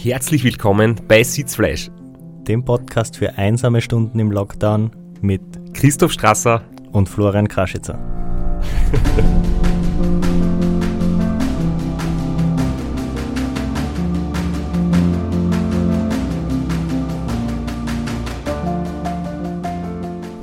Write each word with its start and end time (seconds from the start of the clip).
Herzlich 0.00 0.44
willkommen 0.44 0.94
bei 1.08 1.24
Sitzfleisch, 1.24 1.90
dem 2.46 2.64
Podcast 2.64 3.16
für 3.16 3.36
einsame 3.36 3.82
Stunden 3.82 4.20
im 4.20 4.30
Lockdown 4.30 4.92
mit 5.22 5.42
Christoph 5.74 6.12
Strasser 6.12 6.62
und 6.92 7.08
Florian 7.08 7.48
Kraschitzer. 7.48 7.98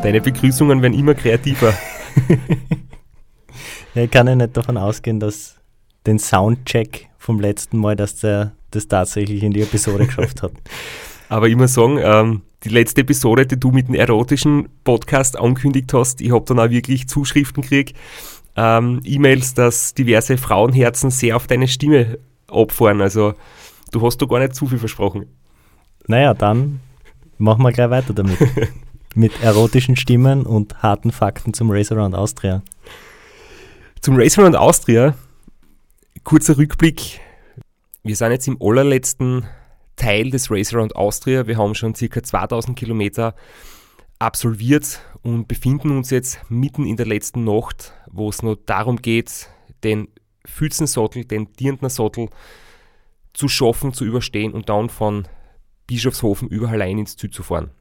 Deine 0.04 0.20
Begrüßungen 0.20 0.82
werden 0.82 1.00
immer 1.00 1.14
kreativer. 1.14 1.74
ja, 3.96 4.04
ich 4.04 4.12
kann 4.12 4.28
ja 4.28 4.36
nicht 4.36 4.58
davon 4.58 4.76
ausgehen, 4.76 5.22
dass 5.22 5.56
den 6.06 6.20
Soundcheck 6.20 7.08
vom 7.18 7.40
letzten 7.40 7.78
Mal, 7.78 7.96
dass 7.96 8.18
der 8.18 8.52
das 8.76 8.88
tatsächlich 8.88 9.44
in 9.44 9.52
die 9.52 9.62
Episode 9.62 10.06
geschafft 10.08 10.42
hat. 10.42 10.54
Aber 11.30 11.48
ich 11.48 11.56
muss 11.56 11.74
sagen, 11.74 12.00
ähm, 12.02 12.42
die 12.64 12.70
letzte 12.70 13.02
Episode, 13.02 13.46
die 13.46 13.60
du 13.60 13.72
mit 13.72 13.88
dem 13.88 13.96
erotischen 13.96 14.70
Podcast 14.84 15.38
angekündigt 15.38 15.94
hast, 15.94 16.22
ich 16.22 16.32
habe 16.32 16.46
dann 16.46 16.60
auch 16.60 16.70
wirklich 16.70 17.08
Zuschriften 17.08 17.62
gekriegt, 17.62 17.96
ähm, 18.56 19.02
E-Mails, 19.04 19.54
dass 19.54 19.94
diverse 19.94 20.38
Frauenherzen 20.38 21.10
sehr 21.10 21.36
auf 21.36 21.48
deine 21.48 21.68
Stimme 21.68 22.20
abfahren. 22.48 23.02
Also 23.02 23.34
du 23.92 24.02
hast 24.02 24.22
da 24.22 24.26
gar 24.26 24.40
nicht 24.40 24.56
zu 24.56 24.68
viel 24.68 24.80
versprochen. 24.80 25.26
Naja, 26.08 26.34
dann 26.34 26.80
machen 27.38 27.64
wir 27.64 27.72
gleich 27.72 27.90
weiter 27.90 28.14
damit. 28.14 28.38
mit 29.16 29.42
erotischen 29.42 29.96
Stimmen 29.96 30.46
und 30.46 30.84
harten 30.84 31.12
Fakten 31.12 31.54
zum 31.54 31.72
Race 31.72 31.92
Around 31.92 32.16
Austria. 32.16 32.62
Zum 34.02 34.18
Race 34.18 34.38
Around 34.38 34.56
Austria, 34.56 35.16
kurzer 36.24 36.58
Rückblick. 36.58 37.22
Wir 38.06 38.16
sind 38.16 38.30
jetzt 38.30 38.48
im 38.48 38.62
allerletzten 38.62 39.48
Teil 39.96 40.30
des 40.30 40.52
Race 40.52 40.72
Around 40.76 40.96
Austria. 40.96 41.48
Wir 41.48 41.58
haben 41.58 41.74
schon 41.74 41.96
circa 41.96 42.22
2000 42.22 42.78
Kilometer 42.78 43.34
absolviert 44.20 45.02
und 45.24 45.48
befinden 45.48 45.90
uns 45.90 46.12
jetzt 46.12 46.40
mitten 46.48 46.86
in 46.86 46.98
der 46.98 47.08
letzten 47.08 47.46
Nacht, 47.46 47.94
wo 48.12 48.30
es 48.30 48.44
nur 48.44 48.58
darum 48.58 48.98
geht, 48.98 49.50
den 49.84 50.08
Fützensattel, 50.46 51.26
den 51.26 51.52
Dirndner 51.54 51.90
Sattel 51.90 52.30
zu 53.34 53.48
schaffen, 53.48 53.92
zu 53.92 54.06
überstehen 54.06 54.54
und 54.54 54.70
dann 54.70 54.90
von 54.90 55.28
Bischofshofen 55.88 56.48
über 56.48 56.70
Hallein 56.70 57.00
ins 57.00 57.18
Ziel 57.18 57.32
zu 57.32 57.42
fahren 57.42 57.72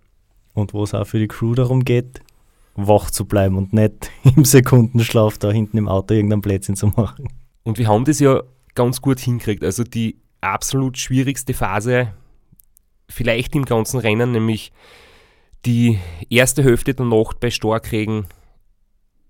und 0.54 0.72
wo 0.72 0.84
es 0.84 0.94
auch 0.94 1.06
für 1.06 1.18
die 1.18 1.28
Crew 1.28 1.54
darum 1.54 1.84
geht, 1.84 2.22
wach 2.76 3.10
zu 3.10 3.26
bleiben 3.26 3.58
und 3.58 3.74
nicht 3.74 4.10
im 4.36 4.46
Sekundenschlaf 4.46 5.36
da 5.36 5.50
hinten 5.50 5.76
im 5.76 5.86
Auto 5.86 6.14
irgendein 6.14 6.40
Plätzchen 6.40 6.76
zu 6.76 6.86
machen. 6.86 7.28
Und 7.62 7.76
wir 7.76 7.88
haben 7.88 8.06
das 8.06 8.20
ja 8.20 8.42
ganz 8.74 9.00
gut 9.00 9.20
hingekriegt. 9.20 9.64
Also 9.64 9.84
die 9.84 10.18
absolut 10.40 10.98
schwierigste 10.98 11.54
Phase 11.54 12.12
vielleicht 13.08 13.54
im 13.54 13.64
ganzen 13.64 14.00
Rennen, 14.00 14.32
nämlich 14.32 14.72
die 15.64 15.98
erste 16.30 16.62
Hälfte 16.62 16.94
der 16.94 17.06
Nacht 17.06 17.40
bei 17.40 17.50
Starkregen, 17.50 18.26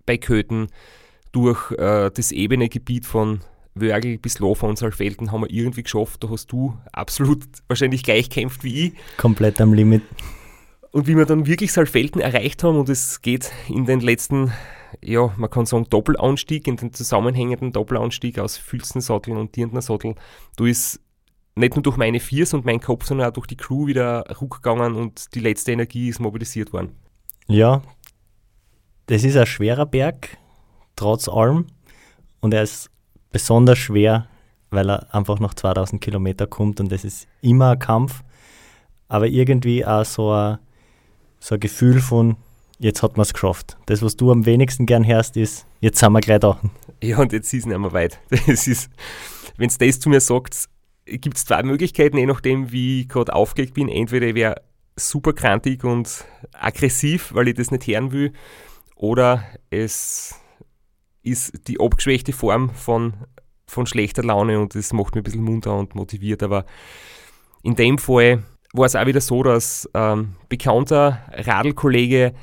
bei 0.06 0.18
Köthen, 0.18 0.68
durch 1.32 1.70
äh, 1.72 2.10
das 2.10 2.32
ebene 2.32 2.68
Gebiet 2.68 3.06
von 3.06 3.40
Wörgl 3.74 4.18
bis 4.18 4.38
Lofer 4.38 4.68
und 4.68 4.78
Saalfelden 4.78 5.32
haben 5.32 5.42
wir 5.42 5.50
irgendwie 5.50 5.82
geschafft. 5.82 6.22
Da 6.22 6.30
hast 6.30 6.52
du 6.52 6.78
absolut 6.92 7.44
wahrscheinlich 7.68 8.02
gleich 8.02 8.30
kämpft 8.30 8.64
wie 8.64 8.86
ich. 8.86 8.92
Komplett 9.16 9.60
am 9.60 9.74
Limit. 9.74 10.02
Und 10.92 11.08
wie 11.08 11.16
wir 11.16 11.26
dann 11.26 11.46
wirklich 11.46 11.72
Saalfelden 11.72 12.20
erreicht 12.20 12.62
haben 12.62 12.78
und 12.78 12.88
es 12.88 13.20
geht 13.20 13.50
in 13.68 13.84
den 13.84 13.98
letzten, 13.98 14.52
ja, 15.02 15.32
man 15.36 15.50
kann 15.50 15.66
sagen 15.66 15.86
Doppelanstieg, 15.88 16.66
in 16.66 16.76
den 16.76 16.92
zusammenhängenden 16.92 17.72
Doppelanstieg 17.72 18.38
aus 18.38 18.56
Filzensattel 18.56 19.36
und 19.36 19.56
Dirndner-Sattel, 19.56 20.14
da 20.56 20.64
ist 20.66 21.00
nicht 21.56 21.76
nur 21.76 21.82
durch 21.82 21.96
meine 21.96 22.20
Viers 22.20 22.52
und 22.54 22.64
meinen 22.64 22.80
Kopf, 22.80 23.06
sondern 23.06 23.28
auch 23.28 23.32
durch 23.32 23.46
die 23.46 23.56
Crew 23.56 23.86
wieder 23.86 24.24
rückgegangen 24.40 24.94
und 24.94 25.34
die 25.34 25.40
letzte 25.40 25.72
Energie 25.72 26.08
ist 26.08 26.20
mobilisiert 26.20 26.72
worden. 26.72 26.96
Ja, 27.46 27.82
das 29.06 29.24
ist 29.24 29.36
ein 29.36 29.46
schwerer 29.46 29.86
Berg, 29.86 30.38
trotz 30.96 31.28
allem. 31.28 31.66
Und 32.40 32.54
er 32.54 32.62
ist 32.62 32.90
besonders 33.30 33.78
schwer, 33.78 34.28
weil 34.70 34.90
er 34.90 35.14
einfach 35.14 35.38
noch 35.38 35.54
2000 35.54 36.02
Kilometer 36.02 36.46
kommt 36.46 36.80
und 36.80 36.90
das 36.90 37.04
ist 37.04 37.28
immer 37.40 37.70
ein 37.72 37.78
Kampf. 37.78 38.22
Aber 39.08 39.26
irgendwie 39.26 39.84
auch 39.84 40.04
so 40.04 40.32
ein 40.32 40.58
so 41.44 41.56
ein 41.56 41.60
Gefühl 41.60 42.00
von, 42.00 42.36
jetzt 42.78 43.02
hat 43.02 43.16
man 43.16 43.22
es 43.22 43.32
geschafft. 43.32 43.76
Das, 43.86 44.02
was 44.02 44.16
du 44.16 44.30
am 44.30 44.46
wenigsten 44.46 44.86
gern 44.86 45.06
hörst, 45.06 45.36
ist, 45.36 45.66
jetzt 45.80 45.98
sind 45.98 46.12
wir 46.12 46.20
gleich 46.20 46.40
da. 46.40 46.60
Ja, 47.02 47.18
und 47.18 47.32
jetzt 47.32 47.52
ist 47.52 47.60
es 47.60 47.66
nicht 47.66 47.78
mehr 47.78 47.92
weit. 47.92 48.18
Wenn 49.56 49.68
es 49.68 49.78
das 49.78 50.00
zu 50.00 50.08
mir 50.08 50.20
sagt, 50.20 50.68
gibt 51.06 51.36
es 51.36 51.44
zwei 51.44 51.62
Möglichkeiten, 51.62 52.16
je 52.16 52.26
nachdem, 52.26 52.72
wie 52.72 53.02
ich 53.02 53.08
gerade 53.08 53.34
aufgeregt 53.34 53.74
bin. 53.74 53.88
Entweder 53.88 54.26
ich 54.26 54.34
wäre 54.34 54.62
super 54.96 55.32
krantig 55.32 55.84
und 55.84 56.24
aggressiv, 56.52 57.34
weil 57.34 57.48
ich 57.48 57.54
das 57.54 57.70
nicht 57.70 57.86
hören 57.86 58.12
will, 58.12 58.32
oder 58.96 59.44
es 59.70 60.40
ist 61.22 61.68
die 61.68 61.80
abgeschwächte 61.80 62.32
Form 62.32 62.70
von, 62.70 63.14
von 63.66 63.86
schlechter 63.86 64.22
Laune 64.22 64.60
und 64.60 64.74
das 64.74 64.92
macht 64.92 65.14
mich 65.14 65.22
ein 65.22 65.24
bisschen 65.24 65.42
munter 65.42 65.76
und 65.76 65.94
motiviert. 65.94 66.42
Aber 66.42 66.64
in 67.62 67.74
dem 67.74 67.98
Fall 67.98 68.44
war 68.72 68.86
es 68.86 68.96
auch 68.96 69.06
wieder 69.06 69.20
so, 69.20 69.42
dass 69.42 69.88
ähm, 69.94 70.36
bekannter 70.48 71.24
Radlkollege 71.32 72.34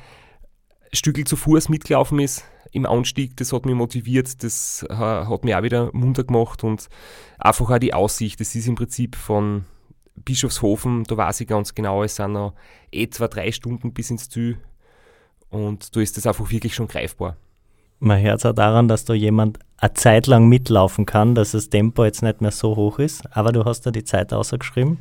Stückel 0.92 1.24
zu 1.24 1.36
Fuß 1.36 1.68
mitgelaufen 1.68 2.18
ist 2.18 2.44
im 2.72 2.86
Anstieg. 2.86 3.36
Das 3.36 3.52
hat 3.52 3.66
mich 3.66 3.74
motiviert, 3.74 4.42
das 4.42 4.84
äh, 4.88 4.94
hat 4.94 5.44
mich 5.44 5.54
auch 5.54 5.62
wieder 5.62 5.90
munter 5.92 6.24
gemacht 6.24 6.64
und 6.64 6.88
einfach 7.38 7.70
auch 7.70 7.78
die 7.78 7.94
Aussicht. 7.94 8.40
Das 8.40 8.54
ist 8.54 8.66
im 8.66 8.74
Prinzip 8.74 9.16
von 9.16 9.64
Bischofshofen, 10.16 11.04
da 11.04 11.16
weiß 11.16 11.40
ich 11.40 11.48
ganz 11.48 11.74
genau, 11.74 12.02
es 12.02 12.16
sind 12.16 12.32
noch 12.32 12.54
etwa 12.90 13.28
drei 13.28 13.50
Stunden 13.50 13.92
bis 13.92 14.10
ins 14.10 14.28
Ziel 14.28 14.58
und 15.48 15.96
da 15.96 16.00
ist 16.00 16.16
das 16.16 16.26
einfach 16.26 16.50
wirklich 16.50 16.74
schon 16.74 16.86
greifbar. 16.86 17.36
Man 17.98 18.20
hört 18.20 18.40
es 18.40 18.46
auch 18.46 18.52
daran, 18.52 18.88
dass 18.88 19.04
da 19.04 19.14
jemand 19.14 19.58
eine 19.78 19.94
Zeit 19.94 20.26
lang 20.26 20.48
mitlaufen 20.48 21.06
kann, 21.06 21.34
dass 21.34 21.52
das 21.52 21.70
Tempo 21.70 22.04
jetzt 22.04 22.22
nicht 22.22 22.40
mehr 22.40 22.50
so 22.50 22.76
hoch 22.76 22.98
ist, 22.98 23.24
aber 23.34 23.52
du 23.52 23.64
hast 23.64 23.82
da 23.82 23.90
die 23.90 24.04
Zeit 24.04 24.32
ausgeschrieben. 24.32 24.98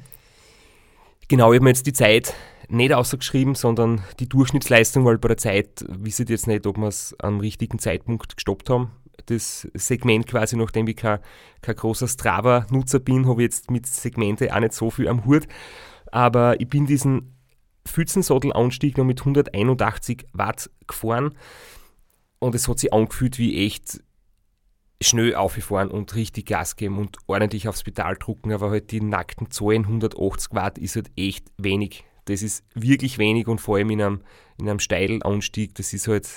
Genau, 1.28 1.52
ich 1.52 1.58
habe 1.58 1.64
mir 1.64 1.70
jetzt 1.72 1.88
die 1.88 1.94
Zeit 1.94 2.34
nicht 2.72 2.94
ausgeschrieben, 2.94 3.56
sondern 3.56 4.02
die 4.20 4.30
Durchschnittsleistung, 4.30 5.06
weil 5.06 5.18
bei 5.18 5.30
der 5.30 5.38
Zeit 5.38 5.86
wisst 5.88 6.20
jetzt 6.30 6.48
nicht, 6.48 6.66
ob 6.66 6.78
wir 6.78 6.88
es 6.88 7.16
am 7.20 7.40
richtigen 7.40 7.80
Zeitpunkt 7.80 8.36
gestoppt 8.36 8.70
haben. 8.70 8.92
Das 9.28 9.68
Segment 9.74 10.26
quasi, 10.28 10.56
nachdem 10.56 10.88
ich 10.88 10.96
kein, 10.96 11.20
kein 11.62 11.76
großer 11.76 12.08
Strava-Nutzer 12.08 13.00
bin, 13.00 13.28
habe 13.28 13.42
ich 13.42 13.48
jetzt 13.48 13.70
mit 13.70 13.86
Segmente 13.86 14.56
auch 14.56 14.60
nicht 14.60 14.74
so 14.74 14.90
viel 14.90 15.08
am 15.08 15.26
Hut. 15.26 15.48
Aber 16.12 16.60
ich 16.60 16.68
bin 16.68 16.86
diesen 16.86 17.36
Pfützensattel-Anstieg 17.86 18.98
noch 18.98 19.06
mit 19.06 19.20
181 19.20 20.26
Watt 20.34 20.70
gefahren 20.88 21.36
und 22.40 22.56
es 22.56 22.68
hat 22.68 22.80
sich 22.80 22.94
angefühlt 22.94 23.38
wie 23.38 23.66
echt 23.66 24.02
schnell 25.02 25.36
aufgefahren 25.36 25.90
und 25.90 26.16
richtig 26.16 26.48
Gas 26.48 26.76
geben 26.76 26.98
und 26.98 27.18
ordentlich 27.28 27.68
aufs 27.68 27.84
Pedal 27.84 28.16
drucken, 28.16 28.52
aber 28.52 28.70
halt 28.70 28.92
die 28.92 29.02
nackten 29.02 29.50
Zahlen 29.50 29.86
180 29.86 30.54
Watt 30.54 30.78
ist 30.78 30.96
halt 30.96 31.12
echt 31.16 31.52
wenig. 31.58 32.04
Das 32.32 32.42
ist 32.42 32.64
wirklich 32.74 33.18
wenig 33.18 33.48
und 33.48 33.60
vor 33.60 33.78
allem 33.78 33.90
in 33.90 34.02
einem, 34.02 34.22
in 34.58 34.70
einem 34.70 34.80
steilen 34.80 35.22
Anstieg, 35.22 35.76
das 35.76 35.94
ist 35.94 36.08
halt 36.08 36.30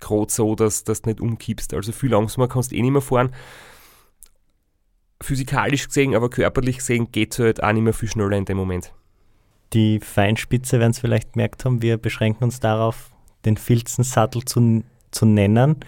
gerade 0.00 0.32
so, 0.32 0.54
dass, 0.54 0.84
dass 0.84 1.02
du 1.02 1.10
nicht 1.10 1.20
umkippst. 1.20 1.74
Also 1.74 1.92
viel 1.92 2.10
langsamer 2.10 2.48
kannst 2.48 2.72
du 2.72 2.76
eh 2.76 2.82
nicht 2.82 2.92
mehr 2.92 3.00
fahren. 3.00 3.34
Physikalisch 5.20 5.86
gesehen, 5.86 6.14
aber 6.14 6.28
körperlich 6.28 6.78
gesehen 6.78 7.10
geht 7.10 7.32
es 7.32 7.38
halt 7.38 7.62
auch 7.62 7.72
nicht 7.72 7.82
mehr 7.82 7.94
viel 7.94 8.08
schneller 8.08 8.36
in 8.36 8.44
dem 8.44 8.58
Moment. 8.58 8.92
Die 9.72 10.00
Feinspitze 10.00 10.78
werden 10.78 10.90
es 10.90 10.98
vielleicht 10.98 11.32
gemerkt 11.32 11.64
haben, 11.64 11.82
wir 11.82 11.96
beschränken 11.96 12.44
uns 12.44 12.60
darauf, 12.60 13.10
den 13.44 13.56
Filzensattel 13.56 14.44
zu, 14.44 14.84
zu 15.10 15.26
nennen, 15.26 15.80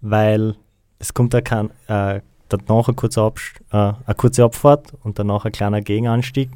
weil 0.00 0.56
es 0.98 1.12
kommt 1.14 1.34
da 1.34 1.40
kein, 1.40 1.70
äh, 1.88 2.20
danach 2.48 2.88
eine 2.88 2.94
kurze, 2.94 3.32
äh, 3.72 3.76
eine 3.76 4.14
kurze 4.16 4.44
Abfahrt 4.44 4.94
und 5.02 5.18
danach 5.18 5.44
ein 5.44 5.52
kleiner 5.52 5.80
Gegenanstieg. 5.80 6.50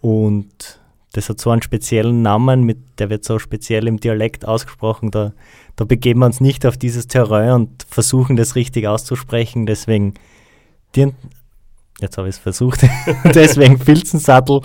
Und 0.00 0.80
das 1.16 1.28
hat 1.28 1.40
so 1.40 1.50
einen 1.50 1.62
speziellen 1.62 2.22
Namen, 2.22 2.62
mit, 2.62 2.78
der 2.98 3.10
wird 3.10 3.24
so 3.24 3.38
speziell 3.38 3.86
im 3.86 3.98
Dialekt 3.98 4.46
ausgesprochen. 4.46 5.10
Da, 5.10 5.32
da 5.76 5.84
begeben 5.84 6.20
wir 6.20 6.26
uns 6.26 6.40
nicht 6.40 6.66
auf 6.66 6.76
dieses 6.76 7.06
Terrain 7.06 7.52
und 7.52 7.86
versuchen 7.88 8.36
das 8.36 8.54
richtig 8.54 8.86
auszusprechen. 8.86 9.66
Deswegen, 9.66 10.14
jetzt 10.94 12.18
habe 12.18 12.28
ich 12.28 12.36
es 12.36 12.38
versucht, 12.38 12.86
deswegen 13.24 13.78
Filzensattel 13.78 14.60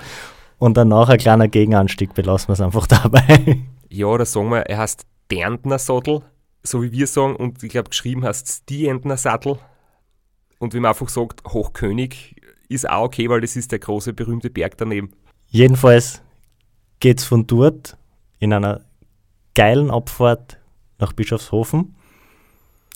und 0.57 0.77
danach 0.77 1.09
ein 1.09 1.17
kleiner 1.17 1.47
Gegenanstieg, 1.47 2.13
belassen 2.13 2.49
wir 2.49 2.53
es 2.53 2.61
einfach 2.61 2.87
dabei. 2.87 3.61
Ja, 3.89 4.17
da 4.17 4.25
sagen 4.25 4.49
wir, 4.49 4.61
er 4.61 4.77
heißt 4.77 5.05
Berndner 5.27 5.79
Sattel 5.79 6.21
so 6.63 6.83
wie 6.83 6.91
wir 6.91 7.07
sagen, 7.07 7.35
und 7.35 7.63
ich 7.63 7.71
glaube, 7.71 7.89
geschrieben 7.89 8.23
hast 8.23 8.47
es 8.47 8.65
die 8.65 8.87
Entner 8.87 9.17
Sattel. 9.17 9.57
Und 10.59 10.73
wie 10.73 10.79
man 10.79 10.89
einfach 10.89 11.09
sagt, 11.09 11.43
Hochkönig 11.47 12.35
ist 12.69 12.87
auch 12.89 13.05
okay, 13.05 13.29
weil 13.29 13.41
das 13.41 13.55
ist 13.55 13.71
der 13.71 13.79
große, 13.79 14.13
berühmte 14.13 14.49
Berg 14.49 14.77
daneben. 14.77 15.11
Jedenfalls 15.47 16.21
geht 17.01 17.19
es 17.19 17.25
von 17.25 17.45
dort 17.45 17.97
in 18.39 18.53
einer 18.53 18.81
geilen 19.53 19.91
Abfahrt 19.91 20.57
nach 20.99 21.11
Bischofshofen, 21.11 21.95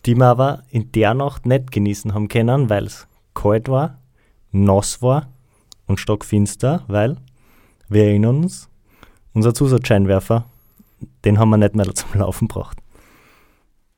die 0.06 0.16
wir 0.16 0.28
aber 0.28 0.64
in 0.70 0.94
der 0.94 1.14
Nacht 1.14 1.46
nicht 1.46 1.72
genießen 1.72 2.14
haben 2.14 2.30
können, 2.30 2.70
weil 2.70 2.86
es 2.86 3.08
kalt 3.34 3.68
war, 3.68 4.00
nass 4.52 5.02
war 5.02 5.28
und 5.88 6.00
stockfinster, 6.00 6.86
weil, 6.88 7.18
wir 7.90 8.06
erinnern 8.06 8.44
uns, 8.44 8.70
unser 9.34 9.54
Zusatzscheinwerfer, 9.54 10.46
den 11.26 11.40
haben 11.40 11.50
wir 11.50 11.58
nicht 11.58 11.76
mehr 11.76 11.94
zum 11.94 12.20
Laufen 12.20 12.48
gebracht. 12.48 12.78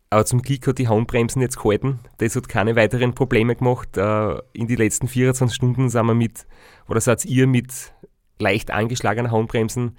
Aber 0.10 0.26
zum 0.26 0.42
Glück 0.42 0.66
hat 0.68 0.78
die 0.78 0.88
Handbremsen 0.88 1.42
jetzt 1.42 1.58
gehalten. 1.58 2.00
Das 2.20 2.36
hat 2.38 2.48
keine 2.48 2.78
weiteren 2.78 3.14
Probleme 3.14 3.58
gemacht. 3.58 3.98
Äh, 3.98 4.38
in 4.54 4.68
die 4.68 4.78
letzten 4.78 5.10
24 5.10 5.54
Stunden 5.54 5.90
sind 5.90 6.06
wir 6.06 6.14
mit, 6.14 6.48
oder 6.88 7.02
seid 7.02 7.26
ihr 7.26 7.46
mit 7.46 7.92
leicht 8.40 8.72
angeschlagenen 8.72 9.32
Handbremsen, 9.32 9.98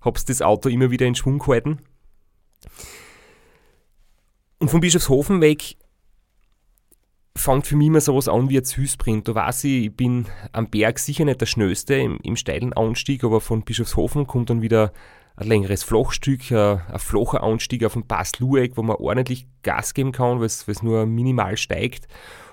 habt 0.00 0.28
das 0.28 0.42
Auto 0.42 0.68
immer 0.68 0.90
wieder 0.90 1.06
in 1.06 1.14
Schwung 1.14 1.38
gehalten. 1.38 1.78
Und 4.58 4.70
von 4.70 4.80
Bischofshofen 4.80 5.40
weg 5.40 5.76
fängt 7.36 7.66
für 7.66 7.76
mich 7.76 7.88
immer 7.88 8.00
sowas 8.00 8.28
an 8.28 8.48
wie 8.48 8.58
ein 8.58 8.64
Süßsprint. 8.64 9.28
Da 9.28 9.34
weiß 9.34 9.64
ich, 9.64 9.86
ich 9.86 9.96
bin 9.96 10.26
am 10.52 10.70
Berg 10.70 10.98
sicher 10.98 11.24
nicht 11.24 11.40
der 11.40 11.46
Schnellste 11.46 11.94
im, 11.94 12.18
im 12.22 12.36
steilen 12.36 12.72
Anstieg, 12.72 13.24
aber 13.24 13.40
von 13.40 13.62
Bischofshofen 13.62 14.26
kommt 14.26 14.50
dann 14.50 14.62
wieder 14.62 14.92
ein 15.36 15.48
längeres 15.48 15.82
Flachstück, 15.82 16.52
ein, 16.52 16.80
ein 16.80 16.98
flacher 16.98 17.42
Anstieg 17.42 17.84
auf 17.84 17.94
dem 17.94 18.06
Pass 18.06 18.38
Lueck, 18.38 18.76
wo 18.76 18.82
man 18.82 18.96
ordentlich 18.96 19.46
Gas 19.62 19.94
geben 19.94 20.12
kann, 20.12 20.38
weil 20.38 20.46
es 20.46 20.82
nur 20.82 21.06
minimal 21.06 21.56
steigt. 21.56 22.06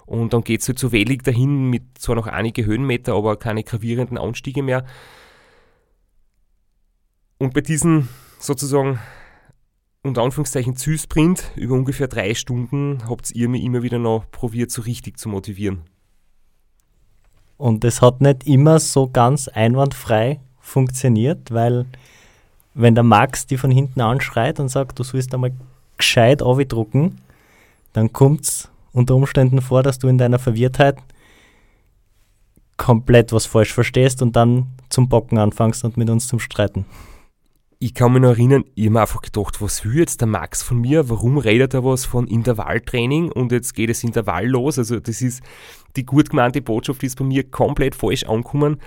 Und 0.06 0.34
dann 0.34 0.44
geht 0.44 0.62
es 0.62 0.68
halt 0.68 0.80
so 0.80 0.92
wellig 0.92 1.24
dahin 1.24 1.70
mit 1.70 1.84
zwar 1.98 2.16
noch 2.16 2.28
einige 2.28 2.66
Höhenmeter, 2.66 3.14
aber 3.14 3.38
keine 3.38 3.64
gravierenden 3.64 4.18
Anstiege 4.18 4.64
mehr. 4.64 4.84
Und 7.42 7.56
bei 7.56 7.62
diesen 7.62 8.08
sozusagen 8.38 9.00
unter 10.04 10.22
Anführungszeichen 10.22 10.76
Süßsprint 10.76 11.44
über 11.56 11.74
ungefähr 11.74 12.08
drei 12.08 12.36
Stunden 12.36 13.00
habt 13.10 13.32
ihr 13.32 13.50
mir 13.50 13.64
immer 13.64 13.82
wieder 13.82 13.98
noch 13.98 14.30
probiert, 14.30 14.70
so 14.70 14.84
richtig 14.84 15.18
zu 15.18 15.28
motivieren. 15.28 15.82
Und 17.58 17.84
es 17.84 18.00
hat 18.00 18.22
nicht 18.22 18.46
immer 18.46 18.80
so 18.80 19.10
ganz 19.10 19.48
einwandfrei 19.48 20.40
funktioniert, 20.60 21.50
weil 21.50 21.88
wenn 22.76 22.94
der 22.94 23.04
Max 23.04 23.48
die 23.48 23.58
von 23.58 23.72
hinten 23.72 24.02
anschreit 24.02 24.60
und 24.60 24.70
sagt, 24.70 25.00
du 25.00 25.04
sollst 25.04 25.34
einmal 25.34 25.54
gescheit 25.98 26.42
drucken, 26.42 27.22
dann 27.94 28.14
kommt 28.14 28.42
es 28.42 28.70
unter 28.94 29.16
Umständen 29.16 29.62
vor, 29.62 29.82
dass 29.82 29.98
du 29.98 30.08
in 30.10 30.20
deiner 30.20 30.38
Verwirrtheit 30.38 31.00
komplett 32.78 33.34
was 33.34 33.48
falsch 33.48 33.74
verstehst 33.74 34.22
und 34.22 34.36
dann 34.36 34.68
zum 34.90 35.10
Bocken 35.10 35.40
anfängst 35.40 35.84
und 35.84 35.98
mit 35.98 36.08
uns 36.12 36.28
zum 36.28 36.40
Streiten. 36.40 36.86
Ich 37.84 37.96
kann 37.96 38.14
mich 38.14 38.22
noch 38.22 38.30
erinnern, 38.30 38.64
ich 38.76 38.86
habe 38.86 38.94
mir 38.94 39.02
einfach 39.02 39.24
gedacht, 39.24 39.60
was 39.60 39.84
will 39.84 39.98
jetzt 39.98 40.22
der 40.22 40.28
Max 40.28 40.62
von 40.62 40.80
mir? 40.80 41.10
Warum 41.10 41.40
redet 41.40 41.74
er 41.74 41.84
was 41.84 42.06
von 42.06 42.28
Intervalltraining 42.28 43.32
und 43.32 43.52
jetzt 43.52 43.74
geht 43.74 43.90
das 43.90 44.04
Intervall 44.04 44.48
los? 44.48 44.78
Also, 44.78 45.00
das 45.00 45.20
ist 45.20 45.42
die 45.96 46.06
gut 46.06 46.30
gemeinte 46.30 46.62
Botschaft, 46.62 47.02
die 47.02 47.08
ist 47.08 47.18
bei 47.18 47.26
mir 47.26 47.44
komplett 47.44 47.96
falsch 47.96 48.24
angekommen 48.24 48.80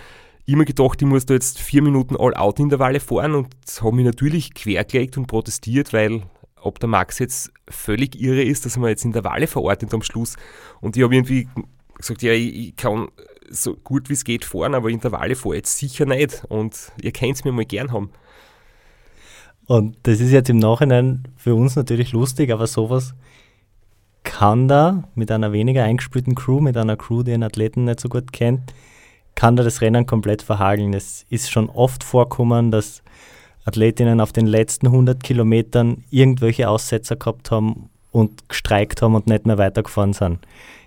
immer 0.46 0.64
gedacht, 0.64 1.00
ich 1.00 1.08
muss 1.08 1.26
da 1.26 1.34
jetzt 1.34 1.58
vier 1.58 1.82
Minuten 1.82 2.16
All-Out-Intervalle 2.16 3.00
fahren 3.00 3.34
und 3.34 3.48
habe 3.80 3.96
mich 3.96 4.04
natürlich 4.04 4.54
quergelegt 4.54 5.16
und 5.16 5.26
protestiert, 5.26 5.92
weil 5.92 6.22
ob 6.60 6.78
der 6.78 6.88
Max 6.88 7.18
jetzt 7.18 7.50
völlig 7.68 8.20
irre 8.20 8.42
ist, 8.42 8.64
dass 8.64 8.76
mir 8.76 8.90
jetzt 8.90 9.04
Intervalle 9.04 9.46
verordnet 9.46 9.92
am 9.94 10.02
Schluss. 10.02 10.36
Und 10.80 10.96
ich 10.96 11.02
habe 11.02 11.14
irgendwie 11.14 11.48
gesagt, 11.96 12.22
ja, 12.22 12.32
ich, 12.32 12.76
kann 12.76 13.08
so 13.50 13.74
gut 13.74 14.08
wie 14.08 14.14
es 14.14 14.24
geht 14.24 14.44
fahren, 14.44 14.74
aber 14.74 14.90
Intervalle 14.90 15.34
fahre 15.34 15.56
jetzt 15.56 15.78
sicher 15.78 16.06
nicht. 16.06 16.44
Und 16.48 16.92
ihr 17.00 17.12
könnt 17.12 17.36
es 17.36 17.44
mir 17.44 17.52
mal 17.52 17.64
gern 17.64 17.92
haben. 17.92 18.10
Und 19.66 19.96
das 20.02 20.20
ist 20.20 20.30
jetzt 20.30 20.50
im 20.50 20.58
Nachhinein 20.58 21.24
für 21.36 21.54
uns 21.54 21.76
natürlich 21.76 22.12
lustig, 22.12 22.52
aber 22.52 22.66
sowas 22.66 23.14
kann 24.22 24.68
da 24.68 25.04
mit 25.14 25.30
einer 25.30 25.52
weniger 25.52 25.84
eingespielten 25.84 26.34
Crew, 26.34 26.60
mit 26.60 26.76
einer 26.76 26.96
Crew, 26.96 27.22
die 27.22 27.32
einen 27.32 27.42
Athleten 27.42 27.84
nicht 27.84 28.00
so 28.00 28.08
gut 28.08 28.32
kennt, 28.32 28.74
kann 29.34 29.56
da 29.56 29.62
das 29.62 29.80
Rennen 29.80 30.06
komplett 30.06 30.42
verhageln. 30.42 30.94
Es 30.94 31.26
ist 31.28 31.50
schon 31.50 31.68
oft 31.68 32.04
vorkommen, 32.04 32.70
dass 32.70 33.02
Athletinnen 33.64 34.20
auf 34.20 34.32
den 34.32 34.46
letzten 34.46 34.86
100 34.86 35.22
Kilometern 35.22 36.04
irgendwelche 36.10 36.68
Aussetzer 36.68 37.16
gehabt 37.16 37.50
haben 37.50 37.90
und 38.12 38.48
gestreikt 38.48 39.02
haben 39.02 39.14
und 39.14 39.26
nicht 39.26 39.46
mehr 39.46 39.58
weitergefahren 39.58 40.12
sind. 40.12 40.38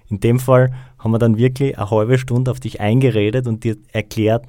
In 0.09 0.19
dem 0.19 0.39
Fall 0.39 0.73
haben 0.99 1.11
wir 1.11 1.19
dann 1.19 1.37
wirklich 1.37 1.77
eine 1.77 1.89
halbe 1.89 2.17
Stunde 2.17 2.51
auf 2.51 2.59
dich 2.59 2.79
eingeredet 2.79 3.47
und 3.47 3.63
dir 3.63 3.75
erklärt, 3.91 4.45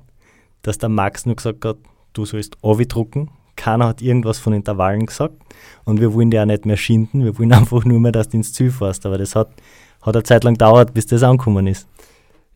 dass 0.62 0.78
der 0.78 0.88
Max 0.88 1.26
nur 1.26 1.36
gesagt 1.36 1.64
hat, 1.64 1.78
du 2.12 2.24
sollst 2.24 2.56
Ovi 2.62 2.86
drucken. 2.86 3.30
Keiner 3.58 3.88
hat 3.88 4.00
irgendwas 4.00 4.38
von 4.38 4.54
Intervallen 4.54 5.04
gesagt 5.04 5.34
und 5.84 6.00
wir 6.00 6.14
wollen 6.14 6.30
dir 6.30 6.42
auch 6.42 6.46
nicht 6.46 6.64
mehr 6.64 6.78
schinden, 6.78 7.24
wir 7.24 7.38
wollen 7.38 7.52
einfach 7.60 7.84
nur 7.84 8.00
mehr, 8.00 8.12
dass 8.12 8.30
du 8.30 8.38
ins 8.38 8.54
Ziel 8.54 8.70
fährst. 8.70 9.04
Aber 9.04 9.18
das 9.18 9.34
hat, 9.34 9.50
hat 10.00 10.16
eine 10.16 10.22
Zeit 10.22 10.44
lang 10.44 10.54
gedauert, 10.54 10.94
bis 10.94 11.06
das 11.06 11.22
angekommen 11.22 11.66
ist 11.66 11.86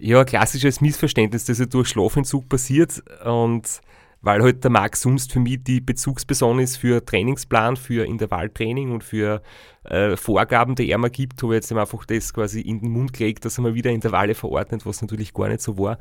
ja, 0.02 0.24
klassisches 0.24 0.80
Missverständnis, 0.80 1.44
das 1.44 1.60
ja 1.60 1.66
durch 1.66 1.88
Schlafentzug 1.88 2.48
passiert 2.48 3.02
und 3.24 3.80
weil 4.20 4.42
halt 4.42 4.64
der 4.64 4.70
Max 4.70 5.00
sonst 5.00 5.32
für 5.32 5.38
mich 5.38 5.62
die 5.62 5.80
Bezugsperson 5.80 6.58
ist 6.58 6.76
für 6.76 7.04
Trainingsplan, 7.04 7.76
für 7.76 8.04
Intervalltraining 8.06 8.90
und 8.90 9.04
für 9.04 9.42
äh, 9.84 10.16
Vorgaben, 10.16 10.74
die 10.74 10.90
er 10.90 10.98
mir 10.98 11.10
gibt, 11.10 11.40
habe 11.42 11.54
ich 11.54 11.58
jetzt 11.58 11.72
einfach 11.72 12.04
das 12.04 12.32
quasi 12.34 12.60
in 12.60 12.80
den 12.80 12.90
Mund 12.90 13.12
gelegt, 13.12 13.44
dass 13.44 13.58
er 13.58 13.62
mir 13.62 13.74
wieder 13.74 13.90
Intervalle 13.90 14.34
verordnet, 14.34 14.86
was 14.86 15.02
natürlich 15.02 15.32
gar 15.32 15.48
nicht 15.48 15.60
so 15.60 15.78
war. 15.78 15.98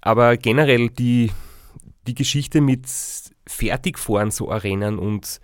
Aber 0.00 0.36
generell 0.38 0.88
die, 0.88 1.30
die 2.06 2.14
Geschichte 2.14 2.62
mit 2.62 2.86
Fertigfahren 3.48 4.30
so 4.30 4.50
Arenen 4.50 4.98
und 4.98 5.40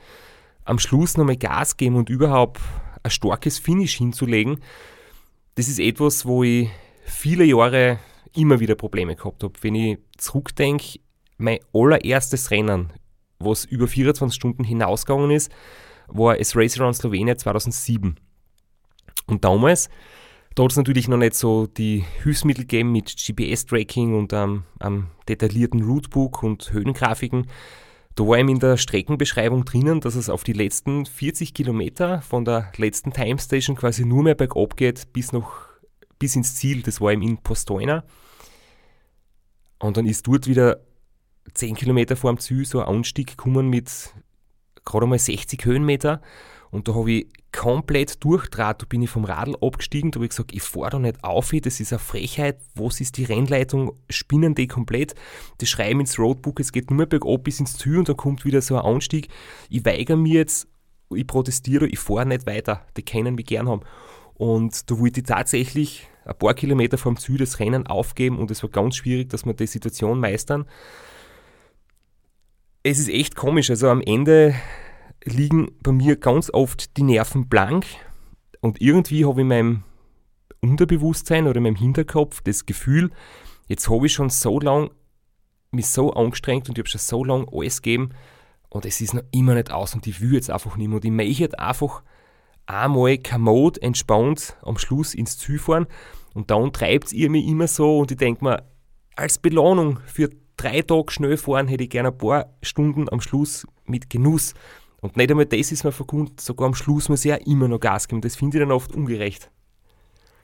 am 0.64 0.78
Schluss 0.78 1.16
nochmal 1.16 1.36
Gas 1.36 1.76
geben 1.76 1.96
und 1.96 2.08
überhaupt 2.08 2.60
ein 3.02 3.10
starkes 3.10 3.58
Finish 3.58 3.96
hinzulegen, 3.96 4.60
das 5.56 5.68
ist 5.68 5.78
etwas, 5.78 6.24
wo 6.26 6.42
ich 6.42 6.68
viele 7.04 7.44
Jahre 7.44 7.98
immer 8.34 8.60
wieder 8.60 8.74
Probleme 8.74 9.14
gehabt 9.14 9.42
habe. 9.42 9.54
Wenn 9.60 9.74
ich 9.74 9.98
zurückdenke, 10.16 10.98
mein 11.36 11.58
allererstes 11.72 12.50
Rennen, 12.50 12.92
was 13.38 13.64
über 13.64 13.86
24 13.86 14.34
Stunden 14.34 14.64
hinausgegangen 14.64 15.30
ist, 15.30 15.52
war 16.08 16.36
das 16.36 16.56
Race 16.56 16.78
Around 16.78 16.96
Slovenia 16.96 17.36
2007. 17.36 18.16
Und 19.26 19.44
damals, 19.44 19.88
da 20.54 20.64
hat 20.64 20.72
es 20.72 20.76
natürlich 20.76 21.08
noch 21.08 21.16
nicht 21.16 21.34
so 21.34 21.66
die 21.66 22.04
Hilfsmittel 22.22 22.64
gegeben 22.64 22.92
mit 22.92 23.16
GPS-Tracking 23.16 24.16
und 24.16 24.32
ähm, 24.32 24.64
einem 24.78 25.08
detaillierten 25.28 25.82
Routebook 25.82 26.42
und 26.42 26.72
Höhengrafiken. 26.72 27.46
Da 28.14 28.24
war 28.24 28.38
ihm 28.38 28.48
in 28.48 28.60
der 28.60 28.76
Streckenbeschreibung 28.76 29.64
drinnen, 29.64 30.00
dass 30.00 30.14
es 30.14 30.28
auf 30.28 30.44
die 30.44 30.52
letzten 30.52 31.04
40 31.04 31.52
Kilometer 31.52 32.22
von 32.22 32.44
der 32.44 32.70
letzten 32.76 33.12
Time 33.12 33.38
Station 33.40 33.76
quasi 33.76 34.04
nur 34.04 34.22
mehr 34.22 34.36
bergab 34.36 34.76
geht 34.76 35.12
bis 35.12 35.32
noch 35.32 35.66
bis 36.18 36.36
ins 36.36 36.54
Ziel, 36.54 36.82
das 36.82 37.00
war 37.00 37.12
im 37.12 37.22
in 37.22 37.38
Postoina. 37.38 38.04
Und 39.80 39.96
dann 39.96 40.06
ist 40.06 40.26
dort 40.26 40.46
wieder 40.46 40.80
10 41.52 41.74
Kilometer 41.74 42.16
vor 42.16 42.32
dem 42.32 42.38
Ziel 42.38 42.64
so 42.64 42.80
ein 42.80 42.86
Anstieg 42.86 43.36
gekommen 43.36 43.68
mit 43.68 44.14
gerade 44.84 45.06
mal 45.06 45.18
60 45.18 45.64
Höhenmeter. 45.64 46.20
Und 46.74 46.88
da 46.88 46.94
habe 46.96 47.12
ich 47.12 47.26
komplett 47.52 48.24
durchdraht. 48.24 48.82
Da 48.82 48.86
bin 48.86 49.00
ich 49.00 49.08
vom 49.08 49.24
Radl 49.24 49.54
abgestiegen. 49.60 50.10
Da 50.10 50.16
habe 50.16 50.24
ich 50.24 50.30
gesagt, 50.30 50.52
ich 50.52 50.62
fahre 50.64 50.90
da 50.90 50.98
nicht 50.98 51.22
auf. 51.22 51.52
Das 51.62 51.78
ist 51.78 51.92
eine 51.92 52.00
Frechheit. 52.00 52.58
Was 52.74 53.00
ist 53.00 53.16
die 53.16 53.22
Rennleitung? 53.22 53.92
Spinnen 54.10 54.56
die 54.56 54.66
komplett? 54.66 55.14
Die 55.60 55.66
schreiben 55.66 56.00
ins 56.00 56.18
Roadbook, 56.18 56.58
es 56.58 56.72
geht 56.72 56.90
nur 56.90 56.96
mehr 56.96 57.06
bergab 57.06 57.44
bis 57.44 57.60
ins 57.60 57.78
Ziel 57.78 57.98
und 57.98 58.08
dann 58.08 58.16
kommt 58.16 58.44
wieder 58.44 58.60
so 58.60 58.76
ein 58.76 58.84
Anstieg. 58.84 59.28
Ich 59.70 59.84
weigere 59.84 60.16
mir 60.16 60.34
jetzt, 60.34 60.66
ich 61.14 61.24
protestiere, 61.28 61.86
ich 61.86 62.00
fahre 62.00 62.26
nicht 62.26 62.44
weiter. 62.44 62.84
Die 62.96 63.04
können 63.04 63.36
mich 63.36 63.46
gern 63.46 63.68
haben. 63.68 63.82
Und 64.34 64.90
da 64.90 64.98
wollte 64.98 65.20
ich 65.20 65.26
tatsächlich 65.26 66.08
ein 66.24 66.36
paar 66.36 66.54
Kilometer 66.54 66.98
vom 66.98 67.16
Ziel 67.18 67.38
das 67.38 67.60
Rennen 67.60 67.86
aufgeben 67.86 68.36
und 68.36 68.50
es 68.50 68.64
war 68.64 68.70
ganz 68.70 68.96
schwierig, 68.96 69.30
dass 69.30 69.46
wir 69.46 69.54
die 69.54 69.68
Situation 69.68 70.18
meistern. 70.18 70.64
Es 72.82 72.98
ist 72.98 73.10
echt 73.10 73.36
komisch, 73.36 73.70
also 73.70 73.90
am 73.90 74.00
Ende 74.00 74.56
liegen 75.24 75.72
bei 75.82 75.92
mir 75.92 76.16
ganz 76.16 76.50
oft 76.52 76.96
die 76.96 77.02
Nerven 77.02 77.48
blank 77.48 77.86
und 78.60 78.80
irgendwie 78.80 79.24
habe 79.24 79.40
ich 79.40 79.42
in 79.42 79.48
meinem 79.48 79.84
Unterbewusstsein 80.60 81.46
oder 81.46 81.58
in 81.58 81.64
meinem 81.64 81.76
Hinterkopf 81.76 82.40
das 82.42 82.66
Gefühl, 82.66 83.10
jetzt 83.68 83.88
habe 83.88 84.06
ich 84.06 84.12
schon 84.12 84.30
so 84.30 84.60
lange 84.60 84.90
mich 85.70 85.88
so 85.88 86.12
angestrengt 86.12 86.68
und 86.68 86.78
ich 86.78 86.82
habe 86.82 86.88
schon 86.88 87.00
so 87.00 87.24
lange 87.24 87.46
alles 87.52 87.82
gegeben 87.82 88.10
und 88.68 88.86
es 88.86 89.00
ist 89.00 89.14
noch 89.14 89.24
immer 89.32 89.54
nicht 89.54 89.70
aus 89.70 89.94
und 89.94 90.06
ich 90.06 90.20
will 90.20 90.34
jetzt 90.34 90.50
einfach 90.50 90.76
nicht 90.76 90.88
mehr 90.88 90.96
und 90.96 91.04
ich 91.04 91.10
möchte 91.10 91.58
einfach 91.58 92.02
einmal 92.66 93.18
kommod, 93.18 93.78
entspannt 93.78 94.56
am 94.62 94.78
Schluss 94.78 95.14
ins 95.14 95.38
Ziel 95.38 95.58
fahren 95.58 95.86
und 96.34 96.50
dann 96.50 96.72
treibt 96.72 97.12
ihr 97.12 97.30
mich 97.30 97.46
immer 97.46 97.68
so 97.68 97.98
und 97.98 98.10
ich 98.10 98.16
denke 98.16 98.44
mir, 98.44 98.62
als 99.16 99.38
Belohnung 99.38 100.00
für 100.06 100.30
drei 100.56 100.82
Tage 100.82 101.12
schnell 101.12 101.36
fahren 101.36 101.68
hätte 101.68 101.84
ich 101.84 101.90
gerne 101.90 102.10
ein 102.10 102.18
paar 102.18 102.54
Stunden 102.62 103.08
am 103.10 103.20
Schluss 103.20 103.66
mit 103.84 104.10
Genuss. 104.10 104.54
Und 105.04 105.18
nicht 105.18 105.30
einmal 105.30 105.44
das 105.44 105.70
ist 105.70 105.84
mir 105.84 105.92
verkund, 105.92 106.40
sogar 106.40 106.66
am 106.66 106.74
Schluss 106.74 107.10
muss 107.10 107.26
ich 107.26 107.28
ja 107.28 107.34
immer 107.34 107.68
noch 107.68 107.78
Gas 107.78 108.08
geben. 108.08 108.22
Das 108.22 108.36
finde 108.36 108.56
ich 108.56 108.62
dann 108.62 108.72
oft 108.72 108.90
ungerecht. 108.92 109.50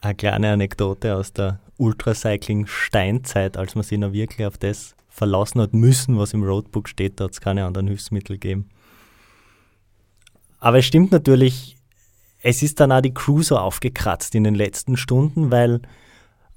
Eine 0.02 0.14
kleine 0.14 0.52
Anekdote 0.52 1.17
aus 1.17 1.33
der 1.33 1.61
Ultracycling-Steinzeit, 1.79 3.57
als 3.57 3.75
man 3.75 3.85
sich 3.85 3.99
noch 3.99 4.12
wirklich 4.12 4.47
auf 4.47 4.59
das 4.59 4.97
verlassen 5.09 5.62
hat 5.62 5.73
müssen, 5.73 6.19
was 6.19 6.35
im 6.35 6.43
Roadbook 6.43 6.90
steht, 6.90 7.21
da 7.21 7.25
hat 7.25 7.33
es 7.33 7.40
keine 7.40 7.64
anderen 7.64 7.87
Hilfsmittel 7.87 8.37
gegeben. 8.37 8.69
Aber 10.59 10.76
es 10.76 10.85
stimmt 10.85 11.11
natürlich, 11.11 11.79
es 12.43 12.62
ist 12.62 12.81
dann 12.81 12.93
auch 12.93 13.00
die 13.00 13.14
Crew 13.14 13.40
so 13.40 13.57
aufgekratzt 13.57 14.35
in 14.35 14.45
den 14.45 14.55
letzten 14.55 14.99
Stunden, 14.99 15.50
weil 15.50 15.81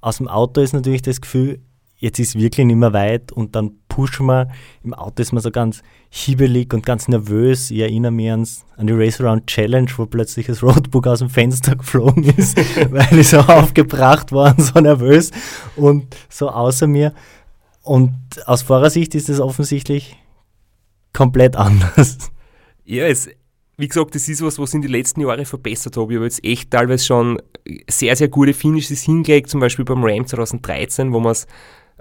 aus 0.02 0.18
dem 0.18 0.28
Auto 0.28 0.60
ist 0.60 0.74
natürlich 0.74 1.00
das 1.00 1.22
Gefühl, 1.22 1.62
jetzt 1.96 2.18
ist 2.18 2.38
wirklich 2.38 2.66
nicht 2.66 2.76
mehr 2.76 2.92
weit 2.92 3.32
und 3.32 3.56
dann 3.56 3.78
pushen 3.94 4.26
wir. 4.26 4.48
Im 4.82 4.92
Auto 4.92 5.22
ist 5.22 5.32
man 5.32 5.40
so 5.40 5.52
ganz 5.52 5.82
hiebelig 6.10 6.74
und 6.74 6.84
ganz 6.84 7.06
nervös. 7.06 7.70
Ich 7.70 7.78
erinnere 7.78 8.10
mich 8.10 8.30
ans, 8.30 8.64
an 8.76 8.88
die 8.88 8.92
Race 8.92 9.20
Around 9.20 9.46
Challenge, 9.46 9.88
wo 9.96 10.06
plötzlich 10.06 10.46
das 10.46 10.64
Roadbook 10.64 11.06
aus 11.06 11.20
dem 11.20 11.30
Fenster 11.30 11.76
geflogen 11.76 12.24
ist, 12.24 12.56
weil 12.90 13.18
ich 13.18 13.28
so 13.28 13.38
aufgebracht 13.38 14.32
war 14.32 14.56
und 14.56 14.62
so 14.62 14.80
nervös 14.80 15.30
und 15.76 16.16
so 16.28 16.48
außer 16.48 16.88
mir. 16.88 17.14
Und 17.82 18.14
aus 18.46 18.62
Fahrersicht 18.62 19.14
ist 19.14 19.28
es 19.28 19.38
offensichtlich 19.38 20.16
komplett 21.12 21.54
anders. 21.54 22.18
Ja, 22.84 23.06
es, 23.06 23.28
wie 23.76 23.86
gesagt, 23.86 24.16
das 24.16 24.28
ist 24.28 24.42
was, 24.42 24.58
was 24.58 24.70
ich 24.70 24.74
in 24.74 24.82
den 24.82 24.90
letzten 24.90 25.20
Jahren 25.20 25.44
verbessert 25.44 25.96
habe. 25.96 26.12
Ich 26.12 26.16
habe 26.16 26.24
jetzt 26.24 26.44
echt 26.44 26.72
teilweise 26.72 27.04
schon 27.04 27.40
sehr, 27.88 28.16
sehr 28.16 28.28
gute 28.28 28.54
Finishes 28.54 29.02
hingelegt, 29.02 29.50
zum 29.50 29.60
Beispiel 29.60 29.84
beim 29.84 30.02
Ram 30.02 30.26
2013, 30.26 31.12
wo 31.12 31.20
wir 31.20 31.30
es 31.30 31.46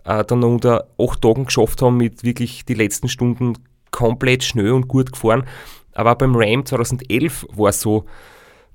äh, 0.06 0.24
dann 0.24 0.40
noch 0.40 0.50
unter 0.50 0.88
acht 0.98 1.22
Tagen 1.22 1.46
geschafft 1.46 1.82
haben, 1.82 1.98
mit 1.98 2.24
wirklich 2.24 2.66
die 2.66 2.74
letzten 2.74 3.08
Stunden 3.08 3.58
komplett 3.92 4.44
schnell 4.44 4.72
und 4.72 4.88
gut 4.88 5.12
gefahren. 5.12 5.46
Aber 5.94 6.16
beim 6.16 6.36
Ram 6.36 6.66
2011 6.66 7.48
war 7.54 7.70
es 7.70 7.82
so, 7.82 8.06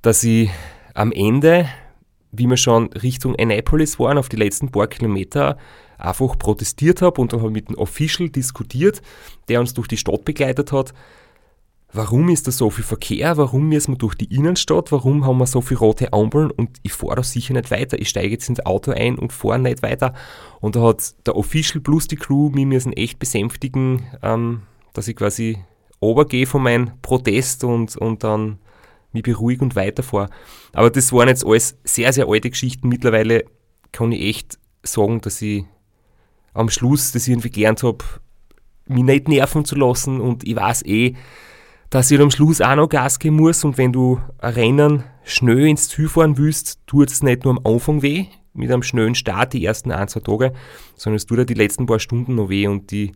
dass 0.02 0.22
ich 0.22 0.50
am 0.94 1.12
Ende, 1.12 1.68
wie 2.32 2.46
wir 2.46 2.56
schon 2.56 2.92
Richtung 2.92 3.34
Annapolis 3.36 3.98
waren, 3.98 4.18
auf 4.18 4.28
die 4.28 4.36
letzten 4.36 4.70
paar 4.70 4.86
Kilometer, 4.86 5.58
einfach 5.98 6.38
protestiert 6.38 7.02
habe 7.02 7.20
und 7.20 7.32
dann 7.32 7.40
habe 7.40 7.50
ich 7.50 7.54
mit 7.54 7.68
dem 7.68 7.76
Official 7.76 8.28
diskutiert, 8.28 9.02
der 9.48 9.60
uns 9.60 9.74
durch 9.74 9.88
die 9.88 9.96
Stadt 9.96 10.24
begleitet 10.24 10.70
hat. 10.72 10.94
Warum 11.92 12.28
ist 12.28 12.46
da 12.46 12.52
so 12.52 12.68
viel 12.68 12.84
Verkehr? 12.84 13.38
Warum 13.38 13.70
müssen 13.70 13.94
wir 13.94 13.98
durch 13.98 14.14
die 14.14 14.34
Innenstadt? 14.34 14.92
Warum 14.92 15.24
haben 15.24 15.38
wir 15.38 15.46
so 15.46 15.62
viele 15.62 15.80
rote 15.80 16.12
Ampeln? 16.12 16.50
Und 16.50 16.78
ich 16.82 16.92
fahre 16.92 17.16
da 17.16 17.22
sicher 17.22 17.54
nicht 17.54 17.70
weiter. 17.70 17.98
Ich 17.98 18.10
steige 18.10 18.28
jetzt 18.28 18.48
ins 18.48 18.64
Auto 18.66 18.90
ein 18.90 19.18
und 19.18 19.32
fahre 19.32 19.58
nicht 19.58 19.82
weiter. 19.82 20.12
Und 20.60 20.76
da 20.76 20.82
hat 20.82 21.14
der 21.26 21.36
Official 21.36 21.80
plus 21.80 22.06
die 22.06 22.16
Crew 22.16 22.50
mich 22.50 22.66
müssen 22.66 22.92
echt 22.92 23.18
besänftigen, 23.18 24.06
ähm, 24.22 24.62
dass 24.92 25.08
ich 25.08 25.16
quasi 25.16 25.58
obergehe 26.00 26.46
von 26.46 26.62
meinem 26.62 26.90
Protest 27.00 27.64
und, 27.64 27.96
und 27.96 28.22
dann 28.22 28.58
mich 29.12 29.22
beruhige 29.22 29.64
und 29.64 29.74
weiterfahre. 29.74 30.28
Aber 30.74 30.90
das 30.90 31.12
waren 31.12 31.28
jetzt 31.28 31.46
alles 31.46 31.78
sehr, 31.84 32.12
sehr 32.12 32.28
alte 32.28 32.50
Geschichten. 32.50 32.88
Mittlerweile 32.88 33.44
kann 33.92 34.12
ich 34.12 34.22
echt 34.22 34.58
sagen, 34.82 35.22
dass 35.22 35.40
ich 35.40 35.64
am 36.52 36.68
Schluss 36.68 37.12
das 37.12 37.26
irgendwie 37.28 37.50
gelernt 37.50 37.82
habe, 37.82 38.04
mich 38.86 39.04
nicht 39.04 39.28
nerven 39.28 39.64
zu 39.64 39.74
lassen 39.74 40.20
und 40.20 40.46
ich 40.46 40.56
weiß 40.56 40.84
eh, 40.84 41.14
dass 41.90 42.10
ich 42.10 42.20
am 42.20 42.30
Schluss 42.30 42.60
auch 42.60 42.76
noch 42.76 42.88
Gas 42.88 43.18
geben 43.18 43.36
muss 43.36 43.64
und 43.64 43.78
wenn 43.78 43.92
du 43.92 44.20
ein 44.38 44.52
Rennen 44.54 45.04
schnell 45.24 45.66
ins 45.66 45.88
Ziel 45.88 46.08
fahren 46.08 46.36
willst, 46.36 46.80
tut 46.86 47.10
es 47.10 47.22
nicht 47.22 47.44
nur 47.44 47.56
am 47.56 47.64
Anfang 47.64 48.02
weh, 48.02 48.26
mit 48.52 48.70
einem 48.70 48.82
schnellen 48.82 49.14
Start 49.14 49.52
die 49.52 49.64
ersten 49.64 49.92
ein, 49.92 50.08
zwei 50.08 50.20
Tage, 50.20 50.52
sondern 50.96 51.16
es 51.16 51.26
tut 51.26 51.38
dir 51.38 51.46
die 51.46 51.54
letzten 51.54 51.86
paar 51.86 51.98
Stunden 51.98 52.34
noch 52.34 52.48
weh 52.48 52.66
und 52.66 52.90
die, 52.90 53.12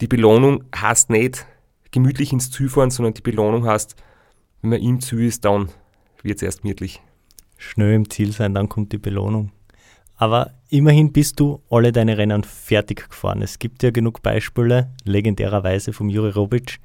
die 0.00 0.06
Belohnung 0.06 0.64
heißt 0.74 1.10
nicht 1.10 1.46
gemütlich 1.90 2.32
ins 2.32 2.50
Ziel 2.50 2.68
fahren, 2.68 2.90
sondern 2.90 3.14
die 3.14 3.22
Belohnung 3.22 3.66
heißt, 3.66 3.96
wenn 4.62 4.70
man 4.70 4.80
im 4.80 5.00
Ziel 5.00 5.26
ist, 5.26 5.44
dann 5.44 5.68
wird 6.22 6.36
es 6.36 6.42
erst 6.42 6.62
gemütlich. 6.62 7.02
Schnell 7.58 7.94
im 7.94 8.08
Ziel 8.08 8.32
sein, 8.32 8.54
dann 8.54 8.68
kommt 8.68 8.92
die 8.92 8.98
Belohnung. 8.98 9.52
Aber 10.16 10.52
immerhin 10.68 11.12
bist 11.12 11.40
du 11.40 11.60
alle 11.68 11.92
deine 11.92 12.16
Rennen 12.16 12.44
fertig 12.44 13.08
gefahren. 13.10 13.42
Es 13.42 13.58
gibt 13.58 13.82
ja 13.82 13.90
genug 13.90 14.22
Beispiele, 14.22 14.94
legendärerweise 15.04 15.92
vom 15.92 16.08
Juri 16.08 16.30
Robic, 16.30 16.78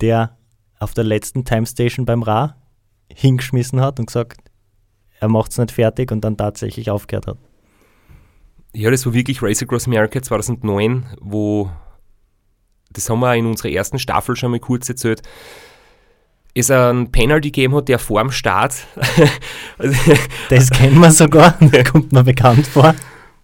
der 0.00 0.36
auf 0.80 0.94
der 0.94 1.04
letzten 1.04 1.44
Timestation 1.44 2.06
beim 2.06 2.24
Ra 2.24 2.56
hingeschmissen 3.12 3.80
hat 3.80 4.00
und 4.00 4.06
gesagt, 4.06 4.40
er 5.20 5.28
macht 5.28 5.52
es 5.52 5.58
nicht 5.58 5.72
fertig 5.72 6.10
und 6.10 6.22
dann 6.22 6.36
tatsächlich 6.36 6.90
aufgehört 6.90 7.26
hat. 7.26 7.38
Ja, 8.72 8.90
das 8.90 9.04
war 9.04 9.12
wirklich 9.12 9.42
Race 9.42 9.62
Across 9.62 9.86
America 9.86 10.22
2009, 10.22 11.06
wo, 11.20 11.70
das 12.90 13.08
haben 13.10 13.20
wir 13.20 13.34
in 13.34 13.46
unserer 13.46 13.70
ersten 13.70 13.98
Staffel 13.98 14.36
schon 14.36 14.52
mal 14.52 14.60
kurz 14.60 14.88
erzählt, 14.88 15.22
es 16.54 16.70
ein 16.70 17.12
Penalty 17.12 17.48
gegeben 17.50 17.74
hat, 17.76 17.88
der 17.88 17.98
vor 17.98 18.22
dem 18.22 18.30
Start. 18.30 18.86
das 20.48 20.70
kennen 20.70 20.98
wir 20.98 21.12
sogar, 21.12 21.52
kommt 21.90 22.12
mir 22.12 22.24
bekannt 22.24 22.66
vor. 22.66 22.94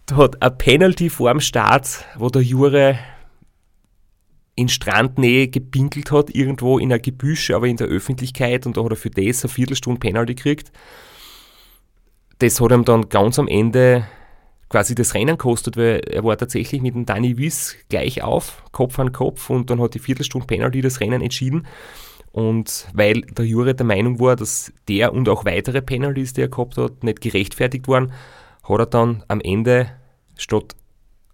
Da 0.07 0.17
hat 0.17 0.43
ein 0.43 0.59
Penalty 0.59 1.11
vor 1.11 1.31
dem 1.31 1.41
Start, 1.41 2.05
wo 2.17 2.29
der 2.29 2.43
Jure 2.43 2.99
in 4.57 4.69
Strandnähe 4.69 5.49
gepinkelt 5.49 6.11
hat, 6.11 6.35
irgendwo 6.35 6.79
in 6.79 6.91
einer 6.91 6.99
Gebüsch, 6.99 7.51
aber 7.51 7.69
in 7.69 7.77
der 7.77 7.87
Öffentlichkeit 7.87 8.67
und 8.67 8.77
da 8.77 8.85
hat 8.85 8.91
er 8.91 8.97
für 8.97 9.11
das 9.11 9.45
eine 9.45 9.53
Viertelstunde 9.53 10.01
Penalty 10.01 10.35
gekriegt. 10.35 10.73
Das 12.39 12.61
hat 12.61 12.73
ihm 12.73 12.85
dann 12.85 13.09
ganz 13.09 13.39
am 13.39 13.49
Ende 13.49 14.07
quasi 14.69 14.95
das 14.95 15.15
Rennen 15.15 15.39
kostet, 15.39 15.77
weil 15.77 16.01
er 16.01 16.25
war 16.25 16.37
tatsächlich 16.37 16.83
mit 16.83 16.95
dem 16.95 17.07
Danny 17.07 17.39
Wiss 17.39 17.77
gleich 17.89 18.23
auf, 18.23 18.65
Kopf 18.73 18.99
an 18.99 19.13
Kopf 19.13 19.49
und 19.51 19.71
dann 19.71 19.81
hat 19.81 19.95
die 19.95 20.01
Viertelstunde 20.01 20.47
Penalty 20.47 20.81
das 20.81 21.01
Rennen 21.01 21.23
entschieden. 21.23 21.67
Und 22.33 22.89
weil 22.93 23.23
der 23.23 23.45
Jure 23.45 23.75
der 23.75 23.87
Meinung 23.87 24.21
war, 24.21 24.37
dass 24.37 24.73
der 24.89 25.13
und 25.13 25.29
auch 25.29 25.45
weitere 25.45 25.81
Penalties, 25.81 26.33
die 26.33 26.43
er 26.43 26.49
gehabt 26.49 26.77
hat, 26.77 27.05
nicht 27.05 27.21
gerechtfertigt 27.21 27.89
waren, 27.89 28.13
hat 28.63 28.79
er 28.79 28.87
dann 28.87 29.23
am 29.29 29.41
Ende 29.41 29.91
statt 30.37 30.77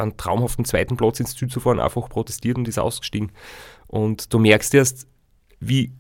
einen 0.03 0.17
traumhaften 0.17 0.65
zweiten 0.65 0.97
Platz 0.97 1.21
ins 1.21 1.37
Ziel 1.37 1.49
zu 1.49 1.61
fahren, 1.61 1.81
einfach 1.81 2.09
protestiert 2.09 2.59
und 2.59 2.69
ist 2.69 2.79
ausgestiegen. 2.79 3.33
Und 3.87 4.33
du 4.33 4.39
merkst 4.39 4.75
erst, 4.75 5.07
wie 5.61 5.93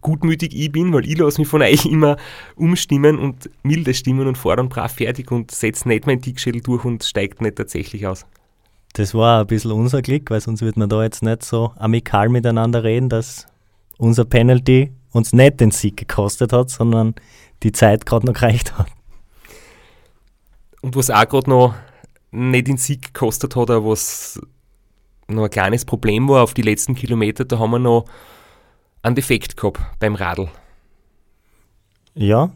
gutmütig 0.00 0.54
ich 0.54 0.70
bin, 0.70 0.92
weil 0.92 1.06
ich 1.06 1.16
lasse 1.16 1.40
mich 1.40 1.48
von 1.48 1.62
euch 1.62 1.86
immer 1.90 2.16
umstimmen 2.56 3.18
und 3.18 3.50
milde 3.62 3.94
stimmen 3.94 4.26
und 4.26 4.44
dann 4.44 4.68
brav 4.68 4.92
fertig 4.92 5.30
und 5.30 5.50
setze 5.50 5.88
nicht 5.88 6.06
meinen 6.06 6.20
Dickschädel 6.20 6.60
durch 6.60 6.84
und 6.84 7.04
steigt 7.04 7.40
nicht 7.40 7.56
tatsächlich 7.56 8.06
aus. 8.06 8.26
Das 8.94 9.14
war 9.14 9.40
ein 9.40 9.46
bisschen 9.46 9.72
unser 9.72 10.02
Glück, 10.02 10.30
weil 10.30 10.40
sonst 10.40 10.60
wird 10.60 10.76
man 10.76 10.90
da 10.90 11.02
jetzt 11.02 11.22
nicht 11.22 11.42
so 11.44 11.72
amikal 11.76 12.28
miteinander 12.28 12.84
reden, 12.84 13.08
dass 13.08 13.46
unser 13.96 14.26
Penalty 14.26 14.92
uns 15.12 15.32
nicht 15.32 15.60
den 15.60 15.70
Sieg 15.70 15.96
gekostet 15.96 16.52
hat, 16.52 16.68
sondern 16.68 17.14
die 17.62 17.72
Zeit 17.72 18.04
gerade 18.04 18.26
noch 18.26 18.34
gereicht 18.34 18.76
hat. 18.76 18.88
Und 20.82 20.96
was 20.96 21.10
auch 21.10 21.28
gerade 21.28 21.48
noch 21.48 21.74
nicht 22.32 22.66
den 22.66 22.78
Sieg 22.78 23.14
gekostet 23.14 23.54
hat, 23.54 23.70
aber 23.70 23.90
was 23.90 24.40
noch 25.28 25.44
ein 25.44 25.50
kleines 25.50 25.84
Problem 25.84 26.28
war 26.28 26.42
auf 26.42 26.54
die 26.54 26.62
letzten 26.62 26.94
Kilometer, 26.94 27.44
da 27.44 27.58
haben 27.58 27.70
wir 27.70 27.78
noch 27.78 28.06
einen 29.02 29.14
Defekt 29.14 29.56
gehabt 29.56 29.80
beim 30.00 30.14
Radl. 30.14 30.48
Ja, 32.14 32.50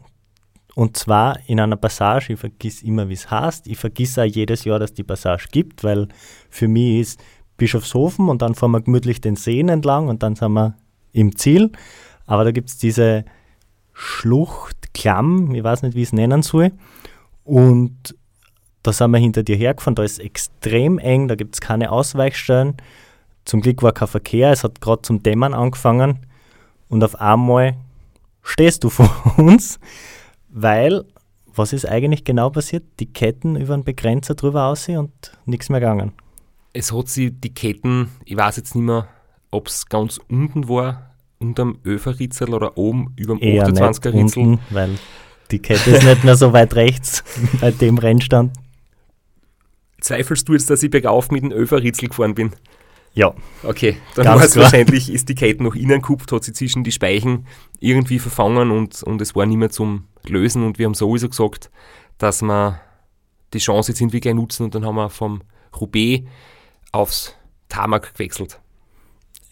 und 0.75 0.95
zwar 0.95 1.39
in 1.47 1.59
einer 1.59 1.75
Passage, 1.75 2.33
ich 2.33 2.39
vergiss 2.39 2.83
immer, 2.83 3.09
wie 3.09 3.13
es 3.13 3.31
heißt. 3.31 3.65
Ich 3.65 3.79
vergiss 3.79 4.19
auch 4.19 4.23
jedes 4.23 4.63
Jahr, 4.63 4.77
dass 4.77 4.93
die 4.93 5.03
Passage 5.03 5.47
gibt, 5.51 5.83
weil 5.83 6.07
für 6.51 6.67
mich 6.67 6.99
ist 6.99 7.23
Bischofshofen 7.57 8.29
und 8.29 8.43
dann 8.43 8.53
fahren 8.53 8.71
wir 8.71 8.81
gemütlich 8.81 9.19
den 9.19 9.35
Seen 9.35 9.69
entlang 9.69 10.07
und 10.07 10.21
dann 10.21 10.35
sind 10.35 10.51
wir 10.51 10.75
im 11.13 11.35
Ziel. 11.35 11.71
Aber 12.27 12.43
da 12.43 12.51
gibt 12.51 12.69
es 12.69 12.77
diese 12.77 13.25
Schlucht, 13.93 14.93
Klamm, 14.93 15.55
ich 15.55 15.63
weiß 15.63 15.81
nicht, 15.81 15.95
wie 15.95 16.03
ich 16.03 16.09
es 16.09 16.13
nennen 16.13 16.43
soll. 16.43 16.71
Und 17.43 18.15
da 18.87 18.93
sind 18.93 19.11
wir 19.11 19.17
hinter 19.17 19.43
dir 19.43 19.57
hergefahren, 19.57 19.95
da 19.95 20.03
ist 20.03 20.17
extrem 20.17 20.97
eng, 20.97 21.27
da 21.27 21.35
gibt 21.35 21.55
es 21.55 21.61
keine 21.61 21.91
Ausweichstellen. 21.91 22.77
Zum 23.43 23.59
Glück 23.59 23.83
war 23.83 23.91
kein 23.91 24.07
Verkehr, 24.07 24.51
es 24.51 24.63
hat 24.63 24.79
gerade 24.79 25.01
zum 25.01 25.21
Dämmern 25.21 25.53
angefangen. 25.53 26.19
Und 26.87 27.03
auf 27.03 27.19
einmal 27.19 27.75
stehst 28.41 28.85
du 28.85 28.89
vor 28.89 29.09
uns, 29.37 29.77
weil, 30.47 31.03
was 31.45 31.73
ist 31.73 31.85
eigentlich 31.85 32.23
genau 32.23 32.49
passiert? 32.49 32.85
Die 33.01 33.11
Ketten 33.11 33.57
über 33.57 33.75
den 33.75 33.83
Begrenzer 33.83 34.35
drüber 34.35 34.67
aussehen 34.67 34.99
und 34.99 35.37
nichts 35.45 35.67
mehr 35.67 35.81
gegangen. 35.81 36.13
Es 36.71 36.93
hat 36.93 37.09
sie 37.09 37.31
die 37.31 37.53
Ketten, 37.53 38.09
ich 38.23 38.37
weiß 38.37 38.55
jetzt 38.55 38.73
nicht 38.73 38.85
mehr, 38.85 39.09
ob 39.51 39.67
es 39.67 39.87
ganz 39.87 40.17
unten 40.29 40.69
war, 40.69 41.11
unterm 41.39 41.79
Öferritzel 41.83 42.53
oder 42.53 42.77
oben 42.77 43.13
über 43.17 43.35
dem 43.35 43.41
28er 43.41 44.13
Ritzel. 44.13 44.43
Unten, 44.43 44.59
weil 44.69 44.97
die 45.51 45.59
Kette 45.59 45.91
ist 45.91 46.03
nicht 46.05 46.23
mehr 46.23 46.37
so 46.37 46.53
weit 46.53 46.75
rechts 46.75 47.25
bei 47.61 47.71
dem 47.71 47.97
Rennstand. 47.97 48.53
Zweifelst 50.07 50.47
du 50.47 50.53
jetzt, 50.53 50.69
dass 50.69 50.81
ich 50.83 50.89
bergauf 50.89 51.31
mit 51.31 51.43
dem 51.43 51.51
Öferritzel 51.51 52.07
gefahren 52.07 52.33
bin? 52.33 52.51
Ja. 53.13 53.33
Okay, 53.63 53.97
dann 54.15 54.27
war 54.27 54.41
es 54.41 54.55
wahrscheinlich, 54.55 55.11
ist 55.11 55.27
die 55.27 55.35
Kette 55.35 55.61
nach 55.61 55.75
innen 55.75 56.01
gekupft, 56.01 56.31
hat 56.31 56.45
sie 56.45 56.53
zwischen 56.53 56.85
die 56.85 56.93
Speichen 56.93 57.45
irgendwie 57.81 58.17
verfangen 58.17 58.71
und, 58.71 59.03
und 59.03 59.21
es 59.21 59.35
war 59.35 59.45
nicht 59.45 59.57
mehr 59.57 59.69
zum 59.69 60.05
Lösen 60.25 60.63
und 60.63 60.79
wir 60.79 60.85
haben 60.85 60.93
sowieso 60.93 61.27
gesagt, 61.27 61.69
dass 62.19 62.41
wir 62.41 62.79
die 63.53 63.57
Chance 63.57 63.91
jetzt 63.91 63.99
irgendwie 63.99 64.21
gleich 64.21 64.35
nutzen 64.35 64.63
und 64.63 64.75
dann 64.75 64.85
haben 64.85 64.95
wir 64.95 65.09
vom 65.09 65.41
Roubaix 65.77 66.23
aufs 66.93 67.35
Tarmac 67.67 68.13
gewechselt. 68.13 68.61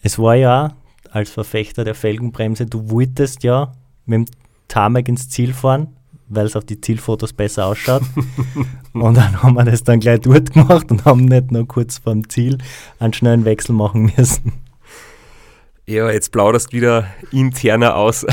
Es 0.00 0.18
war 0.18 0.36
ja 0.36 0.74
als 1.10 1.30
Verfechter 1.30 1.84
der 1.84 1.94
Felgenbremse, 1.94 2.64
du 2.64 2.88
wolltest 2.88 3.42
ja 3.42 3.74
mit 4.06 4.28
dem 4.28 4.34
Tarmac 4.68 5.06
ins 5.06 5.28
Ziel 5.28 5.52
fahren, 5.52 5.96
weil 6.28 6.46
es 6.46 6.56
auf 6.56 6.64
die 6.64 6.80
Zielfotos 6.80 7.32
besser 7.32 7.66
ausschaut. 7.66 8.02
und 8.92 9.14
dann 9.16 9.42
haben 9.42 9.54
wir 9.54 9.64
das 9.64 9.84
dann 9.84 10.00
gleich 10.00 10.20
dort 10.20 10.52
gemacht 10.52 10.90
und 10.90 11.04
haben 11.04 11.24
nicht 11.24 11.52
nur 11.52 11.66
kurz 11.66 11.98
vorm 11.98 12.28
Ziel 12.28 12.58
einen 12.98 13.12
schnellen 13.12 13.44
Wechsel 13.44 13.74
machen 13.74 14.12
müssen. 14.16 14.52
Ja, 15.86 16.10
jetzt 16.10 16.32
plauderst 16.32 16.72
wieder 16.72 17.06
interner 17.30 17.96
aus. 17.96 18.26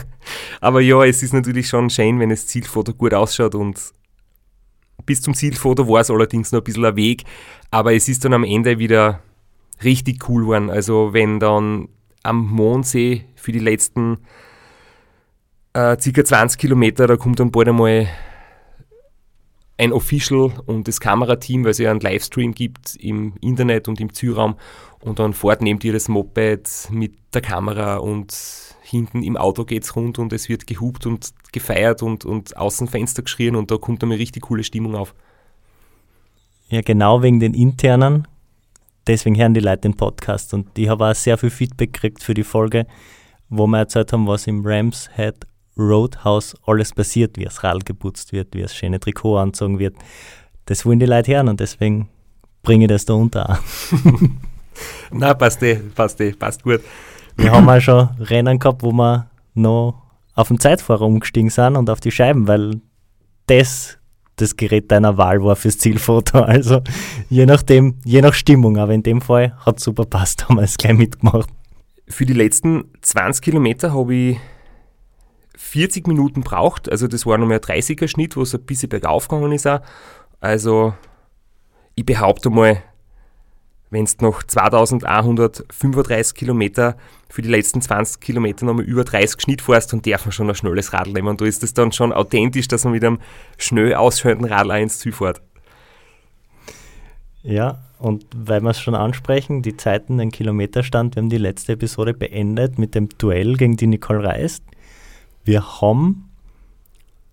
Aber 0.60 0.80
ja, 0.80 1.02
es 1.04 1.22
ist 1.22 1.32
natürlich 1.32 1.68
schon 1.68 1.88
schön, 1.88 2.20
wenn 2.20 2.28
das 2.28 2.46
Zielfoto 2.46 2.92
gut 2.92 3.14
ausschaut 3.14 3.54
und 3.54 3.80
Bis 5.06 5.22
zum 5.22 5.34
Zielfoto 5.34 5.88
war 5.88 6.02
es 6.02 6.10
allerdings 6.10 6.52
noch 6.52 6.60
ein 6.60 6.64
bisschen 6.64 6.84
ein 6.84 6.96
Weg, 6.96 7.24
aber 7.70 7.94
es 7.94 8.06
ist 8.06 8.24
dann 8.24 8.34
am 8.34 8.44
Ende 8.44 8.78
wieder 8.78 9.20
richtig 9.82 10.28
cool 10.28 10.42
geworden. 10.42 10.68
Also 10.68 11.14
wenn 11.14 11.40
dann 11.40 11.88
am 12.22 12.46
Mondsee 12.46 13.24
für 13.34 13.52
die 13.52 13.58
letzten 13.60 14.18
äh, 15.72 15.96
circa 16.00 16.24
20 16.24 16.60
Kilometer, 16.60 17.06
da 17.06 17.16
kommt 17.16 17.40
dann 17.40 17.50
bald 17.50 17.68
einmal 17.68 18.08
ein 19.78 19.92
Official 19.92 20.52
und 20.66 20.88
das 20.88 21.00
Kamerateam, 21.00 21.64
weil 21.64 21.70
es 21.70 21.78
ja 21.78 21.90
einen 21.90 22.00
Livestream 22.00 22.52
gibt 22.52 22.96
im 22.96 23.34
Internet 23.40 23.88
und 23.88 23.98
im 24.00 24.12
Zielraum 24.12 24.56
und 25.00 25.18
dann 25.18 25.32
fährt 25.32 25.62
neben 25.62 25.78
dir 25.78 25.94
das 25.94 26.08
Moped 26.08 26.88
mit 26.90 27.14
der 27.32 27.40
Kamera 27.40 27.96
und 27.96 28.36
hinten 28.82 29.22
im 29.22 29.36
Auto 29.36 29.64
geht 29.64 29.84
es 29.84 29.96
rund 29.96 30.18
und 30.18 30.32
es 30.32 30.48
wird 30.48 30.66
gehupt 30.66 31.06
und 31.06 31.30
gefeiert 31.52 32.02
und, 32.02 32.26
und 32.26 32.56
Außenfenster 32.56 33.22
geschrien 33.22 33.56
und 33.56 33.70
da 33.70 33.78
kommt 33.78 34.02
dann 34.02 34.10
eine 34.10 34.20
richtig 34.20 34.42
coole 34.42 34.64
Stimmung 34.64 34.94
auf. 34.94 35.14
Ja, 36.68 36.82
genau 36.82 37.22
wegen 37.22 37.40
den 37.40 37.54
internen. 37.54 38.28
Deswegen 39.06 39.38
hören 39.38 39.54
die 39.54 39.60
Leute 39.60 39.82
den 39.82 39.96
Podcast 39.96 40.52
und 40.52 40.76
ich 40.78 40.88
habe 40.88 41.06
auch 41.06 41.14
sehr 41.14 41.38
viel 41.38 41.50
Feedback 41.50 41.94
gekriegt 41.94 42.22
für 42.22 42.34
die 42.34 42.44
Folge, 42.44 42.86
wo 43.48 43.66
wir 43.66 43.78
erzählt 43.78 44.12
haben, 44.12 44.26
was 44.26 44.46
im 44.46 44.60
Rams 44.64 45.08
Head 45.16 45.46
Roadhouse 45.78 46.54
alles 46.66 46.92
passiert, 46.92 47.36
wie 47.36 47.44
das 47.44 47.62
Rad 47.62 47.86
geputzt 47.86 48.32
wird, 48.32 48.54
wie 48.54 48.62
das 48.62 48.74
schöne 48.74 49.00
Trikot 49.00 49.38
anzogen 49.38 49.78
wird. 49.78 49.96
Das 50.66 50.84
wollen 50.84 50.98
die 50.98 51.06
Leute 51.06 51.32
hören 51.34 51.48
und 51.48 51.60
deswegen 51.60 52.08
bringe 52.62 52.84
ich 52.84 52.88
das 52.88 53.04
da 53.04 53.14
unter. 53.14 53.58
Na, 55.10 55.34
passt 55.34 55.62
eh, 55.62 55.76
passt 55.76 56.20
eh, 56.20 56.32
passt 56.32 56.62
gut. 56.62 56.80
Wir 57.36 57.52
haben 57.52 57.68
auch 57.68 57.80
schon 57.80 58.08
Rennen 58.20 58.58
gehabt, 58.58 58.82
wo 58.82 58.92
wir 58.92 59.30
noch 59.54 60.02
auf 60.34 60.48
den 60.48 60.60
Zeitfahrer 60.60 61.02
umgestiegen 61.02 61.50
sind 61.50 61.76
und 61.76 61.90
auf 61.90 62.00
die 62.00 62.10
Scheiben, 62.10 62.46
weil 62.46 62.80
das 63.46 63.98
das 64.36 64.56
Gerät 64.56 64.90
deiner 64.90 65.16
Wahl 65.16 65.42
war 65.42 65.56
fürs 65.56 65.78
Zielfoto. 65.78 66.40
Also 66.50 66.82
je 67.28 67.46
nachdem, 67.46 67.96
je 68.04 68.22
nach 68.22 68.34
Stimmung, 68.34 68.78
aber 68.78 68.92
in 68.92 69.02
dem 69.02 69.20
Fall 69.20 69.54
hat 69.64 69.78
es 69.78 69.84
super 69.84 70.04
passt, 70.04 70.44
haben 70.48 70.56
wir 70.56 70.62
es 70.62 70.76
gleich 70.76 70.96
mitgemacht. 70.96 71.48
Für 72.08 72.26
die 72.26 72.32
letzten 72.32 72.84
20 73.02 73.42
Kilometer 73.42 73.94
habe 73.94 74.14
ich 74.14 74.38
40 75.60 76.08
Minuten 76.08 76.40
braucht. 76.40 76.90
Also 76.90 77.06
das 77.06 77.26
war 77.26 77.36
nochmal 77.38 77.58
ein 77.58 77.62
30er 77.62 78.08
Schnitt, 78.08 78.36
wo 78.36 78.42
es 78.42 78.54
ein 78.54 78.62
bisschen 78.62 78.88
bergauf 78.88 79.28
gegangen 79.28 79.52
ist. 79.52 79.66
Auch. 79.66 79.80
Also 80.40 80.94
ich 81.94 82.06
behaupte 82.06 82.48
mal, 82.50 82.82
wenn 83.90 84.06
du 84.06 84.24
noch 84.24 84.42
2135 84.42 86.34
Kilometer 86.34 86.96
für 87.28 87.42
die 87.42 87.48
letzten 87.48 87.82
20 87.82 88.20
Kilometer 88.20 88.64
nochmal 88.64 88.84
über 88.84 89.04
30 89.04 89.42
Schnitt 89.42 89.60
fährst, 89.60 89.92
dann 89.92 90.00
darf 90.02 90.24
man 90.24 90.32
schon 90.32 90.48
ein 90.48 90.54
schnelles 90.54 90.92
Radl 90.92 91.12
nehmen. 91.12 91.28
Und 91.28 91.40
da 91.40 91.44
ist 91.44 91.62
es 91.62 91.74
dann 91.74 91.92
schon 91.92 92.12
authentisch, 92.12 92.66
dass 92.66 92.84
man 92.84 92.94
mit 92.94 93.04
einem 93.04 93.18
schnell 93.58 93.94
ausschauenden 93.94 94.46
Radl 94.46 94.70
ins 94.80 94.98
Ziel 94.98 95.12
fährt. 95.12 95.42
Ja, 97.42 97.78
und 97.98 98.24
weil 98.34 98.62
wir 98.62 98.70
es 98.70 98.80
schon 98.80 98.94
ansprechen, 98.94 99.62
die 99.62 99.76
Zeiten, 99.76 100.18
den 100.18 100.30
Kilometerstand, 100.30 101.16
wir 101.16 101.22
haben 101.22 101.30
die 101.30 101.38
letzte 101.38 101.72
Episode 101.72 102.14
beendet 102.14 102.78
mit 102.78 102.94
dem 102.94 103.08
Duell 103.18 103.56
gegen 103.56 103.76
die 103.76 103.86
Nicole 103.86 104.24
Reist. 104.24 104.64
Wir 105.42 105.80
haben 105.80 106.28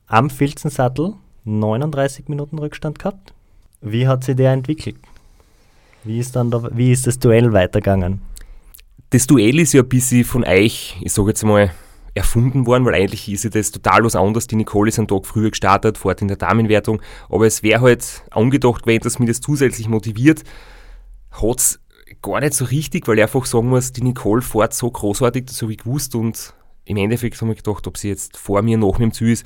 am 0.07 0.29
Filzensattel 0.29 1.15
39 1.43 2.29
Minuten 2.29 2.57
Rückstand 2.57 2.99
gehabt. 2.99 3.33
Wie 3.81 4.07
hat 4.07 4.23
sich 4.23 4.37
der 4.37 4.53
entwickelt? 4.53 4.95
Wie 6.05 6.19
ist, 6.19 6.35
dann 6.35 6.49
da, 6.49 6.69
wie 6.73 6.93
ist 6.93 7.05
das 7.05 7.19
Duell 7.19 7.51
weitergegangen? 7.51 8.21
Das 9.09 9.27
Duell 9.27 9.59
ist 9.59 9.73
ja 9.73 9.81
ein 9.81 9.89
bisschen 9.89 10.23
von 10.23 10.45
euch, 10.45 10.97
ich 11.01 11.11
sage 11.11 11.29
jetzt 11.29 11.43
mal, 11.43 11.71
erfunden 12.13 12.65
worden, 12.65 12.85
weil 12.85 12.95
eigentlich 12.95 13.29
ist 13.29 13.43
ja 13.43 13.49
das 13.49 13.71
total 13.71 14.05
was 14.05 14.15
anderes. 14.15 14.47
Die 14.47 14.55
Nicole 14.55 14.87
ist 14.87 14.99
einen 14.99 15.09
Tag 15.09 15.25
früher 15.25 15.49
gestartet, 15.49 15.97
fährt 15.97 16.21
in 16.21 16.29
der 16.29 16.37
Damenwertung, 16.37 17.01
aber 17.29 17.45
es 17.45 17.61
wäre 17.61 17.81
halt 17.81 18.23
angedacht 18.31 18.83
gewesen, 18.83 19.01
dass 19.03 19.19
mich 19.19 19.27
das 19.27 19.41
zusätzlich 19.41 19.89
motiviert. 19.89 20.43
Hat 21.31 21.59
es 21.59 21.79
gar 22.21 22.39
nicht 22.39 22.53
so 22.53 22.65
richtig, 22.65 23.07
weil 23.07 23.17
ich 23.17 23.23
einfach 23.23 23.45
sagen 23.45 23.67
muss, 23.67 23.91
die 23.91 24.01
Nicole 24.01 24.41
fährt 24.41 24.73
so 24.73 24.89
großartig, 24.89 25.45
das 25.45 25.61
habe 25.61 25.73
ich 25.73 25.79
gewusst 25.79 26.15
und 26.15 26.53
im 26.87 26.97
Endeffekt 26.97 27.39
habe 27.41 27.51
ich 27.51 27.63
gedacht, 27.63 27.85
ob 27.87 27.97
sie 27.97 28.09
jetzt 28.09 28.37
vor 28.37 28.61
mir, 28.61 28.77
nach 28.77 28.97
mir 28.97 29.05
im 29.05 29.13
Ziel 29.13 29.31
ist, 29.31 29.45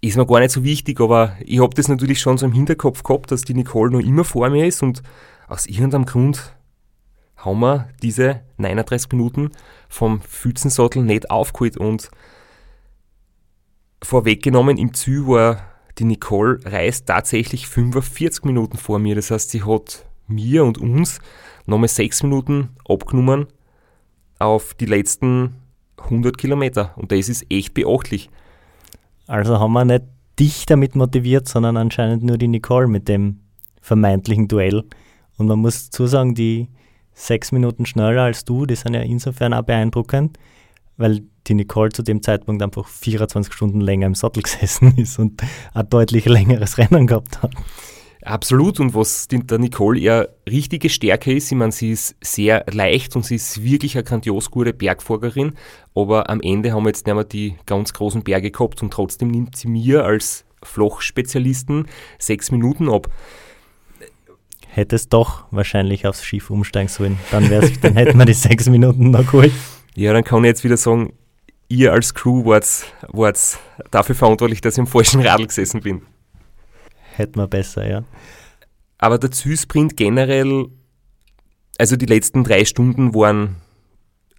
ist 0.00 0.16
mir 0.16 0.26
gar 0.26 0.40
nicht 0.40 0.52
so 0.52 0.62
wichtig, 0.62 1.00
aber 1.00 1.36
ich 1.40 1.60
habe 1.60 1.74
das 1.74 1.88
natürlich 1.88 2.20
schon 2.20 2.38
so 2.38 2.46
im 2.46 2.52
Hinterkopf 2.52 3.02
gehabt, 3.02 3.32
dass 3.32 3.42
die 3.42 3.54
Nicole 3.54 3.90
noch 3.90 4.00
immer 4.00 4.24
vor 4.24 4.48
mir 4.50 4.66
ist 4.66 4.82
und 4.82 5.02
aus 5.48 5.66
irgendeinem 5.66 6.04
Grund 6.04 6.54
haben 7.36 7.60
wir 7.60 7.88
diese 8.02 8.40
39 8.58 9.12
Minuten 9.12 9.50
vom 9.88 10.20
Fützensattel 10.20 11.02
nicht 11.02 11.30
aufgeholt 11.30 11.76
und 11.76 12.10
vorweggenommen 14.02 14.76
im 14.76 14.94
Ziel 14.94 15.26
war 15.26 15.60
die 15.98 16.04
Nicole 16.04 16.60
Reis 16.64 17.04
tatsächlich 17.04 17.68
45 17.68 18.44
Minuten 18.44 18.78
vor 18.78 18.98
mir. 18.98 19.14
Das 19.14 19.30
heißt, 19.30 19.50
sie 19.50 19.64
hat 19.64 20.04
mir 20.26 20.64
und 20.64 20.78
uns 20.78 21.20
nochmal 21.66 21.88
6 21.88 22.24
Minuten 22.24 22.70
abgenommen 22.88 23.46
auf 24.38 24.74
die 24.74 24.86
letzten 24.86 25.54
100 26.04 26.38
Kilometer. 26.38 26.92
Und 26.96 27.12
das 27.12 27.28
ist 27.28 27.46
echt 27.50 27.74
beachtlich. 27.74 28.30
Also 29.26 29.58
haben 29.58 29.72
wir 29.72 29.84
nicht 29.84 30.04
dich 30.38 30.66
damit 30.66 30.96
motiviert, 30.96 31.48
sondern 31.48 31.76
anscheinend 31.76 32.22
nur 32.22 32.38
die 32.38 32.48
Nicole 32.48 32.88
mit 32.88 33.08
dem 33.08 33.40
vermeintlichen 33.80 34.48
Duell. 34.48 34.84
Und 35.36 35.46
man 35.46 35.58
muss 35.58 35.90
zusagen, 35.90 36.34
die 36.34 36.68
sechs 37.12 37.52
Minuten 37.52 37.86
schneller 37.86 38.22
als 38.22 38.44
du, 38.44 38.66
die 38.66 38.74
sind 38.74 38.94
ja 38.94 39.00
insofern 39.00 39.54
auch 39.54 39.62
beeindruckend, 39.62 40.38
weil 40.96 41.22
die 41.46 41.54
Nicole 41.54 41.90
zu 41.90 42.02
dem 42.02 42.22
Zeitpunkt 42.22 42.62
einfach 42.62 42.88
24 42.88 43.52
Stunden 43.52 43.80
länger 43.80 44.06
im 44.06 44.14
Sattel 44.14 44.42
gesessen 44.44 44.96
ist 44.96 45.18
und 45.18 45.42
ein 45.72 45.88
deutlich 45.88 46.24
längeres 46.26 46.78
Rennen 46.78 47.06
gehabt 47.06 47.42
hat. 47.42 47.52
Absolut. 48.24 48.80
Und 48.80 48.94
was 48.94 49.28
der 49.28 49.58
Nicole 49.58 50.00
eher 50.00 50.30
richtige 50.48 50.88
Stärke 50.88 51.34
ist, 51.34 51.52
ich 51.52 51.58
meine, 51.58 51.72
sie 51.72 51.92
ist 51.92 52.16
sehr 52.22 52.64
leicht 52.70 53.14
und 53.16 53.24
sie 53.24 53.34
ist 53.34 53.62
wirklich 53.62 53.96
eine 53.96 54.04
grandios 54.04 54.50
gute 54.50 54.72
Bergfolgerin. 54.72 55.52
Aber 55.94 56.30
am 56.30 56.40
Ende 56.40 56.72
haben 56.72 56.84
wir 56.84 56.88
jetzt 56.88 57.06
nicht 57.06 57.14
mehr 57.14 57.24
die 57.24 57.56
ganz 57.66 57.92
großen 57.92 58.22
Berge 58.22 58.50
gehabt 58.50 58.82
und 58.82 58.92
trotzdem 58.92 59.28
nimmt 59.28 59.56
sie 59.56 59.68
mir 59.68 60.04
als 60.04 60.44
Flochspezialisten 60.62 61.86
sechs 62.18 62.50
Minuten 62.50 62.88
ab 62.88 63.08
hättest 64.76 65.12
doch 65.12 65.44
wahrscheinlich 65.52 66.04
aufs 66.06 66.24
Schiff 66.24 66.50
umsteigen 66.50 66.88
sollen. 66.88 67.18
Dann, 67.30 67.48
dann 67.82 67.96
hätten 67.96 68.18
wir 68.18 68.24
die 68.24 68.32
sechs 68.32 68.68
Minuten 68.68 69.10
noch 69.10 69.24
geholt. 69.24 69.52
Ja, 69.94 70.12
dann 70.12 70.24
kann 70.24 70.42
ich 70.42 70.48
jetzt 70.48 70.64
wieder 70.64 70.76
sagen, 70.76 71.12
ihr 71.68 71.92
als 71.92 72.14
Crew 72.14 72.44
wart, 72.44 72.66
wart 73.08 73.58
dafür 73.90 74.14
verantwortlich, 74.14 74.60
dass 74.60 74.74
ich 74.74 74.78
im 74.78 74.86
falschen 74.86 75.20
Radl 75.20 75.46
gesessen 75.46 75.80
bin. 75.80 76.02
Hätten 77.16 77.38
wir 77.38 77.46
besser, 77.46 77.88
ja. 77.88 78.04
Aber 78.98 79.18
der 79.18 79.30
Züsprint 79.30 79.96
generell, 79.96 80.66
also 81.78 81.96
die 81.96 82.06
letzten 82.06 82.44
drei 82.44 82.64
Stunden 82.64 83.14
waren 83.14 83.56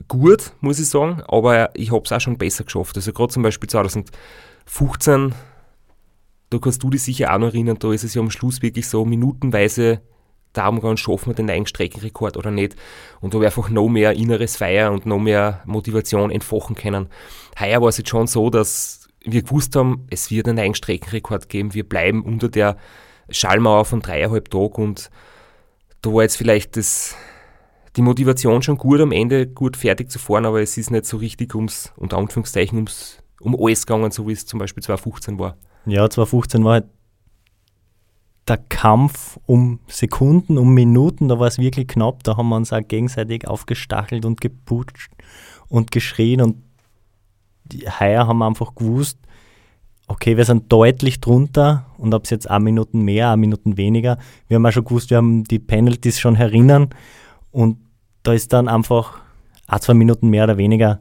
gut, 0.08 0.54
muss 0.60 0.80
ich 0.80 0.90
sagen, 0.90 1.22
aber 1.28 1.70
ich 1.74 1.92
habe 1.92 2.04
es 2.06 2.12
auch 2.12 2.20
schon 2.20 2.38
besser 2.38 2.64
geschafft. 2.64 2.96
Also 2.96 3.14
gerade 3.14 3.34
zum 3.34 3.44
Beispiel 3.44 3.70
2015, 3.70 5.34
da 6.50 6.58
kannst 6.58 6.84
du 6.84 6.90
dich 6.90 7.04
sicher 7.04 7.34
auch 7.34 7.40
noch 7.40 7.48
erinnern, 7.48 7.78
da 7.80 7.92
ist 7.92 8.04
es 8.04 8.14
ja 8.14 8.22
am 8.22 8.32
Schluss 8.32 8.62
wirklich 8.62 8.88
so 8.88 9.06
minutenweise 9.06 10.02
darum 10.54 10.82
gehen, 10.82 10.98
schaffen 10.98 11.28
wir 11.28 11.34
den 11.34 11.48
neuen 11.48 11.66
Streckenrekord 11.66 12.38
oder 12.38 12.52
nicht. 12.52 12.76
Und 13.20 13.34
da 13.34 13.38
habe 13.38 13.46
ich 13.46 13.56
einfach 13.56 13.70
noch 13.70 13.90
mehr 13.90 14.14
inneres 14.14 14.58
Feier 14.58 14.92
und 14.92 15.06
noch 15.06 15.20
mehr 15.20 15.62
Motivation 15.66 16.32
entfachen 16.32 16.76
können. 16.76 17.08
Heuer 17.60 17.82
war 17.82 17.90
es 17.90 17.98
jetzt 17.98 18.10
schon 18.10 18.28
so, 18.28 18.50
dass 18.50 19.05
wir 19.26 19.42
gewusst 19.42 19.76
haben, 19.76 20.06
es 20.10 20.32
wird 20.32 20.48
einen 20.48 20.58
neuen 20.58 20.76
Streckenrekord 20.76 21.50
geben. 21.50 21.74
Wir 21.74 21.88
bleiben 21.88 22.24
unter 22.24 22.50
der 22.50 22.78
Schallmauer 23.30 23.86
von 23.86 24.02
dreieinhalb 24.02 24.50
Tagen 24.50 24.84
und 24.84 25.10
da 26.02 26.14
war 26.14 26.22
jetzt 26.22 26.38
vielleicht 26.38 26.78
das, 26.78 27.16
die 27.96 28.02
Motivation 28.02 28.62
schon 28.62 28.78
gut 28.78 29.02
am 29.02 29.12
Ende, 29.12 29.48
gut 29.48 29.76
fertig 29.76 30.12
zu 30.12 30.20
fahren, 30.20 30.46
aber 30.46 30.62
es 30.62 30.78
ist 30.78 30.92
nicht 30.92 31.06
so 31.06 31.18
richtig 31.18 31.56
ums, 31.56 31.92
unter 31.96 32.18
Anführungszeichen, 32.18 32.78
ums, 32.78 33.18
um 33.40 33.56
alles 33.60 33.86
gegangen, 33.86 34.12
so 34.12 34.28
wie 34.28 34.34
es 34.34 34.46
zum 34.46 34.60
Beispiel 34.60 34.84
2015 34.84 35.40
war. 35.40 35.58
Ja, 35.88 36.08
2015 36.08 36.64
war 36.64 36.74
halt 36.74 36.86
der 38.48 38.58
Kampf 38.58 39.40
um 39.46 39.80
Sekunden, 39.88 40.58
um 40.58 40.74
Minuten, 40.74 41.28
da 41.28 41.40
war 41.40 41.48
es 41.48 41.58
wirklich 41.58 41.88
knapp. 41.88 42.24
Da 42.24 42.38
haben 42.38 42.50
wir 42.50 42.56
uns 42.56 42.72
auch 42.72 42.88
gegenseitig 42.88 43.48
aufgestachelt 43.48 44.26
und 44.26 44.40
geputscht 44.40 45.12
und 45.68 45.92
geschrien. 45.92 46.42
Und 46.42 46.58
heuer 48.00 48.28
haben 48.28 48.42
einfach 48.42 48.76
gewusst, 48.76 49.18
okay, 50.08 50.38
wir 50.38 50.46
sind 50.46 50.72
deutlich 50.72 51.20
drunter 51.20 51.86
und 51.98 52.14
ob 52.14 52.26
es 52.26 52.30
jetzt 52.30 52.50
ein 52.50 52.64
Minuten 52.64 53.02
mehr, 53.02 53.32
ein 53.32 53.40
Minuten 53.40 53.78
weniger. 53.78 54.18
Wir 54.48 54.56
haben 54.56 54.66
auch 54.66 54.72
schon 54.72 54.86
gewusst, 54.86 55.10
wir 55.10 55.18
haben 55.18 55.44
die 55.46 55.60
Penalties 55.60 56.20
schon 56.20 56.36
herinnen 56.36 56.90
und 57.52 57.78
da 58.24 58.34
ist 58.34 58.54
dann 58.54 58.68
einfach 58.68 59.20
ein, 59.68 59.82
zwei 59.82 59.94
Minuten 59.94 60.30
mehr 60.30 60.44
oder 60.44 60.58
weniger. 60.58 61.00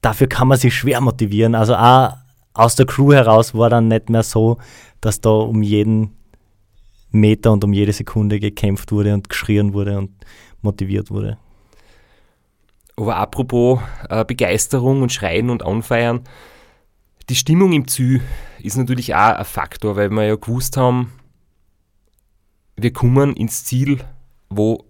Dafür 0.00 0.26
kann 0.26 0.48
man 0.48 0.58
sich 0.58 0.74
schwer 0.74 1.00
motivieren. 1.00 1.54
Also 1.54 1.76
auch 1.76 2.16
aus 2.54 2.74
der 2.76 2.86
Crew 2.86 3.12
heraus 3.12 3.54
war 3.54 3.70
dann 3.70 3.88
nicht 3.88 4.10
mehr 4.10 4.22
so, 4.22 4.58
dass 5.00 5.20
da 5.20 5.30
um 5.30 5.62
jeden 5.62 6.16
Meter 7.10 7.52
und 7.52 7.62
um 7.64 7.72
jede 7.72 7.92
Sekunde 7.92 8.40
gekämpft 8.40 8.92
wurde 8.92 9.14
und 9.14 9.28
geschrien 9.28 9.74
wurde 9.74 9.98
und 9.98 10.10
motiviert 10.62 11.10
wurde. 11.10 11.38
Aber 12.96 13.16
apropos 13.16 13.80
äh, 14.08 14.24
Begeisterung 14.24 15.02
und 15.02 15.12
Schreien 15.12 15.50
und 15.50 15.64
Anfeiern, 15.64 16.24
Die 17.28 17.36
Stimmung 17.36 17.72
im 17.72 17.86
Zü 17.88 18.20
ist 18.60 18.76
natürlich 18.76 19.14
auch 19.14 19.36
ein 19.36 19.44
Faktor, 19.44 19.96
weil 19.96 20.10
wir 20.10 20.24
ja 20.24 20.34
gewusst 20.36 20.76
haben, 20.76 21.12
wir 22.76 22.92
kommen 22.92 23.34
ins 23.36 23.64
Ziel, 23.64 24.04
wo 24.50 24.84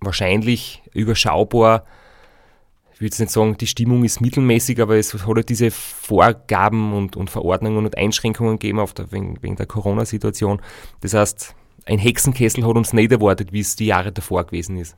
wahrscheinlich 0.00 0.82
überschaubar, 0.92 1.84
ich 2.92 3.00
würde 3.00 3.06
jetzt 3.06 3.20
nicht 3.20 3.32
sagen, 3.32 3.56
die 3.56 3.66
Stimmung 3.66 4.04
ist 4.04 4.20
mittelmäßig, 4.20 4.80
aber 4.80 4.96
es 4.96 5.14
hat 5.14 5.24
halt 5.24 5.48
diese 5.48 5.70
Vorgaben 5.70 6.92
und, 6.92 7.16
und 7.16 7.30
Verordnungen 7.30 7.84
und 7.86 7.96
Einschränkungen 7.96 8.58
gegeben 8.58 8.80
auf 8.80 8.92
der, 8.92 9.10
wegen, 9.12 9.42
wegen 9.42 9.56
der 9.56 9.66
Corona-Situation. 9.66 10.60
Das 11.00 11.14
heißt, 11.14 11.54
ein 11.86 11.98
Hexenkessel 11.98 12.66
hat 12.66 12.76
uns 12.76 12.92
nicht 12.92 13.12
erwartet, 13.12 13.52
wie 13.52 13.60
es 13.60 13.76
die 13.76 13.86
Jahre 13.86 14.12
davor 14.12 14.44
gewesen 14.44 14.76
ist. 14.76 14.96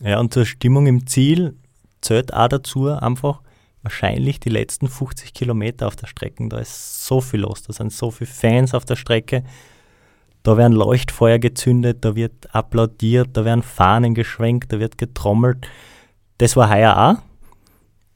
Ja, 0.00 0.20
und 0.20 0.32
zur 0.32 0.44
Stimmung 0.44 0.86
im 0.86 1.06
Ziel 1.06 1.56
zählt 2.00 2.34
auch 2.34 2.48
dazu 2.48 2.88
einfach 2.88 3.40
wahrscheinlich 3.82 4.40
die 4.40 4.48
letzten 4.48 4.88
50 4.88 5.32
Kilometer 5.32 5.86
auf 5.86 5.96
der 5.96 6.06
Strecke. 6.06 6.48
Da 6.48 6.58
ist 6.58 7.06
so 7.06 7.20
viel 7.20 7.40
los, 7.40 7.62
da 7.62 7.72
sind 7.72 7.92
so 7.92 8.10
viele 8.10 8.30
Fans 8.30 8.74
auf 8.74 8.84
der 8.84 8.96
Strecke. 8.96 9.44
Da 10.42 10.56
werden 10.56 10.72
Leuchtfeuer 10.72 11.38
gezündet, 11.38 12.04
da 12.04 12.14
wird 12.14 12.54
applaudiert, 12.54 13.30
da 13.32 13.44
werden 13.44 13.62
Fahnen 13.62 14.14
geschwenkt, 14.14 14.72
da 14.72 14.78
wird 14.78 14.98
getrommelt. 14.98 15.66
Das 16.38 16.56
war 16.56 16.70
heuer 16.70 16.96
auch. 16.96 17.22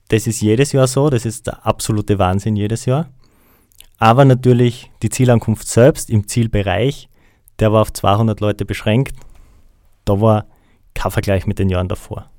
Das 0.09 0.27
ist 0.27 0.41
jedes 0.41 0.73
Jahr 0.73 0.87
so, 0.89 1.09
das 1.09 1.25
ist 1.25 1.47
der 1.47 1.65
absolute 1.65 2.19
Wahnsinn 2.19 2.57
jedes 2.57 2.85
Jahr. 2.85 3.09
Aber 3.99 4.25
natürlich 4.25 4.91
die 5.03 5.09
Zielankunft 5.09 5.69
selbst 5.69 6.11
im 6.11 6.27
Zielbereich, 6.27 7.09
der 7.61 7.73
war 7.73 7.83
auf 7.83 7.93
200 7.93 8.41
Leute 8.41 8.65
beschränkt. 8.65 9.15
Da 10.05 10.21
war 10.21 10.47
kein 10.95 11.11
Vergleich 11.11 11.47
mit 11.47 11.59
den 11.59 11.69
Jahren 11.69 11.89
davor. 11.89 12.31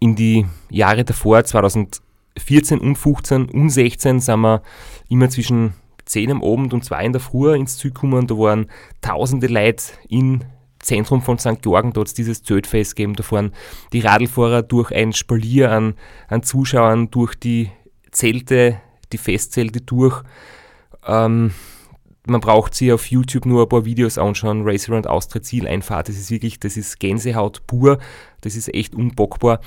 In 0.00 0.16
die 0.16 0.46
Jahre 0.70 1.04
davor, 1.04 1.44
2014 1.44 2.78
und 2.78 2.96
15 2.96 3.50
und 3.50 3.70
16, 3.70 4.20
sind 4.20 4.40
wir 4.40 4.62
immer 5.08 5.30
zwischen 5.30 5.74
10 6.04 6.30
am 6.30 6.42
Abend 6.42 6.74
und 6.74 6.84
2 6.84 7.04
in 7.06 7.12
der 7.12 7.20
Früh 7.20 7.54
ins 7.54 7.78
Ziel 7.78 7.92
gekommen. 7.92 8.26
Da 8.26 8.36
waren 8.36 8.66
tausende 9.00 9.46
Leute 9.46 9.84
im 10.08 10.42
Zentrum 10.80 11.22
von 11.22 11.38
St. 11.38 11.62
Georgen, 11.62 11.92
dort 11.94 12.10
hat 12.10 12.18
dieses 12.18 12.42
Zeltfest 12.42 12.94
gegeben. 12.94 13.14
Da 13.14 13.22
fahren 13.22 13.52
die 13.92 14.00
Radlfahrer 14.00 14.62
durch 14.62 14.92
ein 14.92 15.12
Spalier 15.12 15.70
an, 15.70 15.94
an 16.28 16.42
Zuschauern, 16.42 17.10
durch 17.10 17.34
die 17.34 17.70
Zelte, 18.10 18.80
die 19.12 19.18
Festzelte 19.18 19.80
durch. 19.80 20.22
Ähm, 21.06 21.52
man 22.26 22.40
braucht 22.40 22.74
sich 22.74 22.92
auf 22.92 23.06
YouTube 23.06 23.46
nur 23.46 23.62
ein 23.62 23.68
paar 23.68 23.84
Videos 23.84 24.18
anschauen, 24.18 24.62
Race 24.64 24.88
Around 24.88 25.06
Austria 25.06 25.42
Zieleinfahrt, 25.42 26.08
das 26.08 26.16
ist 26.16 26.30
wirklich, 26.30 26.58
das 26.58 26.76
ist 26.76 26.98
Gänsehaut 26.98 27.66
pur, 27.66 27.98
das 28.40 28.56
ist 28.56 28.72
echt 28.72 28.94
unbockbar. 28.94 29.60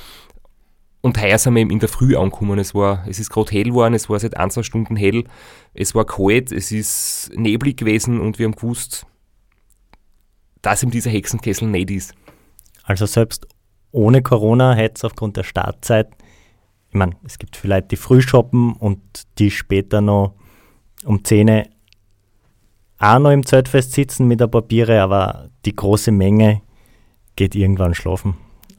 Und 1.02 1.22
heuer 1.22 1.38
sind 1.38 1.54
wir 1.54 1.62
eben 1.62 1.70
in 1.70 1.80
der 1.80 1.89
Früh 1.89 2.17
angekommen. 2.17 2.58
Es, 2.58 2.74
war, 2.74 3.06
es 3.08 3.20
ist 3.20 3.30
gerade 3.30 3.52
hell 3.52 3.65
geworden, 3.65 3.93
es 3.93 4.10
war 4.10 4.20
seit 4.20 4.36
ein, 4.36 4.50
zwei 4.50 4.63
Stunden 4.63 4.96
hell. 4.96 5.24
Es 5.74 5.93
war 5.93 6.06
kalt, 6.06 6.52
es 6.52 6.72
ist 6.72 7.32
neblig 7.36 7.78
gewesen 7.78 8.20
und 8.20 8.39
wir 8.39 8.46
haben 8.48 8.56
gewusst, 8.56 9.06
dass 10.62 10.84
ihm 10.84 10.91
dieser 10.91 11.12
Hexenkessel 11.12 11.67
nicht 11.67 11.91
ist. 11.91 12.13
Also 12.84 13.06
selbst 13.06 13.48
ohne 13.91 14.22
Corona 14.22 14.74
hätte 14.74 14.96
es 14.96 15.04
aufgrund 15.06 15.38
der 15.38 15.43
Startzeit, 15.43 16.10
ich 16.89 16.96
meine, 16.96 17.15
es 17.26 17.38
gibt 17.38 17.56
vielleicht 17.56 17.91
die 17.91 17.98
Frühshoppen 17.98 18.74
und 18.74 19.00
die 19.38 19.52
später 19.52 20.02
noch 20.02 20.34
um 21.06 21.24
10 21.24 21.50
Uhr 21.50 21.63
auch 22.99 23.19
noch 23.19 23.31
im 23.31 23.45
Zeltfest 23.45 23.93
sitzen 23.93 24.27
mit 24.27 24.41
ein 24.41 24.49
paar 24.49 24.63
Biere, 24.63 25.01
aber 25.01 25.49
die 25.65 25.75
große 25.75 26.12
Menge 26.12 26.62
geht 27.36 27.55
irgendwann 27.55 27.93
schlafen. 27.93 28.36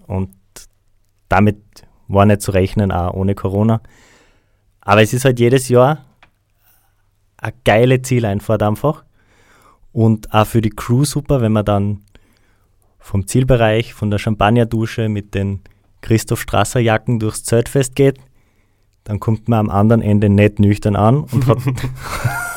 Und 0.06 0.30
damit 1.28 1.58
war 2.08 2.26
nicht 2.26 2.42
zu 2.42 2.50
rechnen, 2.50 2.90
auch 2.90 3.14
ohne 3.14 3.34
Corona. 3.34 3.80
Aber 4.80 5.02
es 5.02 5.12
ist 5.12 5.24
halt 5.24 5.38
jedes 5.38 5.68
Jahr 5.68 6.04
eine 7.36 7.52
geile 7.64 8.02
Zieleinfahrt 8.02 8.62
einfach. 8.62 9.04
Und 9.92 10.32
auch 10.34 10.46
für 10.46 10.60
die 10.60 10.70
Crew 10.70 11.04
super, 11.04 11.40
wenn 11.40 11.52
man 11.52 11.64
dann 11.64 12.02
vom 12.98 13.26
Zielbereich, 13.26 13.94
von 13.94 14.10
der 14.10 14.18
Champagnerdusche 14.18 15.08
mit 15.08 15.34
den 15.34 15.60
Christoph 16.00 16.40
Strasser 16.40 16.80
Jacken 16.80 17.18
durchs 17.18 17.44
Zeltfest 17.44 17.94
geht, 17.94 18.18
dann 19.04 19.20
kommt 19.20 19.48
man 19.48 19.60
am 19.60 19.70
anderen 19.70 20.02
Ende 20.02 20.28
nicht 20.28 20.58
nüchtern 20.58 20.96
an 20.96 21.24
und 21.24 21.46
hat, 21.46 21.58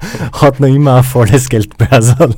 hat 0.32 0.60
noch 0.60 0.68
immer 0.68 0.96
ein 0.96 1.04
volles 1.04 1.48
Geldbörsel. 1.48 2.34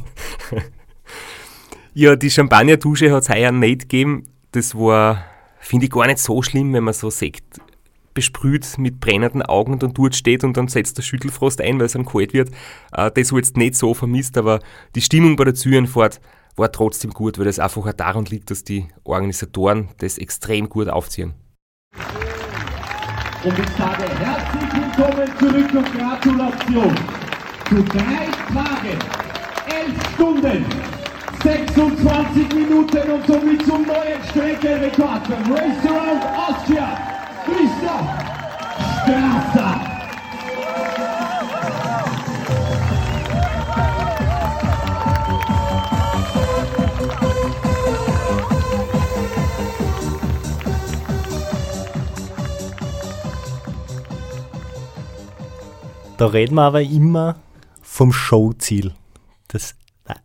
Ja, 1.94 2.16
die 2.16 2.30
Champagnerdusche 2.30 3.12
hat 3.12 3.24
es 3.24 3.28
heuer 3.28 3.52
nicht 3.52 3.82
gegeben. 3.82 4.24
Das 4.52 4.74
war 4.74 5.24
Finde 5.64 5.86
ich 5.86 5.92
gar 5.92 6.08
nicht 6.08 6.18
so 6.18 6.42
schlimm, 6.42 6.72
wenn 6.72 6.82
man 6.82 6.92
so 6.92 7.08
Sekt 7.08 7.60
besprüht 8.14 8.76
mit 8.78 9.00
brennenden 9.00 9.42
Augen 9.42 9.72
und 9.72 9.82
dann 9.82 9.94
dort 9.94 10.16
steht 10.16 10.42
und 10.42 10.56
dann 10.56 10.66
setzt 10.66 10.98
der 10.98 11.02
Schüttelfrost 11.02 11.60
ein, 11.60 11.78
weil 11.78 11.86
es 11.86 11.92
dann 11.92 12.04
kalt 12.04 12.34
wird. 12.34 12.50
Äh, 12.92 13.12
das 13.12 13.30
habe 13.30 13.40
jetzt 13.40 13.56
nicht 13.56 13.76
so 13.76 13.94
vermisst, 13.94 14.36
aber 14.36 14.58
die 14.96 15.00
Stimmung 15.00 15.36
bei 15.36 15.44
der 15.44 15.54
Zürenfahrt 15.54 16.20
war 16.56 16.72
trotzdem 16.72 17.12
gut, 17.12 17.38
weil 17.38 17.44
das 17.44 17.60
einfach 17.60 17.86
auch 17.86 17.92
daran 17.92 18.24
liegt, 18.24 18.50
dass 18.50 18.64
die 18.64 18.88
Organisatoren 19.04 19.88
das 19.98 20.18
extrem 20.18 20.68
gut 20.68 20.88
aufziehen. 20.88 21.34
Und 23.44 23.58
ich 23.58 23.70
sage 23.78 24.04
herzlich 24.18 24.98
willkommen 24.98 25.38
zurück 25.38 25.74
und 25.74 25.98
Gratulation 25.98 27.21
zu 27.72 27.82
drei 27.84 28.28
Tagen, 28.52 28.98
elf 29.66 30.14
Stunden, 30.14 30.66
26 31.42 32.54
Minuten 32.54 33.10
und 33.10 33.26
somit 33.26 33.64
zum 33.64 33.86
neuen 33.86 34.22
Streckenrekord 34.28 35.26
beim 35.26 35.52
Race 35.54 35.86
Around 35.86 36.22
Austria, 36.36 36.98
Christoph 37.46 38.10
Strasser. 39.02 39.80
Da 56.18 56.26
reden 56.26 56.54
wir 56.56 56.62
aber 56.62 56.82
immer 56.82 57.36
vom 57.92 58.10
Showziel. 58.10 58.94
Das 59.48 59.74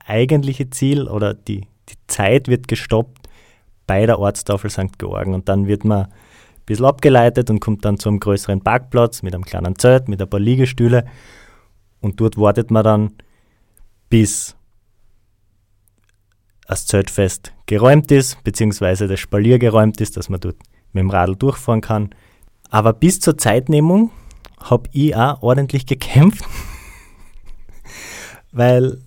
eigentliche 0.06 0.70
Ziel 0.70 1.10
oder 1.10 1.34
die, 1.34 1.68
die 1.90 1.96
Zeit 2.08 2.48
wird 2.48 2.70
gestoppt 2.70 3.28
bei 3.86 4.06
der 4.06 4.20
Ortstafel 4.20 4.70
St. 4.70 4.98
Georgen 4.98 5.34
und 5.34 5.50
dann 5.50 5.68
wird 5.68 5.84
man 5.84 6.06
ein 6.06 6.12
bisschen 6.66 6.86
abgeleitet 6.86 7.50
und 7.50 7.60
kommt 7.60 7.84
dann 7.84 8.00
zu 8.00 8.08
einem 8.08 8.22
größeren 8.22 8.62
Parkplatz 8.62 9.22
mit 9.22 9.36
einem 9.36 9.44
kleinen 9.44 9.78
Zelt, 9.78 10.08
mit 10.08 10.22
ein 10.22 10.30
paar 10.30 10.40
Liegestühle 10.40 11.04
und 12.00 12.22
dort 12.22 12.38
wartet 12.38 12.72
man 12.72 12.86
dann, 12.86 13.12
bis 14.08 14.56
das 16.68 16.86
Zeltfest 16.86 17.52
geräumt 17.66 18.12
ist, 18.12 18.42
beziehungsweise 18.46 19.10
das 19.10 19.20
Spalier 19.20 19.60
geräumt 19.60 20.00
ist, 20.00 20.16
dass 20.16 20.30
man 20.30 20.40
dort 20.40 20.56
mit 20.94 21.02
dem 21.02 21.10
Radl 21.10 21.36
durchfahren 21.36 21.82
kann. 21.82 22.16
Aber 22.70 22.94
bis 22.94 23.20
zur 23.20 23.38
Zeitnehmung 23.38 24.12
habe 24.58 24.90
ich 24.94 25.14
auch 25.18 25.42
ordentlich 25.42 25.86
gekämpft, 25.86 26.46
weil 28.52 28.98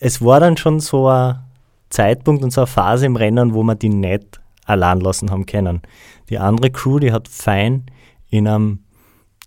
es 0.00 0.22
war 0.22 0.40
dann 0.40 0.56
schon 0.56 0.80
so 0.80 1.08
ein 1.08 1.38
Zeitpunkt 1.90 2.42
und 2.42 2.50
so 2.50 2.62
eine 2.62 2.66
Phase 2.66 3.06
im 3.06 3.16
Rennen, 3.16 3.54
wo 3.54 3.62
wir 3.62 3.74
die 3.74 3.88
nicht 3.88 4.40
allein 4.66 5.00
lassen 5.00 5.30
haben 5.30 5.46
können. 5.46 5.82
Die 6.28 6.38
andere 6.38 6.70
Crew, 6.70 6.98
die 6.98 7.12
hat 7.12 7.28
fein 7.28 7.84
in, 8.30 8.48
einem, 8.48 8.80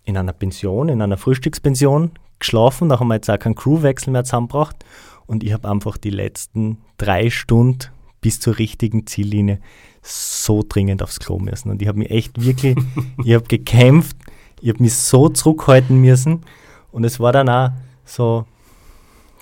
in 0.04 0.16
einer 0.16 0.32
Pension, 0.32 0.88
in 0.88 1.02
einer 1.02 1.16
Frühstückspension 1.16 2.12
geschlafen. 2.38 2.88
Da 2.88 3.00
haben 3.00 3.08
wir 3.08 3.14
jetzt 3.14 3.30
auch 3.30 3.38
keinen 3.38 3.54
Crewwechsel 3.54 4.12
mehr 4.12 4.24
zusammengebracht. 4.24 4.84
Und 5.26 5.44
ich 5.44 5.52
habe 5.52 5.68
einfach 5.68 5.98
die 5.98 6.10
letzten 6.10 6.78
drei 6.96 7.30
Stunden 7.30 7.90
bis 8.20 8.40
zur 8.40 8.58
richtigen 8.58 9.06
Ziellinie 9.06 9.60
so 10.02 10.64
dringend 10.66 11.02
aufs 11.02 11.20
Klo 11.20 11.38
müssen. 11.38 11.70
Und 11.70 11.82
ich 11.82 11.88
habe 11.88 11.98
mich 11.98 12.10
echt 12.10 12.42
wirklich, 12.42 12.76
ich 13.24 13.34
habe 13.34 13.44
gekämpft, 13.44 14.16
ich 14.60 14.70
habe 14.70 14.82
mich 14.82 14.94
so 14.94 15.28
zurückhalten 15.28 16.00
müssen. 16.00 16.42
Und 16.90 17.04
es 17.04 17.20
war 17.20 17.32
dann 17.32 17.48
auch 17.48 17.70
so, 18.04 18.46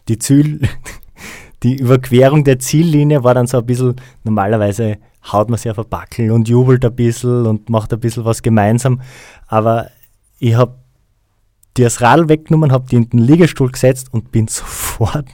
die 0.08 0.18
Ziel, 0.18 0.60
die 1.62 1.76
Überquerung 1.76 2.44
der 2.44 2.58
Ziellinie 2.58 3.24
war 3.24 3.34
dann 3.34 3.46
so 3.46 3.58
ein 3.58 3.66
bisschen, 3.66 3.96
normalerweise 4.24 4.98
haut 5.32 5.50
man 5.50 5.58
sich 5.58 5.70
auf 5.70 5.78
ein 5.78 5.88
Backel 5.88 6.30
und 6.30 6.48
jubelt 6.48 6.84
ein 6.84 6.94
bisschen 6.94 7.46
und 7.46 7.68
macht 7.68 7.92
ein 7.92 8.00
bisschen 8.00 8.24
was 8.24 8.42
gemeinsam. 8.42 9.00
Aber 9.48 9.90
ich 10.38 10.54
habe 10.54 10.74
das 11.74 12.00
Radl 12.00 12.28
weggenommen, 12.28 12.72
habe 12.72 12.86
die 12.90 12.96
in 12.96 13.10
den 13.10 13.18
Liegestuhl 13.18 13.70
gesetzt 13.70 14.08
und 14.12 14.32
bin 14.32 14.48
sofort 14.48 15.26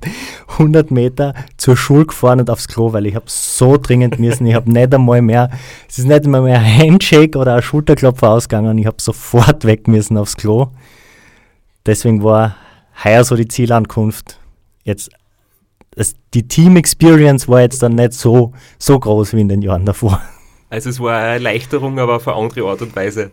100 0.49 0.91
Meter 0.91 1.35
zur 1.57 1.77
Schule 1.77 2.07
gefahren 2.07 2.41
und 2.41 2.51
aufs 2.51 2.69
Klo, 2.69 2.93
weil 2.93 3.07
ich 3.07 3.15
habe 3.15 3.27
so 3.29 3.77
dringend 3.77 4.19
müssen. 4.19 4.47
Ich 4.47 4.55
habe 4.55 4.71
nicht 4.71 4.95
einmal 4.95 5.23
mehr, 5.23 5.51
es 5.89 5.99
ist 5.99 6.07
nicht 6.07 6.25
einmal 6.25 6.43
mehr 6.43 6.59
ein 6.59 6.79
Handshake 6.79 7.39
oder 7.39 7.57
ein 7.57 7.63
Schulterklopfer 7.63 8.31
ausgegangen. 8.31 8.79
Ich 8.79 8.87
habe 8.87 9.01
sofort 9.01 9.65
weg 9.65 9.89
müssen 9.89 10.17
aufs 10.17 10.37
Klo. 10.37 10.69
Deswegen 11.87 12.23
war 12.23 12.57
heuer 13.05 13.25
so 13.25 13.37
die 13.37 13.49
Zielankunft 13.49 14.39
jetzt 14.85 15.11
das, 15.95 16.15
die 16.33 16.49
Team 16.49 16.77
Experience 16.77 17.49
war 17.49 17.61
jetzt 17.61 17.83
dann 17.83 17.95
nicht 17.95 18.15
so, 18.15 18.53
so 18.79 18.99
groß 18.99 19.35
wie 19.35 19.41
in 19.41 19.49
den 19.49 19.63
Jahren 19.63 19.85
davor. 19.85 20.23
Also 20.71 20.91
es 20.91 21.01
war 21.01 21.19
eine 21.19 21.33
Erleichterung, 21.35 21.99
aber 21.99 22.17
auf 22.17 22.27
eine 22.29 22.37
andere 22.37 22.65
Art 22.65 22.81
und 22.81 22.97
Weise. 22.97 23.31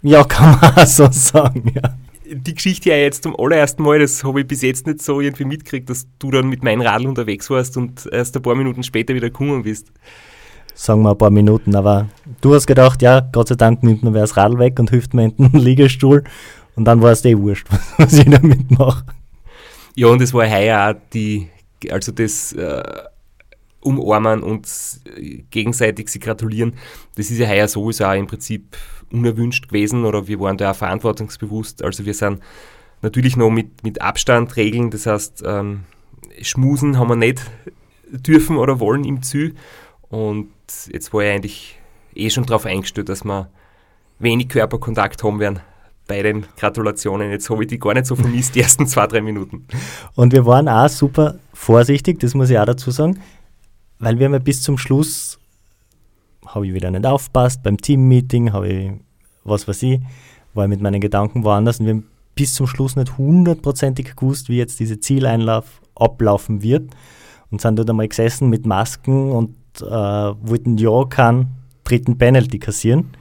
Ja, 0.00 0.24
kann 0.24 0.58
man 0.58 0.74
auch 0.74 0.86
so 0.86 1.06
sagen, 1.10 1.72
ja. 1.74 1.96
Die 2.24 2.54
Geschichte 2.54 2.88
ja 2.88 2.96
jetzt 2.96 3.24
zum 3.24 3.38
allerersten 3.38 3.82
Mal, 3.82 3.98
das 3.98 4.24
habe 4.24 4.40
ich 4.40 4.46
bis 4.46 4.62
jetzt 4.62 4.86
nicht 4.86 5.02
so 5.02 5.20
irgendwie 5.20 5.44
mitgekriegt, 5.44 5.90
dass 5.90 6.06
du 6.18 6.30
dann 6.30 6.48
mit 6.48 6.64
meinem 6.64 6.80
Radl 6.80 7.06
unterwegs 7.06 7.50
warst 7.50 7.76
und 7.76 8.08
erst 8.10 8.34
ein 8.34 8.42
paar 8.42 8.54
Minuten 8.54 8.82
später 8.82 9.14
wieder 9.14 9.28
gekommen 9.28 9.64
bist. 9.64 9.92
Sagen 10.74 11.02
wir 11.02 11.10
ein 11.10 11.18
paar 11.18 11.30
Minuten, 11.30 11.76
aber 11.76 12.08
du 12.40 12.54
hast 12.54 12.66
gedacht, 12.66 13.02
ja, 13.02 13.20
Gott 13.20 13.48
sei 13.48 13.56
Dank 13.56 13.82
nimmt 13.82 14.02
wer 14.02 14.22
das 14.22 14.38
Radl 14.38 14.58
weg 14.58 14.78
und 14.78 14.88
hilft 14.88 15.12
mir 15.12 15.24
in 15.24 15.36
den 15.36 15.52
Liegestuhl 15.60 16.24
und 16.74 16.86
dann 16.86 17.02
war 17.02 17.12
es 17.12 17.22
eh 17.26 17.36
wurscht, 17.36 17.66
was 17.98 18.14
ich 18.14 18.30
damit 18.30 18.70
mache. 18.70 19.04
Ja, 19.94 20.06
und 20.08 20.22
es 20.22 20.32
war 20.32 20.48
heuer 20.48 20.90
auch 20.90 21.00
die, 21.12 21.48
also 21.90 22.12
das 22.12 22.52
äh, 22.54 22.82
Umarmen 23.80 24.42
und 24.42 24.66
gegenseitig 25.50 26.08
sich 26.08 26.22
gratulieren, 26.22 26.74
das 27.16 27.30
ist 27.30 27.38
ja 27.38 27.48
heuer 27.48 27.68
sowieso 27.68 28.04
auch 28.04 28.14
im 28.14 28.26
Prinzip 28.26 28.76
unerwünscht 29.10 29.68
gewesen 29.68 30.04
oder 30.04 30.26
wir 30.28 30.40
waren 30.40 30.56
da 30.56 30.70
auch 30.70 30.76
verantwortungsbewusst. 30.76 31.82
Also 31.82 32.06
wir 32.06 32.14
sind 32.14 32.40
natürlich 33.02 33.36
noch 33.36 33.50
mit, 33.50 33.82
mit 33.82 34.00
Abstand 34.00 34.56
regeln, 34.56 34.90
das 34.90 35.06
heißt, 35.06 35.42
ähm, 35.44 35.84
schmusen 36.40 36.98
haben 36.98 37.08
wir 37.08 37.16
nicht 37.16 37.42
dürfen 38.10 38.56
oder 38.56 38.80
wollen 38.80 39.04
im 39.04 39.22
Zü. 39.22 39.52
Und 40.08 40.48
jetzt 40.90 41.12
war 41.12 41.22
ich 41.22 41.30
eigentlich 41.30 41.78
eh 42.14 42.30
schon 42.30 42.46
darauf 42.46 42.64
eingestellt, 42.64 43.10
dass 43.10 43.24
wir 43.24 43.50
wenig 44.18 44.48
Körperkontakt 44.48 45.22
haben 45.22 45.40
werden 45.40 45.60
bei 46.12 46.22
den 46.22 46.44
Gratulationen. 46.58 47.30
Jetzt 47.30 47.48
habe 47.48 47.62
ich 47.62 47.68
die 47.68 47.78
gar 47.78 47.94
nicht 47.94 48.04
so 48.04 48.14
vermisst, 48.14 48.54
die 48.54 48.60
ersten 48.60 48.86
zwei, 48.86 49.06
drei 49.06 49.22
Minuten. 49.22 49.64
Und 50.14 50.34
wir 50.34 50.44
waren 50.44 50.68
auch 50.68 50.88
super 50.90 51.36
vorsichtig, 51.54 52.20
das 52.20 52.34
muss 52.34 52.50
ich 52.50 52.58
auch 52.58 52.66
dazu 52.66 52.90
sagen, 52.90 53.18
weil 53.98 54.18
wir 54.18 54.26
haben 54.26 54.34
ja 54.34 54.38
bis 54.38 54.60
zum 54.60 54.76
Schluss, 54.76 55.38
habe 56.46 56.66
ich 56.66 56.74
wieder 56.74 56.90
nicht 56.90 57.06
aufpasst, 57.06 57.62
beim 57.62 57.78
Teammeeting 57.78 58.52
habe 58.52 58.68
ich, 58.68 58.92
was 59.44 59.66
weiß 59.66 59.82
ich, 59.84 60.00
war 60.52 60.68
mit 60.68 60.82
meinen 60.82 61.00
Gedanken 61.00 61.44
woanders 61.44 61.80
und 61.80 61.86
wir 61.86 61.94
haben 61.94 62.06
bis 62.34 62.52
zum 62.52 62.66
Schluss 62.66 62.94
nicht 62.94 63.16
hundertprozentig 63.16 64.14
gewusst, 64.14 64.50
wie 64.50 64.58
jetzt 64.58 64.80
diese 64.80 65.00
Zieleinlauf 65.00 65.80
ablaufen 65.94 66.62
wird 66.62 66.90
und 67.50 67.62
sind 67.62 67.78
dort 67.78 67.88
einmal 67.88 68.08
gesessen 68.08 68.50
mit 68.50 68.66
Masken 68.66 69.32
und 69.32 69.54
äh, 69.80 69.84
wollten 69.86 70.76
ja 70.76 71.04
keinen 71.06 71.52
dritten 71.84 72.18
Penalty 72.18 72.58
kassieren. 72.58 73.12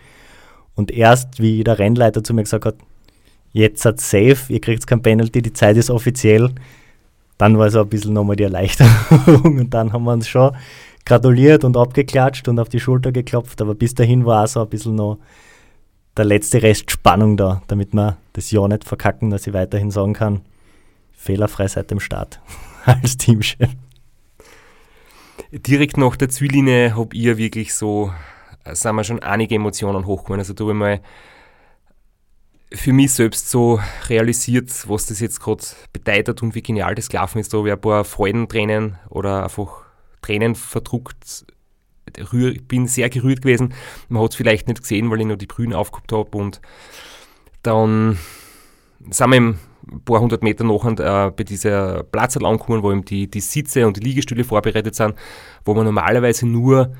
Und 0.76 0.92
erst 0.92 1.40
wie 1.40 1.64
der 1.64 1.80
Rennleiter 1.80 2.24
zu 2.24 2.34
mir 2.34 2.44
gesagt 2.44 2.66
hat, 2.66 2.76
jetzt 3.52 3.86
hat 3.86 4.00
safe, 4.00 4.38
ihr 4.50 4.62
kriegt 4.62 4.88
kein 4.88 5.02
Penalty, 5.02 5.42
die 5.42 5.54
Zeit 5.54 5.78
ist 5.78 5.90
offiziell, 5.90 6.50
dann 7.38 7.58
war 7.58 7.70
so 7.70 7.82
ein 7.82 7.90
bisschen 7.90 8.14
nochmal 8.14 8.36
die 8.36 8.44
Erleichterung. 8.44 9.42
Und 9.60 9.70
dann 9.72 9.92
haben 9.94 10.04
wir 10.04 10.14
uns 10.14 10.28
schon 10.28 10.56
gratuliert 11.06 11.64
und 11.64 11.78
abgeklatscht 11.78 12.48
und 12.48 12.60
auf 12.60 12.70
die 12.70 12.80
Schulter 12.80 13.12
geklopft, 13.12 13.60
aber 13.62 13.74
bis 13.74 13.96
dahin 13.96 14.26
war 14.26 14.44
auch 14.44 14.48
so 14.48 14.62
ein 14.62 14.70
bisschen 14.70 14.96
noch 14.96 15.18
der 16.16 16.26
letzte 16.26 16.62
Rest 16.62 16.92
Spannung 16.92 17.38
da, 17.38 17.64
damit 17.68 17.94
wir 17.94 18.18
das 18.34 18.52
Jahr 18.52 18.68
nicht 18.68 18.84
verkacken, 18.84 19.30
dass 19.30 19.48
ich 19.48 19.54
weiterhin 19.54 19.92
sagen 19.92 20.14
kann, 20.14 20.42
fehlerfrei 21.12 21.68
seit 21.68 21.90
dem 21.92 22.00
Start 22.00 22.40
als 22.86 23.18
Teamchef. 23.18 23.70
Direkt 25.52 25.98
nach 25.98 26.16
der 26.16 26.30
Ziellinie 26.30 26.96
habe 26.96 27.16
ich 27.16 27.38
wirklich 27.38 27.74
so 27.74 28.12
sind 28.65 28.95
mir 28.95 29.04
schon 29.04 29.19
einige 29.24 29.56
Emotionen 29.56 30.06
hochgekommen. 30.06 30.39
Also 30.39 30.54
da 30.54 30.63
habe 30.63 30.71
ich 30.71 30.78
mal 30.78 31.02
für 32.74 32.93
mich 32.93 33.13
selbst 33.13 33.50
so 33.50 33.80
realisiert, 34.08 34.69
was 34.88 35.08
das 35.08 35.19
jetzt 35.19 35.41
gerade 35.41 35.63
bedeutet 35.91 36.41
und 36.41 36.56
wie 36.56 36.62
genial 36.62 36.95
das 36.95 37.10
gelaufen 37.10 37.39
ist. 37.39 37.54
Da 37.54 37.58
habe 37.58 37.67
ich 37.67 37.74
ein 37.74 37.82
paar 37.82 38.06
Freudentränen 38.06 38.97
oder 39.10 39.43
einfach 39.43 39.84
Tränen 40.21 40.56
verdruckt. 40.56 41.45
Ich 42.15 42.67
bin 42.67 42.88
sehr 42.88 43.10
gerührt 43.10 43.41
gewesen. 43.41 43.74
Man 44.10 44.24
hat 44.24 44.32
es 44.32 44.36
vielleicht 44.36 44.67
nicht 44.67 44.82
gesehen, 44.82 45.10
weil 45.12 45.21
ich 45.21 45.28
noch 45.28 45.38
die 45.38 45.47
Brühen 45.47 45.74
aufgehabt 45.74 46.12
habe. 46.12 46.38
Und 46.38 46.62
dann 47.63 48.17
sind 49.10 49.32
wir 49.32 49.38
ein 49.38 49.60
paar 50.06 50.19
hundert 50.19 50.43
Meter 50.43 50.63
nachher 50.63 51.28
äh, 51.28 51.32
bei 51.32 51.43
dieser 51.43 52.04
Platzl 52.04 52.45
angekommen, 52.45 52.84
wo 52.84 52.91
eben 52.91 53.06
die, 53.06 53.30
die 53.30 53.39
Sitze 53.39 53.88
und 53.88 53.97
die 53.97 54.02
Liegestühle 54.02 54.43
vorbereitet 54.43 54.95
sind, 54.95 55.15
wo 55.65 55.74
man 55.74 55.86
normalerweise 55.86 56.47
nur 56.47 56.93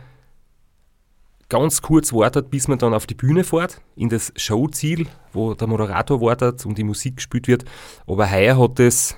ganz 1.52 1.82
kurz 1.82 2.14
wartet, 2.14 2.50
bis 2.50 2.70
man 2.70 2.80
dann 2.80 2.94
auf 2.94 3.06
die 3.06 3.14
Bühne 3.14 3.44
fährt, 3.44 3.82
in 3.98 4.08
das 4.08 4.32
Showziel, 4.38 5.08
wo 5.34 5.54
der 5.54 5.68
Moderator 5.68 6.22
wartet 6.22 6.66
und 6.66 6.78
die 6.78 6.86
Musik 6.86 7.18
gespielt 7.18 7.50
wird. 7.50 7.66
Aber 8.08 8.32
heuer 8.32 8.58
hat 8.58 8.80
es 8.80 9.18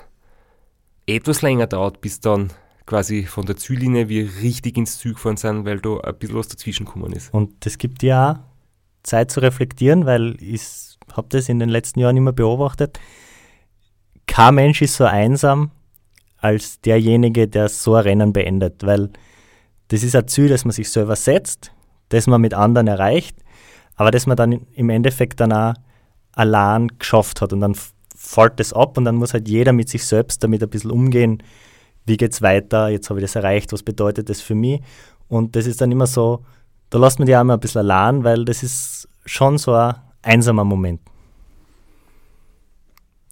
etwas 1.06 1.42
länger 1.42 1.68
dauert, 1.68 2.00
bis 2.00 2.18
dann 2.18 2.50
quasi 2.86 3.22
von 3.22 3.46
der 3.46 3.56
Ziellinie 3.56 4.08
wir 4.08 4.28
richtig 4.42 4.76
ins 4.76 4.98
Ziel 4.98 5.14
gefahren 5.14 5.36
sind, 5.36 5.64
weil 5.64 5.78
da 5.78 6.00
ein 6.00 6.18
bisschen 6.18 6.36
was 6.36 6.48
dazwischen 6.48 6.86
gekommen 6.86 7.12
ist. 7.12 7.32
Und 7.32 7.64
das 7.64 7.78
gibt 7.78 8.02
ja 8.02 8.32
auch 8.32 8.38
Zeit 9.04 9.30
zu 9.30 9.38
reflektieren, 9.38 10.04
weil 10.04 10.36
ich 10.42 10.62
habe 11.12 11.28
das 11.30 11.48
in 11.48 11.60
den 11.60 11.68
letzten 11.68 12.00
Jahren 12.00 12.16
immer 12.16 12.32
beobachtet. 12.32 12.98
Kein 14.26 14.56
Mensch 14.56 14.82
ist 14.82 14.96
so 14.96 15.04
einsam 15.04 15.70
als 16.38 16.80
derjenige, 16.80 17.46
der 17.46 17.68
so 17.68 17.94
ein 17.94 18.02
Rennen 18.02 18.32
beendet, 18.32 18.84
weil 18.84 19.10
das 19.88 20.02
ist 20.02 20.16
ein 20.16 20.26
Ziel, 20.26 20.48
das 20.48 20.64
man 20.64 20.72
sich 20.72 20.90
selber 20.90 21.14
setzt 21.14 21.70
das 22.08 22.26
man 22.26 22.40
mit 22.40 22.54
anderen 22.54 22.86
erreicht, 22.86 23.36
aber 23.96 24.10
das 24.10 24.26
man 24.26 24.36
dann 24.36 24.52
im 24.74 24.90
Endeffekt 24.90 25.40
dann 25.40 25.52
auch 25.52 25.74
allein 26.32 26.88
geschafft 26.98 27.40
hat. 27.40 27.52
Und 27.52 27.60
dann 27.60 27.76
fällt 28.14 28.58
das 28.58 28.72
ab 28.72 28.96
und 28.98 29.04
dann 29.04 29.16
muss 29.16 29.34
halt 29.34 29.48
jeder 29.48 29.72
mit 29.72 29.88
sich 29.88 30.04
selbst 30.04 30.42
damit 30.42 30.62
ein 30.62 30.70
bisschen 30.70 30.90
umgehen, 30.90 31.42
wie 32.06 32.16
geht 32.16 32.32
es 32.32 32.42
weiter, 32.42 32.88
jetzt 32.88 33.08
habe 33.08 33.20
ich 33.20 33.24
das 33.24 33.36
erreicht, 33.36 33.72
was 33.72 33.82
bedeutet 33.82 34.28
das 34.28 34.40
für 34.40 34.54
mich? 34.54 34.80
Und 35.28 35.56
das 35.56 35.66
ist 35.66 35.80
dann 35.80 35.90
immer 35.90 36.06
so, 36.06 36.44
da 36.90 36.98
lässt 36.98 37.18
man 37.18 37.26
die 37.26 37.36
auch 37.36 37.40
immer 37.40 37.54
ein 37.54 37.60
bisschen 37.60 37.80
allein, 37.80 38.24
weil 38.24 38.44
das 38.44 38.62
ist 38.62 39.08
schon 39.24 39.58
so 39.58 39.72
ein 39.72 39.94
einsamer 40.22 40.64
Moment. 40.64 41.00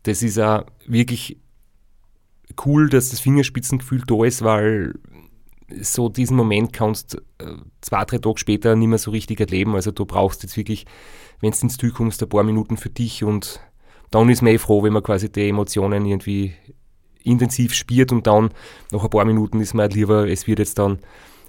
Das 0.04 0.22
ist 0.22 0.38
auch 0.38 0.64
wirklich 0.86 1.38
cool, 2.64 2.88
dass 2.88 3.10
das 3.10 3.20
Fingerspitzengefühl 3.20 4.02
da 4.06 4.24
ist, 4.24 4.42
weil 4.42 4.94
so 5.80 6.08
diesen 6.08 6.36
Moment 6.36 6.72
kannst 6.72 7.16
äh, 7.38 7.46
zwei, 7.80 8.04
drei 8.04 8.18
Tage 8.18 8.38
später 8.38 8.76
nicht 8.76 8.88
mehr 8.88 8.98
so 8.98 9.10
richtig 9.10 9.40
erleben. 9.40 9.74
Also 9.74 9.90
du 9.90 10.04
brauchst 10.04 10.42
jetzt 10.42 10.56
wirklich, 10.56 10.86
wenn 11.40 11.50
du 11.50 11.58
ins 11.60 11.76
Ziel 11.76 11.90
kommst, 11.90 12.22
ein 12.22 12.28
paar 12.28 12.42
Minuten 12.42 12.76
für 12.76 12.90
dich 12.90 13.24
und 13.24 13.60
dann 14.10 14.28
ist 14.28 14.42
man 14.42 14.52
eh 14.52 14.58
froh, 14.58 14.82
wenn 14.82 14.92
man 14.92 15.02
quasi 15.02 15.30
die 15.30 15.48
Emotionen 15.48 16.04
irgendwie 16.04 16.54
intensiv 17.24 17.74
spürt 17.74 18.12
und 18.12 18.26
dann 18.26 18.50
nach 18.90 19.02
ein 19.02 19.10
paar 19.10 19.24
Minuten 19.24 19.60
ist 19.60 19.74
man 19.74 19.84
halt 19.84 19.94
lieber, 19.94 20.28
es 20.28 20.46
wird 20.46 20.58
jetzt 20.58 20.78
dann 20.78 20.98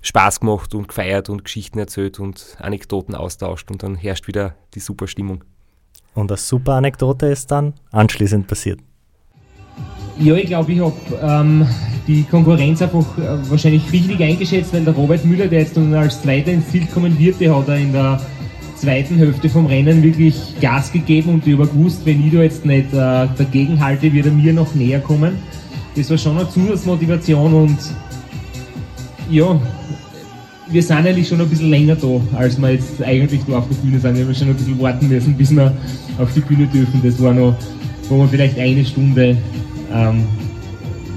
Spaß 0.01 0.41
gemacht 0.41 0.75
und 0.75 0.87
gefeiert 0.87 1.29
und 1.29 1.45
Geschichten 1.45 1.79
erzählt 1.79 2.19
und 2.19 2.57
Anekdoten 2.59 3.15
austauscht 3.15 3.71
und 3.71 3.83
dann 3.83 3.95
herrscht 3.95 4.27
wieder 4.27 4.55
die 4.73 4.79
super 4.79 5.07
Stimmung. 5.07 5.43
Und 6.13 6.31
eine 6.31 6.37
super 6.37 6.73
Anekdote 6.73 7.27
ist 7.27 7.49
dann 7.51 7.73
anschließend 7.91 8.47
passiert. 8.47 8.79
Ja, 10.19 10.35
ich 10.35 10.45
glaube, 10.45 10.71
ich 10.71 10.79
habe 10.79 10.93
ähm, 11.21 11.67
die 12.07 12.23
Konkurrenz 12.23 12.81
einfach 12.81 13.17
äh, 13.17 13.49
wahrscheinlich 13.49 13.91
richtig 13.91 14.21
eingeschätzt, 14.21 14.73
weil 14.73 14.83
der 14.83 14.93
Robert 14.93 15.25
Müller, 15.25 15.47
der 15.47 15.61
jetzt 15.61 15.77
nun 15.77 15.93
als 15.93 16.21
Zweiter 16.21 16.51
ins 16.51 16.69
Ziel 16.69 16.85
kommen 16.93 17.17
wird, 17.17 17.39
der 17.39 17.55
hat 17.55 17.67
er 17.67 17.77
in 17.77 17.93
der 17.93 18.21
zweiten 18.75 19.17
Hälfte 19.17 19.47
vom 19.47 19.65
Rennen 19.65 20.03
wirklich 20.03 20.35
Gas 20.59 20.91
gegeben 20.91 21.29
und 21.29 21.47
ich 21.47 21.53
habe 21.53 21.67
gewusst, 21.67 22.01
wenn 22.05 22.25
ich 22.25 22.33
da 22.33 22.41
jetzt 22.41 22.65
nicht 22.65 22.93
äh, 22.93 23.27
dagegen 23.37 23.79
halte, 23.83 24.11
wird 24.11 24.25
er 24.25 24.31
mir 24.33 24.51
noch 24.51 24.75
näher 24.75 24.99
kommen. 24.99 25.37
Das 25.95 26.09
war 26.09 26.17
schon 26.17 26.37
eine 26.37 26.49
Zusatzmotivation 26.49 27.53
und 27.53 27.77
ja, 29.29 29.59
wir 30.69 30.83
sind 30.83 30.97
eigentlich 30.97 31.27
schon 31.27 31.39
ein 31.39 31.49
bisschen 31.49 31.69
länger 31.69 31.95
da, 31.95 32.19
als 32.37 32.59
wir 32.59 32.71
jetzt 32.71 33.01
eigentlich 33.01 33.41
da 33.47 33.59
auf 33.59 33.67
der 33.69 33.75
Bühne 33.75 33.99
sind. 33.99 34.17
Wir 34.17 34.25
haben 34.25 34.35
schon 34.35 34.49
ein 34.49 34.55
bisschen 34.55 34.81
warten 34.81 35.07
müssen, 35.07 35.33
bis 35.35 35.51
wir 35.51 35.73
auf 36.17 36.33
die 36.33 36.41
Bühne 36.41 36.67
dürfen. 36.67 37.01
Das 37.03 37.21
war 37.21 37.33
noch, 37.33 37.55
wo 38.09 38.17
wir 38.17 38.27
vielleicht 38.27 38.59
eine 38.59 38.83
Stunde 38.83 39.37
ähm, 39.93 40.25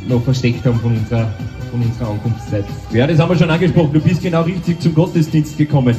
noch 0.08 0.22
versteckt 0.22 0.64
haben 0.64 0.78
von 0.80 0.96
unserer, 0.96 1.32
von 1.70 1.82
unserer 1.82 2.10
Ankunftszeit. 2.10 2.64
Ja, 2.92 3.06
das 3.06 3.18
haben 3.18 3.30
wir 3.30 3.36
schon 3.36 3.50
angesprochen. 3.50 3.92
Du 3.92 4.00
bist 4.00 4.22
genau 4.22 4.42
richtig 4.42 4.80
zum 4.80 4.94
Gottesdienst 4.94 5.56
gekommen. 5.56 5.96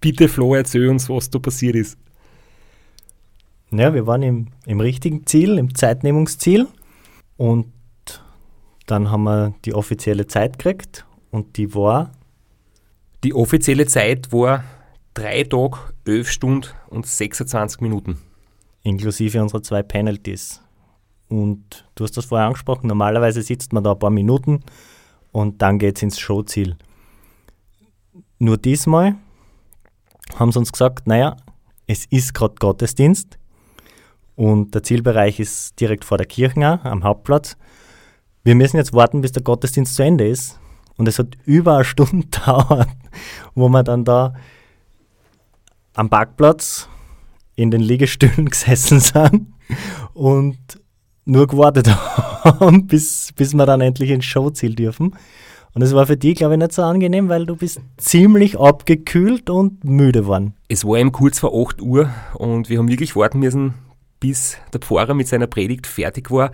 Bitte 0.00 0.28
Flo, 0.28 0.54
erzähl 0.54 0.88
uns, 0.88 1.08
was 1.08 1.30
da 1.30 1.38
passiert 1.38 1.76
ist. 1.76 1.98
Ja, 3.70 3.92
wir 3.92 4.06
waren 4.06 4.22
im, 4.22 4.46
im 4.66 4.80
richtigen 4.80 5.26
Ziel, 5.26 5.58
im 5.58 5.74
Zeitnehmungsziel. 5.74 6.68
Und 7.36 7.66
dann 8.86 9.10
haben 9.10 9.24
wir 9.24 9.54
die 9.64 9.74
offizielle 9.74 10.26
Zeit 10.26 10.58
gekriegt 10.58 11.04
und 11.30 11.56
die 11.56 11.74
war. 11.74 12.12
Die 13.24 13.34
offizielle 13.34 13.86
Zeit 13.86 14.32
war 14.32 14.64
3 15.14 15.44
Tage, 15.44 15.78
11 16.06 16.30
Stunden 16.30 16.68
und 16.88 17.06
26 17.06 17.80
Minuten. 17.80 18.18
Inklusive 18.82 19.42
unserer 19.42 19.62
zwei 19.62 19.82
Penalties. 19.82 20.62
Und 21.28 21.84
du 21.94 22.04
hast 22.04 22.16
das 22.16 22.26
vorher 22.26 22.46
angesprochen, 22.46 22.86
normalerweise 22.86 23.42
sitzt 23.42 23.72
man 23.72 23.84
da 23.84 23.92
ein 23.92 23.98
paar 23.98 24.10
Minuten 24.10 24.60
und 25.30 25.60
dann 25.60 25.78
geht 25.78 25.96
es 25.96 26.02
ins 26.02 26.18
Showziel. 26.18 26.76
Nur 28.38 28.56
diesmal 28.56 29.16
haben 30.36 30.52
sie 30.52 30.58
uns 30.58 30.72
gesagt, 30.72 31.06
naja, 31.06 31.36
es 31.86 32.06
ist 32.06 32.34
gerade 32.34 32.54
Gottesdienst 32.58 33.38
und 34.36 34.74
der 34.74 34.82
Zielbereich 34.82 35.40
ist 35.40 35.78
direkt 35.80 36.04
vor 36.04 36.16
der 36.16 36.26
Kirche 36.26 36.80
am 36.84 37.04
Hauptplatz. 37.04 37.56
Wir 38.44 38.54
müssen 38.54 38.76
jetzt 38.76 38.92
warten, 38.92 39.20
bis 39.20 39.32
der 39.32 39.42
Gottesdienst 39.42 39.94
zu 39.94 40.02
Ende 40.02 40.26
ist. 40.26 40.58
Und 40.96 41.06
es 41.08 41.18
hat 41.18 41.36
über 41.44 41.74
eine 41.74 41.84
Stunde 41.84 42.26
gedauert, 42.30 42.88
wo 43.54 43.68
wir 43.68 43.82
dann 43.82 44.04
da 44.04 44.34
am 45.94 46.08
Parkplatz 46.08 46.88
in 47.56 47.70
den 47.70 47.80
Liegestühlen 47.80 48.46
gesessen 48.50 49.00
sind 49.00 49.52
und 50.14 50.58
nur 51.28 51.46
gewartet 51.46 51.88
haben, 52.44 52.86
bis, 52.86 53.32
bis 53.36 53.54
wir 53.54 53.66
dann 53.66 53.80
endlich 53.80 54.10
ins 54.10 54.24
Showziel 54.24 54.74
dürfen. 54.74 55.14
Und 55.74 55.82
es 55.82 55.94
war 55.94 56.06
für 56.06 56.16
dich, 56.16 56.36
glaube 56.36 56.54
ich, 56.54 56.58
nicht 56.58 56.72
so 56.72 56.82
angenehm, 56.82 57.28
weil 57.28 57.46
du 57.46 57.54
bist 57.54 57.80
ziemlich 57.98 58.58
abgekühlt 58.58 59.50
und 59.50 59.84
müde 59.84 60.22
geworden. 60.22 60.54
Es 60.68 60.84
war 60.84 60.98
eben 60.98 61.12
kurz 61.12 61.38
vor 61.38 61.52
8 61.54 61.82
Uhr 61.82 62.10
und 62.34 62.68
wir 62.68 62.78
haben 62.78 62.88
wirklich 62.88 63.14
warten 63.14 63.38
müssen, 63.38 63.74
bis 64.18 64.56
der 64.72 64.80
Pfarrer 64.80 65.14
mit 65.14 65.28
seiner 65.28 65.46
Predigt 65.46 65.86
fertig 65.86 66.30
war. 66.30 66.50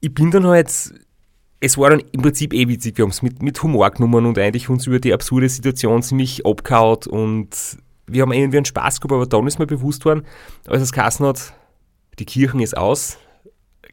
Ich 0.00 0.12
bin 0.12 0.30
dann 0.30 0.46
halt, 0.46 0.68
es 1.60 1.78
war 1.78 1.90
dann 1.90 2.00
im 2.12 2.22
Prinzip 2.22 2.52
eh 2.52 2.68
witzig, 2.68 2.98
wir 2.98 3.04
haben 3.04 3.10
es 3.10 3.22
mit, 3.22 3.40
mit 3.42 3.62
Humor 3.62 3.90
genommen 3.90 4.26
und 4.26 4.38
eigentlich 4.38 4.68
uns 4.68 4.86
über 4.86 4.98
die 4.98 5.14
absurde 5.14 5.48
Situation 5.48 6.02
ziemlich 6.02 6.44
abgehaut 6.44 7.06
und 7.06 7.78
wir 8.08 8.22
haben 8.22 8.32
irgendwie 8.32 8.58
einen 8.58 8.66
Spaß 8.66 9.00
gehabt, 9.00 9.12
aber 9.12 9.26
dann 9.26 9.46
ist 9.46 9.58
mir 9.58 9.66
bewusst 9.66 10.04
worden, 10.04 10.26
als 10.66 10.82
es 10.82 10.92
Kassen 10.92 11.26
hat, 11.26 11.54
die 12.18 12.26
Kirchen 12.26 12.60
ist 12.60 12.76
aus, 12.76 13.18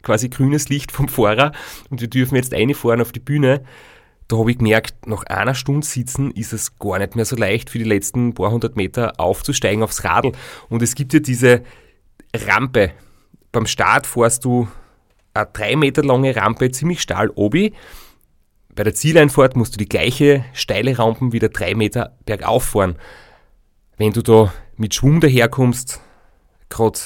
quasi 0.04 0.30
grünes 0.30 0.70
Licht 0.70 0.92
vom 0.92 1.08
Fahrer 1.08 1.54
und 1.90 2.02
wir 2.02 2.10
dürfen 2.10 2.36
jetzt 2.36 2.54
reinfahren 2.54 3.02
auf 3.02 3.12
die 3.12 3.20
Bühne. 3.20 3.64
Da 4.28 4.38
habe 4.38 4.52
ich 4.52 4.58
gemerkt, 4.58 5.08
nach 5.08 5.24
einer 5.24 5.56
Stunde 5.56 5.86
sitzen 5.86 6.32
ist 6.32 6.54
es 6.54 6.78
gar 6.78 7.00
nicht 7.00 7.16
mehr 7.16 7.26
so 7.26 7.36
leicht, 7.36 7.70
für 7.70 7.78
die 7.78 7.84
letzten 7.84 8.34
paar 8.34 8.52
hundert 8.52 8.76
Meter 8.76 9.20
aufzusteigen 9.20 9.84
aufs 9.84 10.04
Radl. 10.04 10.32
Und 10.70 10.82
es 10.82 10.96
gibt 10.96 11.14
ja 11.14 11.20
diese 11.20 11.64
Rampe. 12.36 12.92
Beim 13.52 13.66
Start 13.66 14.08
fährst 14.08 14.46
du 14.46 14.68
eine 15.34 15.48
drei 15.52 15.76
Meter 15.76 16.04
lange 16.04 16.36
Rampe, 16.36 16.72
ziemlich 16.72 17.02
steil 17.02 17.30
obi. 17.36 17.74
Bei 18.76 18.84
der 18.84 18.96
Zieleinfahrt 18.96 19.56
musst 19.56 19.74
du 19.74 19.78
die 19.78 19.90
gleiche 19.90 20.46
steile 20.54 20.98
Rampe 20.98 21.32
wieder 21.32 21.50
drei 21.50 21.76
Meter 21.76 22.18
bergauf 22.26 22.64
fahren. 22.64 22.96
Wenn 23.98 24.14
du 24.14 24.22
da 24.24 24.52
mit 24.78 24.96
Schwung 24.96 25.20
daherkommst, 25.20 26.02
gerade 26.70 27.00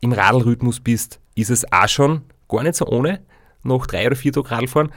im 0.00 0.12
Radlrhythmus 0.12 0.80
bist, 0.80 1.20
ist 1.34 1.50
es 1.50 1.70
auch 1.70 1.88
schon 1.88 2.22
gar 2.50 2.62
nicht 2.62 2.76
so 2.76 2.86
ohne, 2.86 3.20
noch 3.62 3.86
drei 3.86 4.06
oder 4.06 4.16
vier 4.16 4.32
Tage 4.32 4.50
Radfahren. 4.50 4.92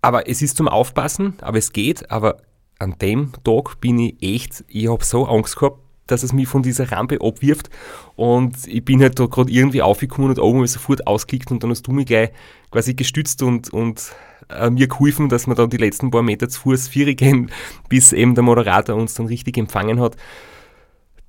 Aber 0.00 0.28
es 0.28 0.42
ist 0.42 0.56
zum 0.56 0.68
Aufpassen, 0.68 1.34
aber 1.40 1.58
es 1.58 1.72
geht. 1.72 2.10
Aber 2.10 2.38
an 2.78 2.96
dem 3.00 3.32
Tag 3.44 3.80
bin 3.80 3.98
ich 3.98 4.22
echt, 4.22 4.64
ich 4.68 4.88
habe 4.88 5.04
so 5.04 5.26
Angst 5.26 5.56
gehabt, 5.56 5.80
dass 6.06 6.22
es 6.22 6.32
mich 6.32 6.48
von 6.48 6.62
dieser 6.62 6.90
Rampe 6.90 7.18
abwirft. 7.20 7.68
Und 8.16 8.66
ich 8.66 8.84
bin 8.84 9.02
halt 9.02 9.18
da 9.18 9.26
gerade 9.26 9.52
irgendwie 9.52 9.82
aufgekommen 9.82 10.30
und 10.30 10.38
oben 10.38 10.58
habe 10.58 10.64
ich 10.64 10.72
sofort 10.72 11.06
ausgeklickt 11.06 11.50
und 11.50 11.62
dann 11.62 11.70
hast 11.70 11.86
du 11.86 11.92
mich 11.92 12.06
gleich 12.06 12.30
quasi 12.70 12.94
gestützt 12.94 13.42
und, 13.42 13.72
und 13.72 14.12
äh, 14.48 14.70
mir 14.70 14.88
geholfen, 14.88 15.28
dass 15.28 15.46
wir 15.46 15.54
dann 15.54 15.70
die 15.70 15.76
letzten 15.76 16.10
paar 16.10 16.22
Meter 16.22 16.48
zu 16.48 16.60
Fuß 16.60 16.88
vier 16.88 17.14
gehen, 17.14 17.50
bis 17.88 18.12
eben 18.12 18.34
der 18.34 18.44
Moderator 18.44 18.96
uns 18.96 19.14
dann 19.14 19.26
richtig 19.26 19.58
empfangen 19.58 20.00
hat. 20.00 20.16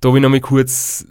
Da 0.00 0.08
habe 0.08 0.18
ich 0.18 0.22
nochmal 0.22 0.40
kurz 0.40 1.06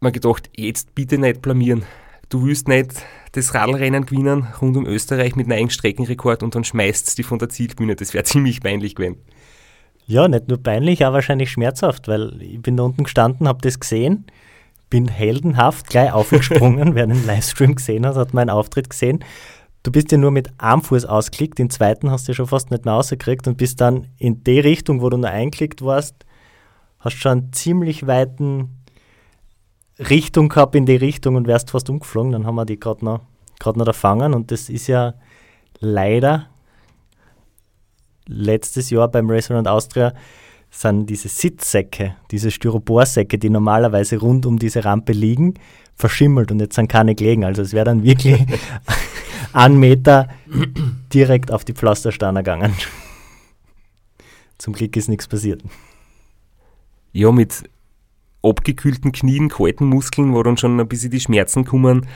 mal 0.00 0.12
gedacht, 0.12 0.48
jetzt 0.56 0.94
bitte 0.94 1.18
nicht 1.18 1.42
blamieren 1.42 1.84
du 2.28 2.44
willst 2.44 2.68
nicht 2.68 2.92
das 3.32 3.54
Radlrennen 3.54 4.06
gewinnen 4.06 4.46
rund 4.60 4.76
um 4.76 4.86
Österreich 4.86 5.36
mit 5.36 5.46
einem 5.46 5.52
eigenen 5.52 5.70
Streckenrekord 5.70 6.42
und 6.42 6.54
dann 6.54 6.64
schmeißt 6.64 7.16
die 7.18 7.22
von 7.22 7.38
der 7.38 7.48
Zielbühne. 7.48 7.96
Das 7.96 8.14
wäre 8.14 8.24
ziemlich 8.24 8.60
peinlich 8.60 8.94
gewesen. 8.94 9.16
Ja, 10.06 10.26
nicht 10.26 10.48
nur 10.48 10.62
peinlich, 10.62 11.04
auch 11.04 11.12
wahrscheinlich 11.12 11.50
schmerzhaft, 11.50 12.08
weil 12.08 12.40
ich 12.40 12.62
bin 12.62 12.76
da 12.76 12.84
unten 12.84 13.04
gestanden, 13.04 13.46
habe 13.46 13.60
das 13.60 13.78
gesehen, 13.78 14.26
bin 14.88 15.06
heldenhaft 15.06 15.88
gleich 15.88 16.12
aufgesprungen. 16.14 16.94
Wer 16.94 17.06
den 17.06 17.26
Livestream 17.26 17.74
gesehen 17.74 18.06
hat, 18.06 18.16
hat 18.16 18.32
meinen 18.32 18.50
Auftritt 18.50 18.88
gesehen. 18.88 19.22
Du 19.82 19.92
bist 19.92 20.10
ja 20.10 20.18
nur 20.18 20.30
mit 20.30 20.48
einem 20.58 20.82
Fuß 20.82 21.04
ausklickt, 21.04 21.58
den 21.58 21.70
zweiten 21.70 22.10
hast 22.10 22.26
du 22.26 22.32
ja 22.32 22.36
schon 22.36 22.46
fast 22.46 22.70
nicht 22.70 22.84
mehr 22.84 22.94
rausgekriegt 22.94 23.46
und 23.46 23.58
bist 23.58 23.80
dann 23.80 24.08
in 24.16 24.42
die 24.44 24.60
Richtung, 24.60 25.02
wo 25.02 25.08
du 25.08 25.18
nur 25.18 25.30
einklickt 25.30 25.82
warst, 25.82 26.14
hast 26.98 27.16
schon 27.16 27.32
einen 27.32 27.52
ziemlich 27.52 28.06
weiten 28.06 28.77
Richtung 29.98 30.48
gehabt 30.48 30.74
in 30.74 30.86
die 30.86 30.96
Richtung 30.96 31.36
und 31.36 31.46
wärst 31.46 31.70
fast 31.70 31.90
umgeflogen, 31.90 32.32
dann 32.32 32.46
haben 32.46 32.54
wir 32.54 32.64
die 32.64 32.78
gerade 32.78 33.04
noch, 33.04 33.20
noch 33.64 33.86
erfangen 33.86 34.34
und 34.34 34.50
das 34.50 34.68
ist 34.68 34.86
ja 34.86 35.14
leider 35.80 36.46
letztes 38.26 38.90
Jahr 38.90 39.08
beim 39.08 39.28
Restaurant 39.28 39.66
Austria 39.66 40.12
sind 40.70 41.08
diese 41.08 41.28
Sitzsäcke, 41.28 42.16
diese 42.30 42.50
Styroporsäcke, 42.50 43.38
die 43.38 43.50
normalerweise 43.50 44.18
rund 44.18 44.44
um 44.44 44.58
diese 44.58 44.84
Rampe 44.84 45.12
liegen, 45.12 45.54
verschimmelt 45.94 46.52
und 46.52 46.60
jetzt 46.60 46.76
sind 46.76 46.88
keine 46.88 47.14
gelegen. 47.14 47.44
Also 47.44 47.62
es 47.62 47.72
wäre 47.72 47.86
dann 47.86 48.04
wirklich 48.04 48.44
ein 49.52 49.76
Meter 49.76 50.28
direkt 51.12 51.50
auf 51.50 51.64
die 51.64 51.72
Pflastersteine 51.72 52.40
gegangen. 52.40 52.74
Zum 54.58 54.74
Glück 54.74 54.96
ist 54.96 55.08
nichts 55.08 55.26
passiert. 55.26 55.62
Ja, 57.12 57.32
mit 57.32 57.64
abgekühlten 58.42 59.12
Knien, 59.12 59.48
kalten 59.48 59.86
Muskeln, 59.86 60.34
wo 60.34 60.42
dann 60.42 60.56
schon 60.56 60.78
ein 60.78 60.88
bisschen 60.88 61.10
die 61.10 61.20
Schmerzen 61.20 61.64
kommen, 61.64 62.06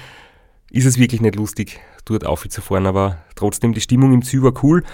ist 0.70 0.86
es 0.86 0.98
wirklich 0.98 1.20
nicht 1.20 1.36
lustig, 1.36 1.80
dort 2.04 2.24
aufzufahren. 2.24 2.86
Aber 2.86 3.18
trotzdem, 3.34 3.72
die 3.72 3.80
Stimmung 3.80 4.12
im 4.12 4.22
Ziel 4.22 4.42
war 4.42 4.54
cool. 4.62 4.84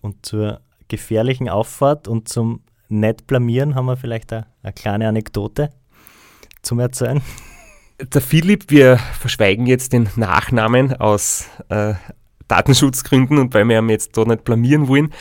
Und 0.00 0.24
zur 0.24 0.60
gefährlichen 0.88 1.48
Auffahrt 1.48 2.08
und 2.08 2.28
zum 2.28 2.60
nicht 2.88 3.26
blamieren 3.26 3.74
haben 3.74 3.86
wir 3.86 3.96
vielleicht 3.96 4.32
eine, 4.32 4.46
eine 4.62 4.72
kleine 4.72 5.08
Anekdote 5.08 5.70
zum 6.62 6.78
Erzählen. 6.78 7.20
Der 8.12 8.20
Philipp, 8.20 8.66
wir 8.68 8.98
verschweigen 8.98 9.66
jetzt 9.66 9.94
den 9.94 10.06
Nachnamen 10.16 10.92
aus 10.92 11.48
äh, 11.70 11.94
Datenschutzgründen 12.46 13.38
und 13.38 13.54
weil 13.54 13.66
wir 13.66 13.78
ihn 13.78 13.88
jetzt 13.88 14.18
da 14.18 14.24
nicht 14.26 14.44
blamieren 14.44 14.86
wollen. 14.86 15.14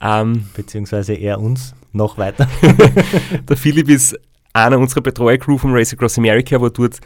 Ähm, 0.00 0.48
Beziehungsweise 0.54 1.12
er 1.12 1.40
uns 1.40 1.74
noch 1.92 2.16
weiter. 2.16 2.48
der 3.48 3.56
Philipp 3.58 3.90
ist 3.90 4.18
einer 4.52 4.78
unserer 4.78 5.00
Betreuercrew 5.00 5.58
vom 5.58 5.72
Race 5.72 5.92
Across 5.92 6.18
America 6.18 6.60
war 6.60 6.70
dort 6.70 7.00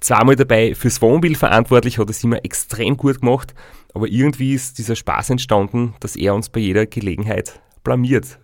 zweimal 0.00 0.36
dabei 0.36 0.74
fürs 0.74 1.00
Wohnmobil 1.00 1.36
verantwortlich, 1.36 1.98
hat 1.98 2.10
es 2.10 2.22
immer 2.24 2.44
extrem 2.44 2.96
gut 2.96 3.20
gemacht, 3.20 3.54
aber 3.94 4.08
irgendwie 4.08 4.54
ist 4.54 4.78
dieser 4.78 4.96
Spaß 4.96 5.30
entstanden, 5.30 5.94
dass 6.00 6.16
er 6.16 6.34
uns 6.34 6.48
bei 6.48 6.60
jeder 6.60 6.86
Gelegenheit 6.86 7.60
blamiert. 7.84 8.38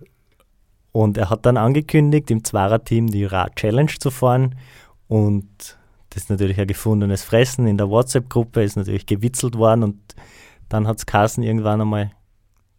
Und 0.92 1.16
er 1.18 1.30
hat 1.30 1.46
dann 1.46 1.56
angekündigt, 1.56 2.30
im 2.30 2.44
Zwarer-Team 2.44 3.08
die 3.08 3.24
Rad-Challenge 3.24 3.92
zu 3.98 4.10
fahren 4.10 4.56
und 5.06 5.76
das 6.10 6.24
ist 6.24 6.30
natürlich 6.30 6.58
ein 6.58 6.66
gefundenes 6.66 7.22
Fressen. 7.22 7.66
In 7.66 7.76
der 7.76 7.90
WhatsApp-Gruppe 7.90 8.62
ist 8.62 8.76
natürlich 8.76 9.06
gewitzelt 9.06 9.56
worden 9.56 9.82
und 9.82 9.98
dann 10.68 10.86
hat 10.86 10.98
es 10.98 11.06
Carsten 11.06 11.42
irgendwann 11.42 11.80
einmal, 11.80 12.12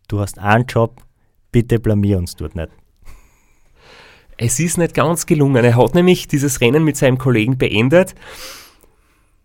du 0.07 0.19
hast 0.19 0.39
einen 0.39 0.65
Job, 0.65 1.01
bitte 1.51 1.79
blamier 1.79 2.17
uns 2.17 2.35
dort 2.35 2.55
nicht. 2.55 2.69
Es 4.41 4.57
ist 4.57 4.77
nicht 4.77 4.93
ganz 4.93 5.25
gelungen. 5.25 5.65
Er 5.65 5.75
hat 5.75 5.95
nämlich 5.95 6.29
dieses 6.29 6.61
Rennen 6.61 6.85
mit 6.85 6.95
seinem 6.95 7.17
Kollegen 7.17 7.57
beendet, 7.57 8.15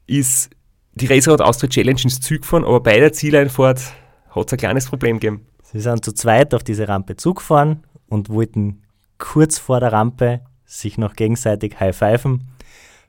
ist 0.06 0.50
die 0.92 1.06
Racerad 1.06 1.40
Austria 1.40 1.68
Challenge 1.68 2.00
ins 2.00 2.20
Zug 2.20 2.42
gefahren, 2.42 2.64
aber 2.64 2.80
bei 2.80 3.00
der 3.00 3.12
Zieleinfahrt 3.12 3.80
hat 4.30 4.46
es 4.46 4.52
ein 4.52 4.58
kleines 4.58 4.86
Problem 4.86 5.18
gegeben. 5.18 5.46
Sie 5.64 5.80
sind 5.80 6.04
zu 6.04 6.12
zweit 6.12 6.54
auf 6.54 6.62
diese 6.62 6.86
Rampe 6.86 7.16
zugefahren 7.16 7.82
und 8.06 8.28
wollten 8.28 8.84
kurz 9.18 9.58
vor 9.58 9.80
der 9.80 9.92
Rampe 9.92 10.42
sich 10.64 10.96
noch 10.96 11.14
gegenseitig 11.14 11.80
high-pfeifen. 11.80 12.48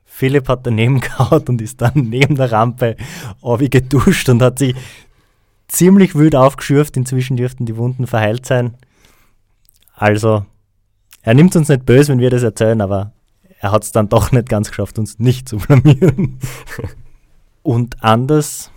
Philipp 0.05 0.49
hat 0.49 0.65
daneben 0.65 0.99
gehauen 1.01 1.43
und 1.47 1.61
ist 1.61 1.81
dann 1.81 1.93
neben 2.09 2.35
der 2.35 2.51
Rampe 2.51 2.95
geduscht 3.43 4.27
und 4.29 4.41
hat 4.41 4.57
sich 4.57 4.75
ziemlich 5.67 6.15
wild 6.15 6.35
aufgeschürft. 6.35 6.97
Inzwischen 6.97 7.37
dürften 7.37 7.67
die 7.67 7.77
Wunden 7.77 8.07
verheilt 8.07 8.47
sein. 8.47 8.73
Also 9.93 10.45
er 11.25 11.33
nimmt 11.33 11.55
uns 11.55 11.69
nicht 11.69 11.85
böse, 11.85 12.11
wenn 12.11 12.19
wir 12.19 12.29
das 12.29 12.43
erzählen, 12.43 12.79
aber 12.81 13.11
er 13.59 13.71
hat 13.71 13.83
es 13.83 13.91
dann 13.91 14.09
doch 14.09 14.31
nicht 14.31 14.47
ganz 14.47 14.69
geschafft, 14.69 14.99
uns 14.99 15.17
nicht 15.17 15.49
zu 15.49 15.57
blamieren. 15.57 16.39
Und 17.63 18.03
anders 18.03 18.71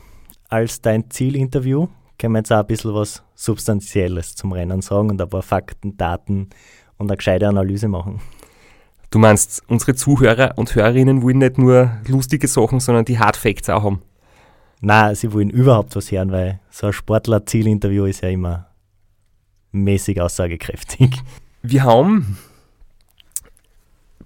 als 0.49 0.81
dein 0.81 1.11
Zielinterview 1.11 1.89
können 2.19 2.33
wir 2.33 2.39
jetzt 2.39 2.51
auch 2.51 2.61
ein 2.61 2.67
bisschen 2.67 2.95
was 2.95 3.23
Substanzielles 3.35 4.35
zum 4.35 4.53
Rennen 4.53 4.81
sagen 4.81 5.11
und 5.11 5.21
ein 5.21 5.29
paar 5.29 5.43
Fakten, 5.43 5.99
Daten 5.99 6.49
und 6.97 7.11
eine 7.11 7.19
gescheite 7.19 7.47
Analyse 7.47 7.87
machen. 7.87 8.21
Du 9.11 9.19
meinst, 9.19 9.63
unsere 9.69 9.95
Zuhörer 9.95 10.55
und 10.57 10.75
Hörerinnen 10.75 11.23
wollen 11.23 11.39
nicht 11.39 11.59
nur 11.59 11.99
lustige 12.09 12.49
Sachen, 12.49 12.81
sondern 12.81 13.05
die 13.05 13.19
Hard 13.19 13.37
Facts 13.37 13.69
auch 13.69 13.85
haben? 13.85 14.03
Nein, 14.81 15.15
sie 15.15 15.33
wollen 15.35 15.51
überhaupt 15.51 15.95
was 15.95 16.11
hören, 16.11 16.33
weil 16.33 16.61
so 16.71 16.87
ein 16.89 16.93
Sportler-Zielinterview 16.95 18.07
ist 18.07 18.23
ja 18.23 18.31
immer 18.31 18.69
mäßig 19.71 20.21
aussagekräftig. 20.21 21.23
Wir 21.63 21.83
haben 21.83 22.39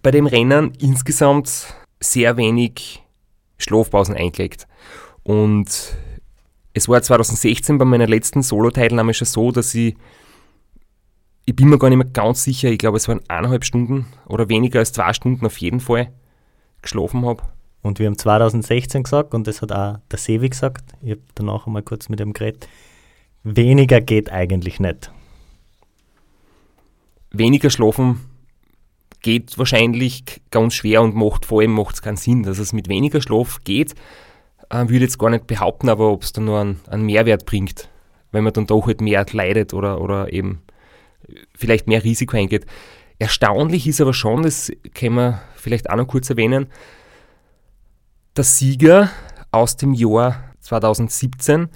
bei 0.02 0.10
dem 0.10 0.26
Rennen 0.26 0.72
insgesamt 0.78 1.74
sehr 2.00 2.36
wenig 2.36 3.02
Schlafpausen 3.58 4.14
eingelegt. 4.14 4.66
Und 5.22 5.96
es 6.74 6.88
war 6.88 7.00
2016 7.00 7.78
bei 7.78 7.84
meiner 7.84 8.06
letzten 8.06 8.42
Solo-Teilnahme 8.42 9.14
schon 9.14 9.26
so, 9.26 9.50
dass 9.52 9.74
ich, 9.74 9.96
ich 11.46 11.56
bin 11.56 11.68
mir 11.68 11.78
gar 11.78 11.88
nicht 11.88 11.98
mehr 11.98 12.06
ganz 12.06 12.44
sicher, 12.44 12.68
ich 12.68 12.78
glaube 12.78 12.96
es 12.96 13.08
waren 13.08 13.20
eineinhalb 13.28 13.64
Stunden 13.64 14.06
oder 14.26 14.48
weniger 14.48 14.80
als 14.80 14.92
zwei 14.92 15.12
Stunden 15.12 15.46
auf 15.46 15.58
jeden 15.58 15.80
Fall 15.80 16.12
geschlafen 16.82 17.24
habe. 17.24 17.44
Und 17.82 17.98
wir 17.98 18.06
haben 18.06 18.18
2016 18.18 19.04
gesagt, 19.04 19.34
und 19.34 19.46
das 19.46 19.62
hat 19.62 19.72
auch 19.72 19.98
der 20.10 20.18
Sevi 20.18 20.48
gesagt, 20.48 20.84
ich 21.00 21.12
habe 21.12 21.22
danach 21.34 21.66
einmal 21.66 21.82
kurz 21.82 22.08
mit 22.08 22.20
ihm 22.20 22.32
geredet, 22.32 22.68
weniger 23.42 24.00
geht 24.00 24.30
eigentlich 24.30 24.80
nicht 24.80 25.10
weniger 27.32 27.70
schlafen 27.70 28.20
geht 29.20 29.56
wahrscheinlich 29.56 30.42
ganz 30.50 30.74
schwer 30.74 31.00
und 31.00 31.14
macht 31.14 31.46
vor 31.46 31.60
allem 31.60 31.72
macht's 31.72 32.02
keinen 32.02 32.16
Sinn. 32.16 32.42
Dass 32.42 32.58
es 32.58 32.72
mit 32.72 32.88
weniger 32.88 33.20
Schlaf 33.20 33.60
geht, 33.64 33.94
äh, 34.68 34.88
würde 34.88 35.04
jetzt 35.04 35.18
gar 35.18 35.30
nicht 35.30 35.46
behaupten, 35.46 35.88
aber 35.88 36.10
ob 36.10 36.22
es 36.22 36.32
dann 36.32 36.44
nur 36.46 36.60
einen, 36.60 36.80
einen 36.88 37.06
Mehrwert 37.06 37.46
bringt, 37.46 37.88
wenn 38.32 38.44
man 38.44 38.52
dann 38.52 38.66
doch 38.66 38.86
halt 38.86 39.00
mehr 39.00 39.24
leidet 39.30 39.74
oder, 39.74 40.00
oder 40.00 40.32
eben 40.32 40.62
vielleicht 41.54 41.86
mehr 41.86 42.02
Risiko 42.02 42.36
eingeht. 42.36 42.66
Erstaunlich 43.18 43.86
ist 43.86 44.00
aber 44.00 44.14
schon, 44.14 44.42
das 44.42 44.72
können 44.94 45.14
wir 45.14 45.42
vielleicht 45.54 45.88
auch 45.88 45.96
noch 45.96 46.08
kurz 46.08 46.28
erwähnen, 46.28 46.66
der 48.36 48.44
Sieger 48.44 49.10
aus 49.52 49.76
dem 49.76 49.94
Jahr 49.94 50.42
2017 50.60 51.68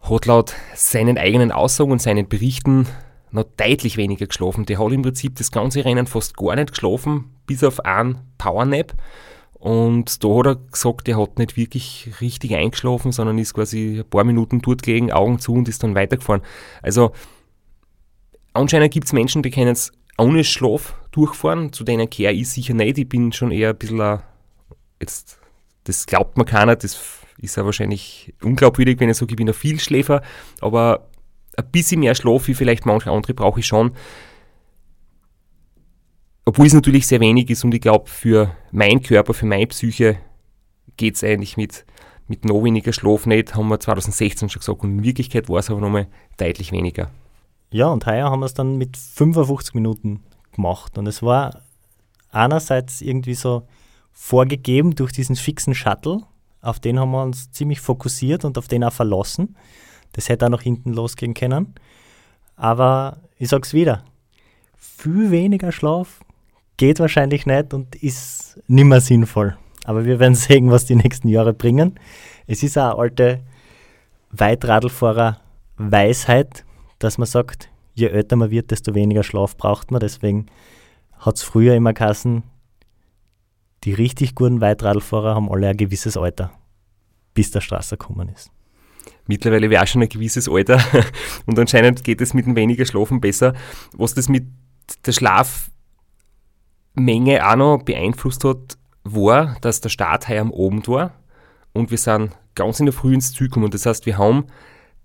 hat 0.00 0.26
laut 0.26 0.54
seinen 0.74 1.18
eigenen 1.18 1.50
Aussagen 1.50 1.90
und 1.90 2.00
seinen 2.00 2.28
Berichten 2.28 2.86
noch 3.30 3.44
deutlich 3.56 3.96
weniger 3.96 4.26
geschlafen. 4.26 4.66
Der 4.66 4.78
hat 4.78 4.92
im 4.92 5.02
Prinzip 5.02 5.36
das 5.36 5.50
ganze 5.50 5.84
Rennen 5.84 6.06
fast 6.06 6.36
gar 6.36 6.56
nicht 6.56 6.70
geschlafen, 6.70 7.30
bis 7.46 7.64
auf 7.64 7.84
einen 7.84 8.18
Powernap. 8.38 8.94
Und 9.54 10.22
da 10.22 10.28
hat 10.28 10.46
er 10.46 10.56
gesagt, 10.56 11.08
er 11.08 11.20
hat 11.20 11.38
nicht 11.38 11.56
wirklich 11.56 12.10
richtig 12.20 12.54
eingeschlafen, 12.54 13.10
sondern 13.10 13.38
ist 13.38 13.54
quasi 13.54 13.98
ein 13.98 14.08
paar 14.08 14.24
Minuten 14.24 14.60
dort 14.60 14.82
gelegen, 14.82 15.10
Augen 15.10 15.40
zu 15.40 15.54
und 15.54 15.68
ist 15.68 15.82
dann 15.82 15.96
weitergefahren. 15.96 16.42
Also 16.80 17.10
anscheinend 18.52 18.92
gibt 18.92 19.06
es 19.06 19.12
Menschen, 19.12 19.42
die 19.42 19.50
können 19.50 19.72
es 19.72 19.92
ohne 20.16 20.44
Schlaf 20.44 20.94
durchfahren. 21.10 21.72
Zu 21.72 21.82
denen 21.84 22.08
kehre 22.08 22.32
ich 22.32 22.48
sicher 22.48 22.74
nicht. 22.74 22.98
Ich 22.98 23.08
bin 23.08 23.32
schon 23.32 23.50
eher 23.50 23.70
ein 23.70 23.76
bisschen, 23.76 24.00
ein, 24.00 24.20
jetzt, 25.00 25.40
das 25.84 26.06
glaubt 26.06 26.36
man 26.36 26.46
keiner, 26.46 26.76
das 26.76 27.24
ist 27.38 27.56
ja 27.56 27.64
wahrscheinlich 27.64 28.34
unglaubwürdig, 28.42 29.00
wenn 29.00 29.10
ich 29.10 29.16
sage, 29.16 29.32
ich 29.32 29.36
bin 29.36 29.48
ein 29.48 29.54
Vielschläfer, 29.54 30.22
aber 30.60 31.08
ein 31.58 31.70
bisschen 31.70 32.00
mehr 32.00 32.14
Schlaf 32.14 32.48
wie 32.48 32.54
vielleicht 32.54 32.86
manche 32.86 33.10
andere 33.10 33.34
brauche 33.34 33.60
ich 33.60 33.66
schon. 33.66 33.92
Obwohl 36.44 36.66
es 36.66 36.72
natürlich 36.72 37.06
sehr 37.06 37.20
wenig 37.20 37.50
ist 37.50 37.64
und 37.64 37.74
ich 37.74 37.80
glaube, 37.80 38.08
für 38.08 38.54
meinen 38.70 39.02
Körper, 39.02 39.34
für 39.34 39.46
meine 39.46 39.66
Psyche 39.66 40.18
geht 40.96 41.16
es 41.16 41.24
eigentlich 41.24 41.56
mit, 41.56 41.84
mit 42.26 42.44
noch 42.44 42.64
weniger 42.64 42.92
Schlaf 42.92 43.26
nicht, 43.26 43.54
haben 43.54 43.68
wir 43.68 43.80
2016 43.80 44.48
schon 44.48 44.60
gesagt. 44.60 44.82
Und 44.82 44.98
in 44.98 45.04
Wirklichkeit 45.04 45.48
war 45.48 45.58
es 45.58 45.70
aber 45.70 45.80
nochmal 45.80 46.06
deutlich 46.38 46.72
weniger. 46.72 47.10
Ja, 47.70 47.88
und 47.88 48.06
heuer 48.06 48.30
haben 48.30 48.40
wir 48.40 48.46
es 48.46 48.54
dann 48.54 48.78
mit 48.78 48.96
55 48.96 49.74
Minuten 49.74 50.22
gemacht. 50.52 50.96
Und 50.96 51.06
es 51.06 51.22
war 51.22 51.62
einerseits 52.30 53.02
irgendwie 53.02 53.34
so 53.34 53.66
vorgegeben 54.12 54.94
durch 54.94 55.12
diesen 55.12 55.36
fixen 55.36 55.74
Shuttle. 55.74 56.22
Auf 56.62 56.80
den 56.80 56.98
haben 56.98 57.10
wir 57.10 57.22
uns 57.22 57.50
ziemlich 57.52 57.80
fokussiert 57.80 58.44
und 58.44 58.56
auf 58.56 58.68
den 58.68 58.84
auch 58.84 58.92
verlassen. 58.92 59.54
Das 60.18 60.28
hätte 60.28 60.44
auch 60.46 60.50
noch 60.50 60.62
hinten 60.62 60.94
losgehen 60.94 61.32
können. 61.32 61.76
Aber 62.56 63.18
ich 63.36 63.50
sag's 63.50 63.72
wieder, 63.72 64.02
viel 64.76 65.30
weniger 65.30 65.70
Schlaf 65.70 66.18
geht 66.76 66.98
wahrscheinlich 66.98 67.46
nicht 67.46 67.72
und 67.72 67.94
ist 67.94 68.60
nimmer 68.66 69.00
sinnvoll. 69.00 69.56
Aber 69.84 70.04
wir 70.04 70.18
werden 70.18 70.34
sehen, 70.48 70.72
was 70.72 70.86
die 70.86 70.96
nächsten 70.96 71.28
Jahre 71.28 71.54
bringen. 71.54 72.00
Es 72.48 72.64
ist 72.64 72.76
eine 72.76 72.98
alte 72.98 73.44
Weitradlfahrer-Weisheit, 74.32 76.64
dass 76.98 77.18
man 77.18 77.26
sagt, 77.26 77.68
je 77.94 78.08
älter 78.08 78.34
man 78.34 78.50
wird, 78.50 78.72
desto 78.72 78.96
weniger 78.96 79.22
Schlaf 79.22 79.56
braucht 79.56 79.92
man. 79.92 80.00
Deswegen 80.00 80.46
hat 81.16 81.36
es 81.36 81.44
früher 81.44 81.76
immer 81.76 81.92
geheißen, 81.92 82.42
die 83.84 83.94
richtig 83.94 84.34
guten 84.34 84.60
Weitradlfahrer 84.60 85.36
haben 85.36 85.48
alle 85.48 85.68
ein 85.68 85.76
gewisses 85.76 86.16
Alter, 86.16 86.50
bis 87.34 87.52
der 87.52 87.60
Straße 87.60 87.96
gekommen 87.96 88.30
ist. 88.30 88.50
Mittlerweile 89.28 89.70
wäre 89.70 89.82
auch 89.82 89.86
schon 89.86 90.02
ein 90.02 90.08
gewisses 90.08 90.48
Alter 90.48 90.82
und 91.46 91.56
anscheinend 91.58 92.02
geht 92.02 92.20
es 92.20 92.34
mit 92.34 92.46
dem 92.46 92.56
weniger 92.56 92.84
Schlafen 92.84 93.20
besser. 93.20 93.54
Was 93.92 94.14
das 94.14 94.28
mit 94.28 94.48
der 95.06 95.12
Schlafmenge 95.12 95.70
auch 97.46 97.56
noch 97.56 97.82
beeinflusst 97.84 98.42
hat, 98.44 98.76
war, 99.04 99.56
dass 99.60 99.80
der 99.80 99.90
Start 99.90 100.28
heuer 100.28 100.42
am 100.42 100.52
Abend 100.52 100.88
war 100.88 101.12
und 101.72 101.90
wir 101.90 101.98
sind 101.98 102.32
ganz 102.54 102.80
in 102.80 102.86
der 102.86 102.92
Früh 102.92 103.14
ins 103.14 103.32
Ziel 103.32 103.48
gekommen. 103.48 103.70
Das 103.70 103.86
heißt, 103.86 104.06
wir 104.06 104.18
haben 104.18 104.46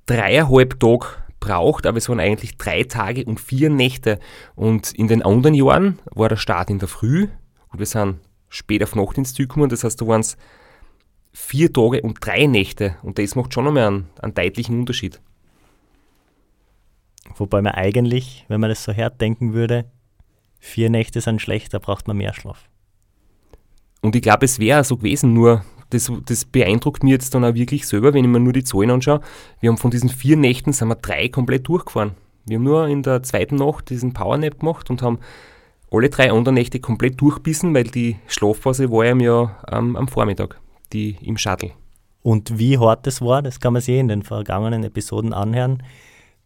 dreieinhalb 0.06 0.80
Tage 0.80 1.06
braucht, 1.40 1.86
aber 1.86 1.98
es 1.98 2.08
waren 2.08 2.20
eigentlich 2.20 2.58
drei 2.58 2.84
Tage 2.84 3.26
und 3.26 3.40
vier 3.40 3.70
Nächte. 3.70 4.20
Und 4.56 4.94
in 4.94 5.08
den 5.08 5.22
anderen 5.22 5.54
Jahren 5.54 6.00
war 6.12 6.30
der 6.30 6.38
Start 6.38 6.70
in 6.70 6.80
der 6.80 6.88
Früh 6.88 7.28
und 7.70 7.80
wir 7.80 7.86
sind 7.86 8.20
spät 8.48 8.82
auf 8.82 8.96
Nacht 8.96 9.18
ins 9.18 9.34
Ziel 9.34 9.48
gekommen. 9.48 9.70
Das 9.70 9.84
heißt, 9.84 10.02
da 10.02 10.08
waren 10.08 10.22
es 10.22 10.38
vier 11.34 11.74
Tage 11.74 12.02
und 12.02 12.18
drei 12.26 12.46
Nächte. 12.46 12.96
Und 13.04 13.18
das 13.18 13.36
macht 13.36 13.54
schon 13.54 13.66
nochmal 13.66 13.88
einen, 13.88 14.10
einen 14.22 14.34
deutlichen 14.34 14.80
Unterschied. 14.80 15.20
Wobei 17.36 17.62
man 17.62 17.74
eigentlich, 17.74 18.46
wenn 18.48 18.62
man 18.62 18.70
das 18.70 18.84
so 18.84 18.94
hart 18.94 19.20
denken 19.20 19.54
würde, 19.54 19.86
vier 20.60 20.90
Nächte 20.90 21.20
sind 21.22 21.42
schlecht, 21.42 21.74
da 21.74 21.80
braucht 21.80 22.08
man 22.08 22.18
mehr 22.18 22.34
Schlaf. 22.34 22.70
Und 24.02 24.16
ich 24.16 24.22
glaube, 24.22 24.46
es 24.46 24.60
wäre 24.60 24.84
so 24.84 24.98
gewesen, 24.98 25.34
nur 25.34 25.64
das, 25.90 26.12
das 26.26 26.46
beeindruckt 26.46 27.04
mich 27.04 27.12
jetzt 27.12 27.34
dann 27.34 27.46
auch 27.46 27.54
wirklich 27.54 27.88
selber, 27.88 28.14
wenn 28.14 28.26
ich 28.26 28.30
mir 28.30 28.40
nur 28.40 28.54
die 28.54 28.64
Zahlen 28.64 28.92
anschaue. 28.92 29.22
Wir 29.60 29.70
haben 29.70 29.78
von 29.78 29.92
diesen 29.92 30.10
vier 30.10 30.38
Nächten 30.38 30.74
sind 30.74 30.88
wir 30.88 30.96
drei 30.96 31.30
komplett 31.30 31.68
durchgefahren. 31.68 32.12
Wir 32.46 32.58
haben 32.58 32.64
nur 32.64 32.88
in 32.88 33.04
der 33.04 33.24
zweiten 33.24 33.56
Nacht 33.56 33.90
diesen 33.90 34.14
Powernap 34.14 34.60
gemacht 34.60 34.90
und 34.90 35.02
haben 35.02 35.20
alle 35.92 36.10
drei 36.10 36.32
anderen 36.32 36.56
Nächte 36.56 36.80
komplett 36.80 37.22
durchbissen, 37.22 37.74
weil 37.74 37.86
die 37.86 38.18
Schlafphase 38.28 38.92
war 38.92 39.06
ja 39.06 39.56
ähm, 39.72 39.96
am 39.96 40.08
Vormittag, 40.08 40.60
die 40.94 41.18
im 41.22 41.38
Shuttle. 41.38 41.72
Und 42.22 42.58
wie 42.58 42.78
hart 42.78 43.06
das 43.06 43.22
war, 43.22 43.42
das 43.42 43.60
kann 43.60 43.74
man 43.74 43.82
sich 43.82 43.98
in 43.98 44.08
den 44.08 44.24
vergangenen 44.24 44.84
Episoden 44.84 45.34
anhören. 45.34 45.84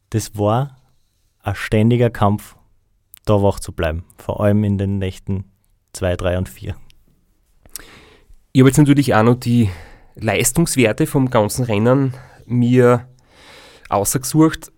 Das 0.10 0.38
war 0.38 0.78
ein 1.42 1.56
ständiger 1.56 2.10
Kampf, 2.10 2.56
da 3.26 3.42
wach 3.44 3.60
zu 3.60 3.72
bleiben. 3.72 4.04
Vor 4.18 4.42
allem 4.42 4.64
in 4.64 4.78
den 4.78 4.98
Nächten 4.98 5.46
2, 5.94 6.16
3 6.16 6.38
und 6.40 6.50
4. 6.50 6.76
Ich 8.54 8.62
habe 8.62 8.70
jetzt 8.70 8.78
natürlich 8.78 9.14
auch 9.14 9.24
noch 9.24 9.36
die 9.36 9.70
Leistungswerte 10.16 11.06
vom 11.06 11.30
ganzen 11.30 11.64
Rennen 11.66 12.16
mir 12.48 13.08
ausgesucht. 13.88 14.72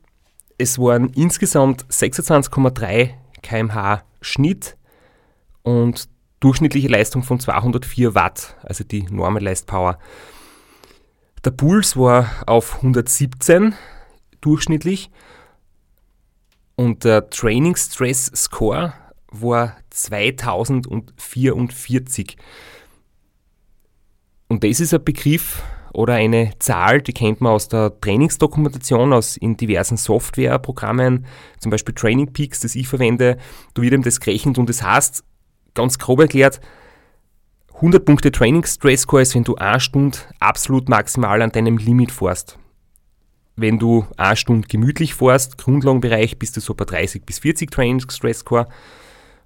Es 0.58 0.78
waren 0.78 1.10
insgesamt 1.16 1.86
26,3 1.86 3.12
kmh 3.42 4.04
Schnitt 4.22 4.76
und 5.64 6.10
durchschnittliche 6.40 6.88
Leistung 6.88 7.22
von 7.24 7.40
204 7.40 8.16
Watt, 8.16 8.56
also 8.64 8.84
die 8.84 9.04
Normalized 9.04 9.68
Power. 9.68 10.00
Der 11.44 11.52
Puls 11.52 11.96
war 11.96 12.32
auf 12.48 12.78
117 12.78 13.76
durchschnittlich 14.42 15.12
und 16.76 17.04
der 17.04 17.30
Training 17.30 17.76
Stress 17.76 18.32
Score 18.36 18.94
war 19.32 19.78
2044. 19.90 22.38
Und 24.48 24.64
das 24.64 24.80
ist 24.80 24.94
ein 24.94 25.04
Begriff 25.04 25.62
oder 25.94 26.14
eine 26.16 26.52
Zahl, 26.60 27.02
die 27.02 27.14
kennt 27.14 27.42
man 27.42 27.54
aus 27.54 27.68
der 27.68 28.00
Trainingsdokumentation, 28.00 29.12
aus 29.14 29.38
in 29.38 29.58
diversen 29.58 29.98
Softwareprogrammen, 29.98 31.26
zum 31.60 31.70
Beispiel 31.70 31.96
Training 31.96 32.34
Peaks, 32.34 32.62
das 32.62 32.76
ich 32.76 32.88
verwende. 32.88 33.38
Da 33.74 33.82
wird 33.82 33.94
eben 33.94 34.04
das 34.04 34.20
gerechnet 34.20 34.58
und 34.58 34.70
das 34.70 34.84
heißt, 34.84 35.24
ganz 35.80 35.98
grob 35.98 36.20
erklärt, 36.20 36.60
100 37.76 38.04
Punkte 38.04 38.32
Training 38.32 38.66
Stress 38.66 39.02
Score 39.02 39.22
ist, 39.22 39.36
wenn 39.36 39.46
du 39.46 39.56
eine 39.56 39.80
Stunde 39.80 40.18
absolut 40.40 40.90
maximal 40.90 41.42
an 41.42 41.52
deinem 41.52 41.78
Limit 41.78 42.12
fährst. 42.12 42.60
Wenn 43.56 43.80
du 43.80 44.06
eine 44.18 44.36
Stunde 44.36 44.68
gemütlich 44.68 45.16
fährst, 45.16 45.58
Grundlagenbereich, 45.58 46.38
bist 46.38 46.58
du 46.58 46.62
so 46.62 46.74
bei 46.74 46.86
30 46.86 47.26
bis 47.26 47.40
40 47.40 47.72
Training 47.72 48.10
Stress 48.10 48.40
Score. 48.40 48.68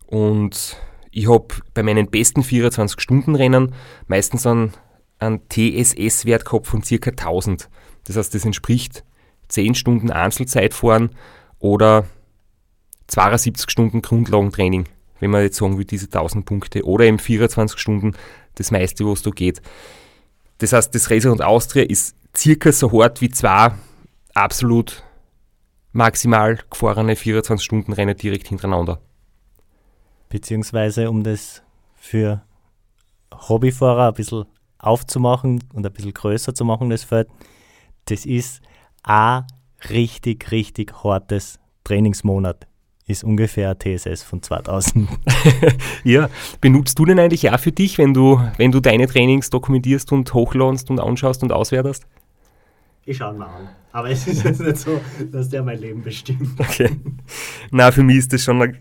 Und 0.08 0.78
ich 1.12 1.30
habe 1.30 1.48
bei 1.74 1.84
meinen 1.84 2.10
besten 2.10 2.42
24-Stunden-Rennen 2.42 3.74
meistens 4.08 4.46
einen 4.46 4.74
einen 5.24 5.42
TSS-Wert 5.50 6.46
gehabt 6.46 6.68
von 6.68 6.82
ca. 6.82 7.10
1000. 7.10 7.70
Das 8.06 8.18
heißt, 8.18 8.34
das 8.36 8.46
entspricht 8.46 9.04
10 9.48 9.76
Stunden 9.76 10.12
Einzelzeit 10.12 10.74
fahren 10.74 11.12
oder 11.60 12.06
72 13.08 13.70
Stunden 13.70 14.02
Grundlagentraining, 14.02 14.86
wenn 15.20 15.32
man 15.32 15.43
jetzt 15.43 15.57
sagen 15.57 15.78
will, 15.78 15.86
diese 15.86 16.05
1000 16.05 16.45
Punkte. 16.45 16.84
Oder 16.86 17.05
eben 17.05 17.20
24 17.20 17.80
Stunden, 17.80 18.14
das 18.55 18.72
meiste, 18.72 19.05
was 19.05 19.22
da 19.22 19.32
geht. 19.32 19.61
Das 20.59 20.74
heißt, 20.74 20.93
das 20.93 21.09
Racer 21.09 21.32
und 21.32 21.41
Austria 21.41 21.84
ist 21.84 22.16
circa 22.36 22.72
so 22.72 22.91
hart 22.91 23.22
wie 23.22 23.30
zwei 23.30 23.72
absolut 24.34 25.03
maximal 25.91 26.59
gefahrene 26.70 27.14
24-Stunden-Rennen 27.14 28.18
direkt 28.18 28.47
hintereinander. 28.47 28.99
Beziehungsweise, 30.30 31.09
um 31.09 31.24
das 31.24 31.61
für 31.95 32.41
Hobbyfahrer 33.34 34.07
ein 34.07 34.14
bisschen 34.14 34.45
aufzumachen 34.80 35.64
und 35.74 35.86
ein 35.86 35.93
bisschen 35.93 36.14
größer 36.14 36.53
zu 36.53 36.66
machen, 36.66 36.89
das 36.89 37.03
Feld, 37.03 37.30
das 38.05 38.26
ist 38.26 38.61
ein 39.03 39.45
richtig, 39.89 40.51
richtig 40.51 41.03
hartes 41.03 41.59
Trainingsmonat. 41.84 42.68
Ist 43.06 43.24
ungefähr 43.24 43.78
TSS 43.78 44.24
von 44.24 44.41
2000. 44.41 45.10
ja, 46.06 46.30
benutzt 46.62 46.97
du 46.97 47.06
den 47.06 47.20
eigentlich 47.20 47.49
auch 47.51 47.60
für 47.60 47.74
dich, 47.74 47.97
wenn 47.97 48.14
du, 48.14 48.39
wenn 48.58 48.72
du 48.72 48.80
deine 48.80 49.08
Trainings 49.08 49.49
dokumentierst 49.49 50.12
und 50.14 50.34
hochladest 50.34 50.89
und 50.89 50.99
anschaust 50.99 51.43
und 51.43 51.51
auswertest? 51.51 52.06
Ich 53.06 53.18
schaue 53.18 53.34
mal 53.34 53.47
an. 53.47 53.70
Aber 53.91 54.10
es 54.10 54.26
ist 54.26 54.45
jetzt 54.45 54.62
nicht 54.62 54.78
so, 54.78 55.01
dass 55.32 55.49
der 55.49 55.64
mein 55.64 55.80
Leben 55.80 56.01
bestimmt. 56.01 56.58
Okay. 56.58 56.89
Na, 57.72 57.91
für 57.91 58.04
mich 58.04 58.18
ist 58.18 58.34
das 58.34 58.43
schon 58.43 58.62
ein 58.62 58.78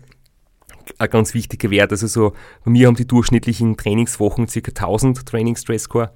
ein 0.97 1.09
ganz 1.09 1.33
wichtiger 1.33 1.69
Wert. 1.69 1.91
Also 1.91 2.07
so, 2.07 2.33
bei 2.63 2.71
mir 2.71 2.87
haben 2.87 2.95
die 2.95 3.07
durchschnittlichen 3.07 3.77
Trainingswochen 3.77 4.47
ca. 4.47 4.59
1000 4.59 5.25
Training 5.25 5.55
Stress 5.55 5.83
Score. 5.83 6.11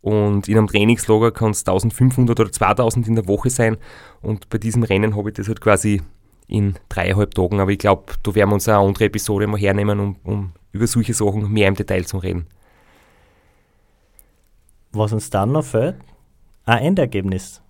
Und 0.00 0.48
in 0.48 0.58
einem 0.58 0.66
Trainingslager 0.66 1.30
kann 1.30 1.50
es 1.50 1.60
1500 1.60 2.40
oder 2.40 2.50
2000 2.50 3.06
in 3.06 3.14
der 3.14 3.28
Woche 3.28 3.50
sein. 3.50 3.76
Und 4.20 4.48
bei 4.48 4.58
diesem 4.58 4.82
Rennen 4.82 5.16
habe 5.16 5.30
ich 5.30 5.36
das 5.36 5.48
halt 5.48 5.60
quasi 5.60 6.02
in 6.52 6.74
dreieinhalb 6.88 7.34
Tagen. 7.34 7.60
Aber 7.60 7.70
ich 7.70 7.78
glaube, 7.78 8.12
da 8.22 8.34
werden 8.34 8.50
wir 8.50 8.54
uns 8.54 8.68
eine 8.68 8.78
andere 8.78 9.04
Episode 9.04 9.46
mal 9.46 9.58
hernehmen, 9.58 9.98
um, 9.98 10.16
um 10.22 10.52
über 10.72 10.86
solche 10.86 11.14
Sachen 11.14 11.50
mehr 11.50 11.68
im 11.68 11.74
Detail 11.74 12.04
zu 12.04 12.18
reden. 12.18 12.46
Was 14.92 15.12
uns 15.12 15.30
dann 15.30 15.52
noch 15.52 15.64
fehlt, 15.64 15.96
ein 16.64 16.78
Endergebnis. 16.78 17.62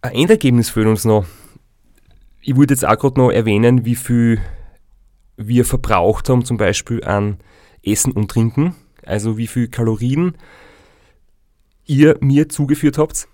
Ein 0.00 0.14
Endergebnis 0.14 0.70
fehlt 0.70 0.86
uns 0.86 1.04
noch. 1.04 1.26
Ich 2.40 2.56
würde 2.56 2.74
jetzt 2.74 2.86
auch 2.86 2.96
gerade 2.96 3.20
noch 3.20 3.30
erwähnen, 3.30 3.84
wie 3.84 3.96
viel 3.96 4.40
wir 5.36 5.64
verbraucht 5.64 6.28
haben, 6.28 6.44
zum 6.44 6.56
Beispiel 6.56 7.02
an 7.02 7.38
Essen 7.84 8.12
und 8.12 8.30
Trinken. 8.30 8.76
Also 9.04 9.36
wie 9.36 9.48
viel 9.48 9.68
Kalorien 9.68 10.36
ihr 11.84 12.16
mir 12.20 12.48
zugeführt 12.48 12.98
habt. 12.98 13.28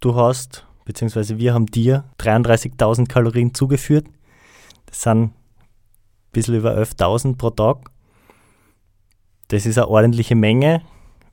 Du 0.00 0.14
hast, 0.14 0.66
beziehungsweise 0.84 1.38
wir 1.38 1.54
haben 1.54 1.66
dir 1.66 2.04
33.000 2.18 3.08
Kalorien 3.08 3.54
zugeführt. 3.54 4.06
Das 4.86 5.02
sind 5.02 5.22
ein 5.22 5.34
bisschen 6.32 6.56
über 6.56 6.76
11.000 6.76 7.36
pro 7.36 7.50
Tag. 7.50 7.90
Das 9.48 9.66
ist 9.66 9.78
eine 9.78 9.88
ordentliche 9.88 10.34
Menge, 10.34 10.82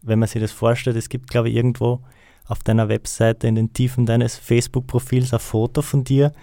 wenn 0.02 0.20
man 0.20 0.28
sich 0.28 0.42
das 0.42 0.52
vorstellt. 0.52 0.98
Es 0.98 1.10
gibt, 1.10 1.30
glaube 1.30 1.50
ich, 1.50 1.56
irgendwo 1.56 2.02
auf 2.48 2.60
deiner 2.60 2.90
Webseite 2.90 3.48
in 3.48 3.56
den 3.56 3.74
Tiefen 3.74 4.06
deines 4.06 4.36
Facebook-Profils 4.36 5.34
ein 5.34 5.40
Foto 5.40 5.82
von 5.82 6.04
dir 6.04 6.34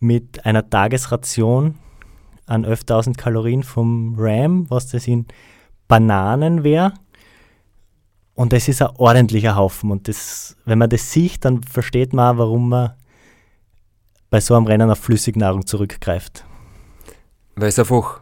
mit 0.00 0.44
einer 0.44 0.68
Tagesration 0.68 1.76
an 2.46 2.64
11.000 2.64 3.16
Kalorien 3.16 3.62
vom 3.62 4.14
RAM, 4.18 4.68
was 4.70 4.88
das 4.88 5.06
in 5.06 5.26
Bananen 5.86 6.64
wäre. 6.64 6.92
Und 8.38 8.52
das 8.52 8.68
ist 8.68 8.80
ein 8.82 8.90
ordentlicher 8.98 9.56
Haufen. 9.56 9.90
Und 9.90 10.06
das, 10.06 10.56
wenn 10.64 10.78
man 10.78 10.88
das 10.88 11.10
sieht, 11.10 11.44
dann 11.44 11.64
versteht 11.64 12.12
man 12.12 12.36
auch, 12.36 12.38
warum 12.38 12.68
man 12.68 12.92
bei 14.30 14.40
so 14.40 14.54
einem 14.54 14.66
Rennen 14.66 14.88
auf 14.88 15.00
Flüssignahrung 15.00 15.66
zurückgreift. 15.66 16.44
Weil 17.56 17.70
es 17.70 17.80
einfach 17.80 18.20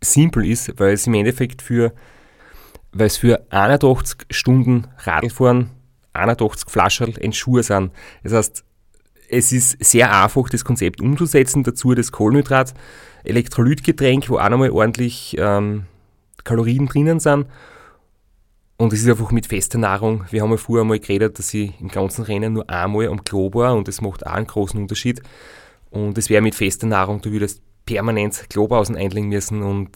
simpel 0.00 0.46
ist, 0.46 0.78
weil 0.78 0.92
es 0.92 1.08
im 1.08 1.14
Endeffekt 1.14 1.60
für, 1.60 1.92
weil 2.92 3.08
es 3.08 3.16
für 3.16 3.44
81 3.50 4.26
Stunden 4.30 4.86
Radlfahren 4.98 5.70
81 6.12 6.70
Flaschen 6.70 7.16
in 7.16 7.32
Schuhe 7.32 7.64
sind. 7.64 7.90
Das 8.22 8.34
heißt, 8.34 8.64
es 9.28 9.50
ist 9.50 9.84
sehr 9.84 10.22
einfach, 10.22 10.50
das 10.50 10.64
Konzept 10.64 11.00
umzusetzen. 11.00 11.64
Dazu 11.64 11.96
das 11.96 12.12
Kohlenhydrat, 12.12 12.74
Elektrolytgetränk, 13.24 14.28
wo 14.28 14.38
auch 14.38 14.50
nochmal 14.50 14.70
ordentlich 14.70 15.34
ähm, 15.36 15.86
Kalorien 16.44 16.86
drinnen 16.86 17.18
sind 17.18 17.48
und 18.82 18.92
es 18.92 19.02
ist 19.02 19.08
einfach 19.08 19.30
mit 19.30 19.46
fester 19.46 19.78
Nahrung. 19.78 20.24
Wir 20.32 20.42
haben 20.42 20.50
ja 20.50 20.56
vorher 20.56 20.84
mal 20.84 20.98
geredet, 20.98 21.38
dass 21.38 21.54
ich 21.54 21.80
im 21.80 21.86
ganzen 21.86 22.24
Rennen 22.24 22.54
nur 22.54 22.68
einmal 22.68 23.06
am 23.06 23.22
Klo 23.22 23.48
war 23.54 23.76
und 23.76 23.86
das 23.86 24.00
macht 24.00 24.26
auch 24.26 24.32
einen 24.32 24.48
großen 24.48 24.80
Unterschied. 24.80 25.22
Und 25.90 26.18
es 26.18 26.28
wäre 26.28 26.42
mit 26.42 26.56
fester 26.56 26.88
Nahrung, 26.88 27.20
du 27.20 27.30
würdest 27.30 27.62
permanent 27.86 28.50
Klopausen 28.50 28.96
einlegen 28.96 29.28
müssen 29.28 29.62
und 29.62 29.92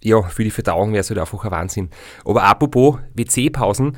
ja, 0.00 0.22
für 0.22 0.44
die 0.44 0.52
Verdauung 0.52 0.92
wäre 0.92 1.00
es 1.00 1.10
halt 1.10 1.18
einfach 1.18 1.44
ein 1.44 1.50
Wahnsinn. 1.50 1.90
Aber 2.24 2.44
apropos 2.44 2.98
WC-Pausen, 3.14 3.96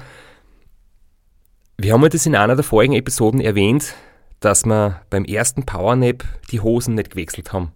wir 1.77 1.93
haben 1.93 2.03
ja 2.05 2.09
das 2.09 2.25
in 2.25 2.37
einer 2.37 2.57
der 2.57 2.65
vorigen 2.65 2.95
Episoden 2.95 3.43
erwähnt, 3.43 3.97
dass 4.41 4.65
wir 4.65 5.03
beim 5.11 5.27
ersten 5.27 5.67
Powernap 5.67 6.25
die 6.51 6.61
Hosen 6.61 6.95
nicht 6.95 7.11
gewechselt 7.11 7.53
haben. 7.53 7.71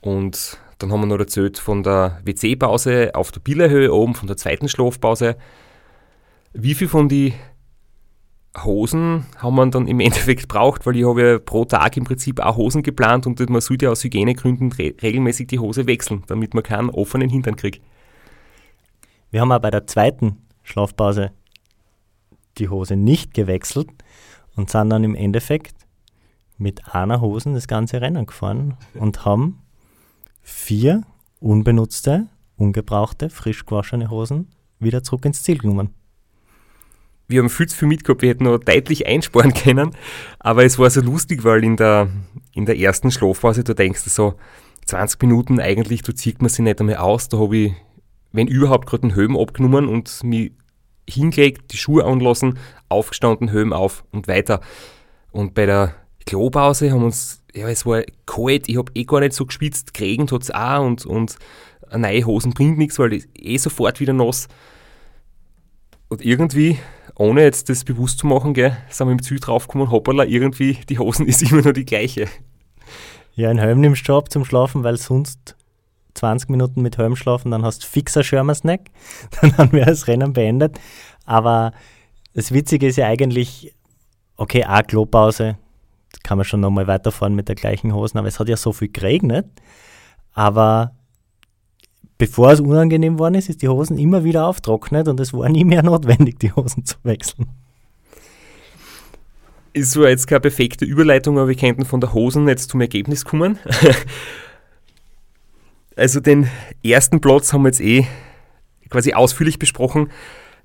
Und 0.00 0.58
dann 0.78 0.92
haben 0.92 1.00
wir 1.00 1.06
noch 1.06 1.18
erzählt 1.18 1.58
von 1.58 1.82
der 1.82 2.20
WC-Pause 2.24 3.12
auf 3.14 3.32
der 3.32 3.40
Billerhöhe 3.40 3.92
oben, 3.92 4.14
von 4.14 4.26
der 4.26 4.36
zweiten 4.36 4.68
Schlafpause. 4.68 5.36
Wie 6.52 6.74
viel 6.74 6.88
von 6.88 7.08
die 7.08 7.34
Hosen 8.62 9.26
haben 9.38 9.56
wir 9.56 9.66
dann 9.66 9.88
im 9.88 10.00
Endeffekt 10.00 10.48
braucht, 10.48 10.86
weil 10.86 10.96
ich 10.96 11.04
habe 11.04 11.22
ja 11.22 11.38
pro 11.38 11.64
Tag 11.64 11.96
im 11.96 12.04
Prinzip 12.04 12.40
auch 12.40 12.56
Hosen 12.56 12.82
geplant 12.82 13.26
und 13.26 13.40
man 13.50 13.60
sollte 13.60 13.86
ja 13.86 13.92
aus 13.92 14.04
Hygienegründen 14.04 14.72
re 14.72 14.94
regelmäßig 15.02 15.48
die 15.48 15.58
Hose 15.58 15.86
wechseln, 15.86 16.22
damit 16.26 16.54
man 16.54 16.62
keinen 16.62 16.90
offenen 16.90 17.28
Hintern 17.28 17.56
kriegt. 17.56 17.82
Wir 19.30 19.40
haben 19.40 19.52
auch 19.52 19.60
bei 19.60 19.70
der 19.70 19.86
zweiten 19.86 20.38
Schlafpause 20.62 21.32
die 22.58 22.68
Hose 22.68 22.94
nicht 22.96 23.34
gewechselt 23.34 23.88
und 24.54 24.70
sind 24.70 24.90
dann 24.90 25.02
im 25.02 25.16
Endeffekt 25.16 25.74
mit 26.56 26.94
einer 26.94 27.20
Hosen 27.20 27.54
das 27.54 27.66
ganze 27.66 28.00
Rennen 28.00 28.26
gefahren 28.26 28.76
und 28.94 29.24
haben 29.24 29.63
vier 30.44 31.02
unbenutzte, 31.40 32.28
ungebrauchte, 32.56 33.30
frisch 33.30 33.66
gewaschene 33.66 34.10
Hosen 34.10 34.48
wieder 34.78 35.02
zurück 35.02 35.24
ins 35.24 35.42
Ziel 35.42 35.58
genommen. 35.58 35.90
Wir 37.26 37.40
haben 37.40 37.48
viel 37.48 37.66
zu 37.66 37.76
viel 37.76 37.88
mitgehabt, 37.88 38.22
wir 38.22 38.28
hätten 38.28 38.44
noch 38.44 38.58
deutlich 38.58 39.06
einsparen 39.06 39.54
können, 39.54 39.96
aber 40.38 40.64
es 40.64 40.78
war 40.78 40.90
so 40.90 41.00
lustig, 41.00 41.42
weil 41.42 41.64
in 41.64 41.76
der, 41.76 42.08
in 42.52 42.66
der 42.66 42.78
ersten 42.78 43.10
Schlafphase, 43.10 43.64
du 43.64 43.74
denkst 43.74 44.02
so, 44.02 44.34
20 44.84 45.22
Minuten 45.22 45.58
eigentlich, 45.58 46.02
da 46.02 46.14
zieht 46.14 46.42
man 46.42 46.50
sich 46.50 46.60
nicht 46.60 46.78
einmal 46.78 46.96
aus, 46.96 47.30
da 47.30 47.38
habe 47.38 47.56
ich, 47.56 47.72
wenn 48.32 48.46
überhaupt, 48.46 48.86
gerade 48.86 49.08
den 49.08 49.14
Höhen 49.14 49.36
abgenommen 49.36 49.88
und 49.88 50.22
mich 50.22 50.52
hingelegt, 51.08 51.72
die 51.72 51.78
Schuhe 51.78 52.04
anlassen, 52.04 52.58
aufgestanden, 52.90 53.50
Höhen 53.50 53.72
auf 53.72 54.04
und 54.12 54.28
weiter. 54.28 54.60
Und 55.30 55.54
bei 55.54 55.66
der 55.66 55.94
Klopause 56.26 56.90
haben 56.90 57.04
uns 57.04 57.43
ja, 57.54 57.68
es 57.68 57.86
war 57.86 58.02
kalt, 58.26 58.68
ich 58.68 58.76
habe 58.76 58.90
eh 58.94 59.04
gar 59.04 59.20
nicht 59.20 59.32
so 59.32 59.46
geschwitzt, 59.46 59.94
geregnet 59.94 60.32
hat 60.32 60.42
es 60.42 60.50
auch 60.50 60.84
und, 60.84 61.06
und 61.06 61.38
neue 61.96 62.24
Hosen 62.24 62.52
bringt 62.52 62.78
nichts, 62.78 62.98
weil 62.98 63.12
ich 63.12 63.26
eh 63.34 63.56
sofort 63.56 64.00
wieder 64.00 64.12
nass. 64.12 64.48
Und 66.08 66.24
irgendwie, 66.24 66.78
ohne 67.14 67.42
jetzt 67.42 67.68
das 67.68 67.84
bewusst 67.84 68.18
zu 68.18 68.26
machen, 68.26 68.54
gell, 68.54 68.76
sind 68.90 69.06
wir 69.06 69.12
im 69.12 69.22
Ziel 69.22 69.38
draufgekommen, 69.38 69.90
hoppala, 69.90 70.24
irgendwie, 70.24 70.78
die 70.88 70.98
Hosen 70.98 71.26
ist 71.28 71.42
immer 71.42 71.62
noch 71.62 71.72
die 71.72 71.84
gleiche. 71.84 72.28
Ja, 73.34 73.50
ein 73.50 73.58
Helm 73.58 73.80
nimmst 73.80 74.08
du 74.08 74.16
ab 74.16 74.30
zum 74.30 74.44
Schlafen, 74.44 74.84
weil 74.84 74.96
sonst 74.96 75.56
20 76.14 76.50
Minuten 76.50 76.82
mit 76.82 76.98
Helm 76.98 77.16
schlafen, 77.16 77.50
dann 77.50 77.64
hast 77.64 77.82
du 77.82 77.86
fixer 77.88 78.22
Schirmersnack, 78.22 78.90
dann 79.56 79.72
wäre 79.72 79.86
das 79.86 80.06
Rennen 80.06 80.32
beendet. 80.32 80.78
Aber 81.24 81.72
das 82.34 82.52
Witzige 82.52 82.88
ist 82.88 82.96
ja 82.96 83.06
eigentlich, 83.06 83.74
okay, 84.36 84.64
auch 84.64 84.86
Klopause, 84.86 85.56
kann 86.24 86.38
man 86.38 86.44
schon 86.44 86.60
nochmal 86.60 86.88
weiterfahren 86.88 87.36
mit 87.36 87.48
der 87.48 87.54
gleichen 87.54 87.94
Hosen, 87.94 88.18
aber 88.18 88.26
es 88.26 88.40
hat 88.40 88.48
ja 88.48 88.56
so 88.56 88.72
viel 88.72 88.88
geregnet. 88.88 89.46
Aber 90.32 90.96
bevor 92.18 92.50
es 92.50 92.60
unangenehm 92.60 93.18
worden 93.18 93.36
ist, 93.36 93.48
ist 93.48 93.62
die 93.62 93.68
Hosen 93.68 93.98
immer 93.98 94.24
wieder 94.24 94.46
auftrocknet 94.46 95.06
und 95.06 95.20
es 95.20 95.32
war 95.32 95.48
nie 95.48 95.64
mehr 95.64 95.82
notwendig, 95.82 96.40
die 96.40 96.52
Hosen 96.52 96.84
zu 96.84 96.96
wechseln. 97.04 97.48
Ist 99.74 99.92
so 99.92 100.06
jetzt 100.06 100.26
keine 100.26 100.40
perfekte 100.40 100.84
Überleitung, 100.84 101.38
aber 101.38 101.48
wir 101.48 101.56
könnten 101.56 101.84
von 101.84 102.00
der 102.00 102.14
Hosen 102.14 102.48
jetzt 102.48 102.70
zum 102.70 102.80
Ergebnis 102.80 103.24
kommen. 103.24 103.58
also 105.96 106.20
den 106.20 106.48
ersten 106.82 107.20
Platz 107.20 107.52
haben 107.52 107.62
wir 107.62 107.68
jetzt 107.68 107.80
eh 107.80 108.06
quasi 108.88 109.12
ausführlich 109.12 109.58
besprochen. 109.58 110.10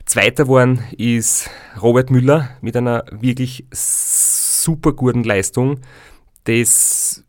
Zweiter 0.06 0.44
geworden 0.44 0.84
ist 0.98 1.50
Robert 1.82 2.12
Müller 2.12 2.50
mit 2.62 2.78
einer 2.78 3.04
wirklich 3.12 3.66
super 4.64 4.94
guten 4.94 5.24
Leistung, 5.24 5.80
das 6.46 7.24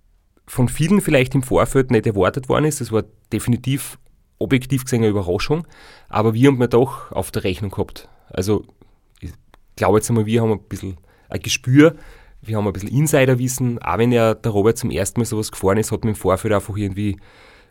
von 0.46 0.68
vielen 0.68 1.00
vielleicht 1.00 1.34
im 1.34 1.42
Vorfeld 1.42 1.90
nicht 1.90 2.06
erwartet 2.06 2.48
worden 2.48 2.64
ist. 2.64 2.80
Das 2.80 2.90
war 2.90 3.04
definitiv 3.32 3.98
objektiv 4.38 4.84
gesehen 4.84 5.02
eine 5.02 5.10
Überraschung, 5.10 5.66
aber 6.08 6.34
wir 6.34 6.48
haben 6.48 6.58
wir 6.58 6.68
doch 6.68 7.12
auf 7.12 7.30
der 7.30 7.44
Rechnung 7.44 7.70
gehabt. 7.70 8.08
Also 8.28 8.64
ich 9.20 9.32
glaube 9.76 9.98
jetzt 9.98 10.08
einmal, 10.08 10.26
wir 10.26 10.42
haben 10.42 10.52
ein 10.52 10.62
bisschen 10.62 10.96
ein 11.28 11.40
Gespür, 11.40 11.94
wir 12.40 12.56
haben 12.56 12.66
ein 12.66 12.72
bisschen 12.72 12.88
Insiderwissen, 12.88 13.78
auch 13.80 13.98
wenn 13.98 14.12
er 14.12 14.34
der 14.34 14.50
Robert 14.50 14.78
zum 14.78 14.90
ersten 14.90 15.20
Mal 15.20 15.26
sowas 15.26 15.52
gefahren 15.52 15.78
ist, 15.78 15.92
hat 15.92 16.04
man 16.04 16.14
im 16.14 16.20
Vorfeld 16.20 16.54
einfach 16.54 16.76
irgendwie 16.76 17.18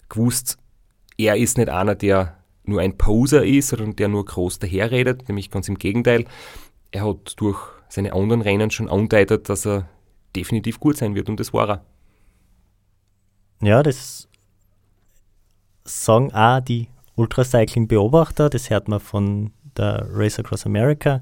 gewusst, 0.07 0.57
er 1.17 1.35
ist 1.35 1.57
nicht 1.57 1.69
einer, 1.69 1.95
der 1.95 2.37
nur 2.63 2.81
ein 2.81 2.97
Poser 2.97 3.43
ist, 3.43 3.69
sondern 3.69 3.95
der 3.95 4.07
nur 4.07 4.23
groß 4.23 4.59
daherredet, 4.59 5.27
nämlich 5.27 5.49
ganz 5.49 5.67
im 5.67 5.77
Gegenteil. 5.77 6.25
Er 6.91 7.05
hat 7.05 7.33
durch 7.37 7.59
seine 7.89 8.13
anderen 8.13 8.41
Rennen 8.41 8.71
schon 8.71 8.89
andeutet, 8.89 9.49
dass 9.49 9.65
er 9.65 9.89
definitiv 10.35 10.79
gut 10.79 10.97
sein 10.97 11.15
wird 11.15 11.27
und 11.27 11.39
das 11.39 11.53
war 11.53 11.69
er. 11.69 11.85
Ja, 13.61 13.83
das 13.83 14.29
sagen 15.83 16.31
auch 16.33 16.61
die 16.61 16.87
Ultracycling-Beobachter, 17.15 18.49
das 18.49 18.69
hört 18.69 18.87
man 18.87 18.99
von 18.99 19.51
der 19.75 20.07
Race 20.11 20.39
Across 20.39 20.65
America 20.65 21.21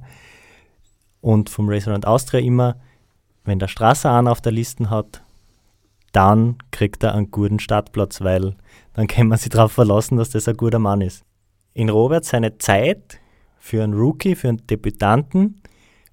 und 1.21 1.49
vom 1.49 1.69
Race 1.69 1.87
Around 1.87 2.05
Austria 2.05 2.41
immer, 2.41 2.75
wenn 3.45 3.59
der 3.59 3.67
Straße 3.67 4.09
einen 4.09 4.27
auf 4.27 4.41
der 4.41 4.51
Liste 4.51 4.89
hat, 4.89 5.23
dann 6.11 6.57
kriegt 6.71 7.03
er 7.03 7.15
einen 7.15 7.31
guten 7.31 7.59
Startplatz, 7.59 8.21
weil 8.21 8.55
dann 8.93 9.07
kann 9.07 9.27
man 9.27 9.37
sich 9.37 9.49
darauf 9.49 9.71
verlassen, 9.71 10.17
dass 10.17 10.31
das 10.31 10.47
ein 10.47 10.57
guter 10.57 10.79
Mann 10.79 11.01
ist. 11.01 11.23
In 11.73 11.89
Robert 11.89 12.25
seine 12.25 12.57
Zeit 12.57 13.19
für 13.57 13.83
einen 13.83 13.93
Rookie, 13.93 14.35
für 14.35 14.49
einen 14.49 14.65
Debütanten, 14.67 15.61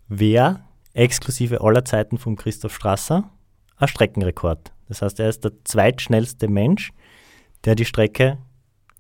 wäre 0.09 0.61
exklusive 0.93 1.61
aller 1.61 1.85
Zeiten 1.85 2.19
von 2.19 2.37
Christoph 2.37 2.75
Strasser 2.75 3.31
ein 3.77 3.89
Streckenrekord. 3.89 4.73
Das 4.89 5.03
heißt, 5.03 5.19
er 5.21 5.29
ist 5.29 5.45
der 5.45 5.53
zweitschnellste 5.65 6.49
Mensch, 6.49 6.93
der 7.65 7.75
die 7.75 7.85
Strecke 7.85 8.39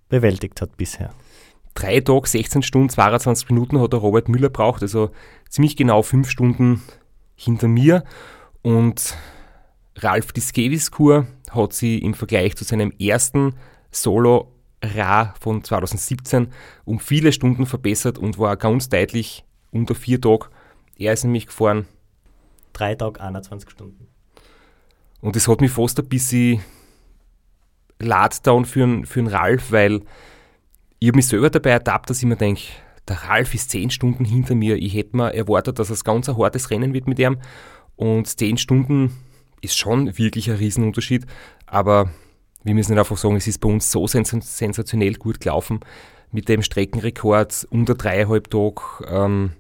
bewältigt 0.09 0.61
hat 0.61 0.76
bisher. 0.76 1.12
Drei 1.74 2.00
Tage, 2.00 2.28
16 2.28 2.62
Stunden, 2.62 2.88
22 2.88 3.48
Minuten 3.50 3.80
hat 3.80 3.92
der 3.92 4.00
Robert 4.00 4.28
Müller 4.28 4.48
braucht, 4.48 4.82
also 4.82 5.11
ziemlich 5.48 5.76
genau 5.76 6.02
fünf 6.02 6.30
Stunden 6.30 6.82
hinter 7.34 7.68
mir. 7.68 8.05
Und 8.62 9.16
Ralf 9.96 10.32
Diskeviskur 10.32 11.26
hat 11.50 11.72
sie 11.72 11.98
im 11.98 12.14
Vergleich 12.14 12.57
zu 12.57 12.64
seinem 12.64 12.92
ersten 12.98 13.55
Solo 13.90 14.52
Ra 14.82 15.34
von 15.40 15.64
2017 15.64 16.48
um 16.84 17.00
viele 17.00 17.32
Stunden 17.32 17.66
verbessert 17.66 18.18
und 18.18 18.38
war 18.38 18.57
ganz 18.57 18.88
deutlich 18.88 19.44
unter 19.70 19.94
vier 19.94 20.20
Tagen. 20.20 20.46
Er 20.97 21.12
ist 21.12 21.24
nämlich 21.24 21.47
gefahren. 21.47 21.86
Drei 22.72 22.95
Tage, 22.95 23.20
21 23.20 23.70
Stunden. 23.70 24.09
Und 25.20 25.36
das 25.36 25.49
hat 25.49 25.61
mich 25.61 25.70
fast 25.70 25.99
ein 25.99 26.09
bisschen 26.09 26.62
lad 27.99 28.47
down 28.47 28.64
für 28.64 28.82
einen, 28.82 29.07
für 29.07 29.20
einen 29.20 29.28
Ralf, 29.28 29.72
weil 29.72 30.03
ich 30.99 31.09
habe 31.09 31.16
mich 31.16 31.26
selber 31.26 31.51
dabei 31.51 31.70
ertappt, 31.70 32.11
dass 32.11 32.18
ich 32.18 32.24
mir 32.24 32.36
denke, 32.36 32.62
der 33.09 33.16
Ralf 33.16 33.55
ist 33.55 33.70
zehn 33.70 33.90
Stunden 33.90 34.24
hinter 34.24 34.55
mir. 34.55 34.76
Ich 34.76 34.95
hätte 34.95 35.16
mir 35.16 35.34
erwartet, 35.34 35.78
dass 35.78 35.90
es 35.90 36.05
ganz 36.05 36.28
ein 36.28 36.36
hartes 36.36 36.70
Rennen 36.70 36.95
wird 36.95 37.07
mit 37.07 37.18
ihm. 37.18 37.38
Und 37.97 38.26
zehn 38.26 38.57
Stunden 38.57 39.14
ist 39.61 39.76
schon 39.76 40.16
wirklich 40.18 40.51
ein 40.51 40.57
Riesenunterschied. 40.57 41.26
Aber 41.66 42.11
wir 42.62 42.74
müssen 42.74 42.99
einfach 42.99 43.16
sagen, 43.16 43.36
es 43.36 43.47
ist 43.47 43.59
bei 43.61 43.68
uns 43.68 43.90
so 43.90 44.07
sens 44.07 44.30
sensationell 44.30 45.14
gut 45.14 45.40
gelaufen. 45.40 45.80
Mit 46.32 46.49
dem 46.49 46.62
Streckenrekord 46.62 47.66
unter 47.70 47.95
dreieinhalb 47.95 48.51
Tagen 48.51 48.80
ähm, 49.07 49.51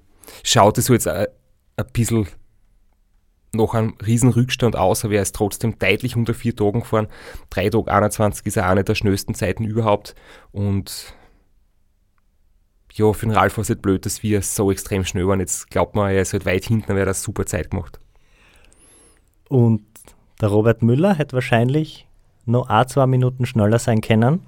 schaut 0.42 0.78
es 0.78 0.86
so 0.86 0.92
jetzt 0.92 1.08
ein, 1.08 1.26
ein 1.76 1.86
bisschen 1.92 2.28
noch 3.54 3.74
ein 3.74 3.94
Riesenrückstand 4.04 4.76
aus, 4.76 5.04
aber 5.04 5.14
er 5.14 5.22
ist 5.22 5.34
trotzdem 5.34 5.78
deutlich 5.78 6.16
unter 6.16 6.34
vier 6.34 6.54
Tagen 6.54 6.80
gefahren. 6.80 7.08
Drei 7.50 7.70
Tage 7.70 7.92
21 7.92 8.46
ist 8.46 8.56
ja 8.56 8.68
eine 8.68 8.84
der 8.84 8.94
schnellsten 8.94 9.34
Zeiten 9.34 9.64
überhaupt. 9.64 10.14
Und 10.52 11.14
ja, 12.92 13.12
für 13.12 13.26
den 13.26 13.34
Ralf 13.34 13.56
war 13.56 13.62
es 13.62 13.68
halt 13.68 13.82
blöd, 13.82 14.06
dass 14.06 14.22
wir 14.22 14.42
so 14.42 14.70
extrem 14.70 15.04
schnell 15.04 15.26
waren. 15.26 15.40
Jetzt 15.40 15.70
glaubt 15.70 15.94
man, 15.94 16.10
er 16.10 16.22
ist 16.22 16.32
halt 16.32 16.46
weit 16.46 16.64
hinten, 16.64 16.90
aber 16.90 17.00
er 17.00 17.02
hat 17.02 17.08
eine 17.08 17.14
super 17.14 17.46
Zeit 17.46 17.70
gemacht. 17.70 17.98
Und 19.48 19.84
der 20.40 20.48
Robert 20.48 20.82
Müller 20.82 21.14
hätte 21.14 21.34
wahrscheinlich 21.34 22.06
noch 22.44 22.68
ein, 22.68 22.88
zwei 22.88 23.06
Minuten 23.06 23.46
schneller 23.46 23.78
sein 23.78 24.00
können, 24.00 24.46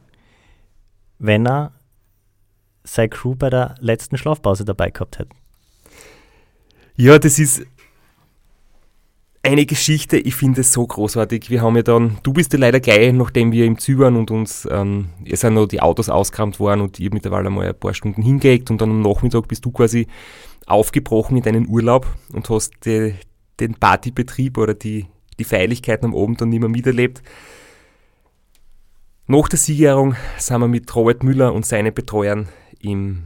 wenn 1.19 1.47
er 1.47 1.73
seine 2.85 3.09
Crew 3.09 3.35
bei 3.35 3.51
der 3.51 3.75
letzten 3.81 4.17
Schlafpause 4.17 4.65
dabei 4.65 4.91
gehabt 4.91 5.19
hätte. 5.19 5.35
Ja, 6.97 7.19
das 7.19 7.39
ist 7.39 7.67
eine 9.43 9.67
Geschichte, 9.67 10.17
ich 10.17 10.35
finde 10.35 10.63
es 10.63 10.73
so 10.73 10.87
großartig. 10.87 11.51
Wir 11.51 11.61
haben 11.61 11.77
ja 11.77 11.83
dann, 11.83 12.19
du 12.23 12.33
bist 12.33 12.55
ja 12.55 12.59
leider 12.59 12.81
gleich, 12.81 13.13
nachdem 13.13 13.53
wir 13.53 13.67
im 13.67 13.79
Zü 13.79 14.03
und 14.03 14.31
uns, 14.31 14.67
ähm, 14.71 15.11
es 15.25 15.41
sind 15.41 15.55
noch 15.55 15.67
die 15.67 15.81
Autos 15.83 16.09
ausgerammt 16.09 16.59
worden 16.59 16.81
und 16.81 16.99
ich 16.99 17.13
mittlerweile 17.13 17.51
mal 17.51 17.69
ein 17.69 17.79
paar 17.79 17.93
Stunden 17.93 18.23
hingelegt 18.23 18.71
und 18.71 18.81
dann 18.81 18.91
am 18.91 19.03
Nachmittag 19.03 19.47
bist 19.47 19.65
du 19.65 19.71
quasi 19.71 20.07
aufgebrochen 20.67 21.37
in 21.37 21.43
deinen 21.43 21.69
Urlaub 21.69 22.07
und 22.33 22.49
hast 22.49 22.73
die, 22.87 23.15
den 23.61 23.75
Partybetrieb 23.75 24.57
oder 24.57 24.73
die, 24.73 25.07
die 25.39 25.45
Feierlichkeiten 25.45 26.07
am 26.07 26.17
Abend 26.17 26.41
dann 26.41 26.49
nicht 26.49 26.61
mehr 26.61 26.71
miterlebt. 26.71 27.23
Nach 29.27 29.49
der 29.49 29.59
Siegerehrung 29.59 30.17
sind 30.39 30.61
wir 30.61 30.69
mit 30.69 30.93
Robert 30.95 31.23
Müller 31.23 31.53
und 31.53 31.67
seinen 31.67 31.93
Betreuern 31.93 32.49
im 32.81 33.25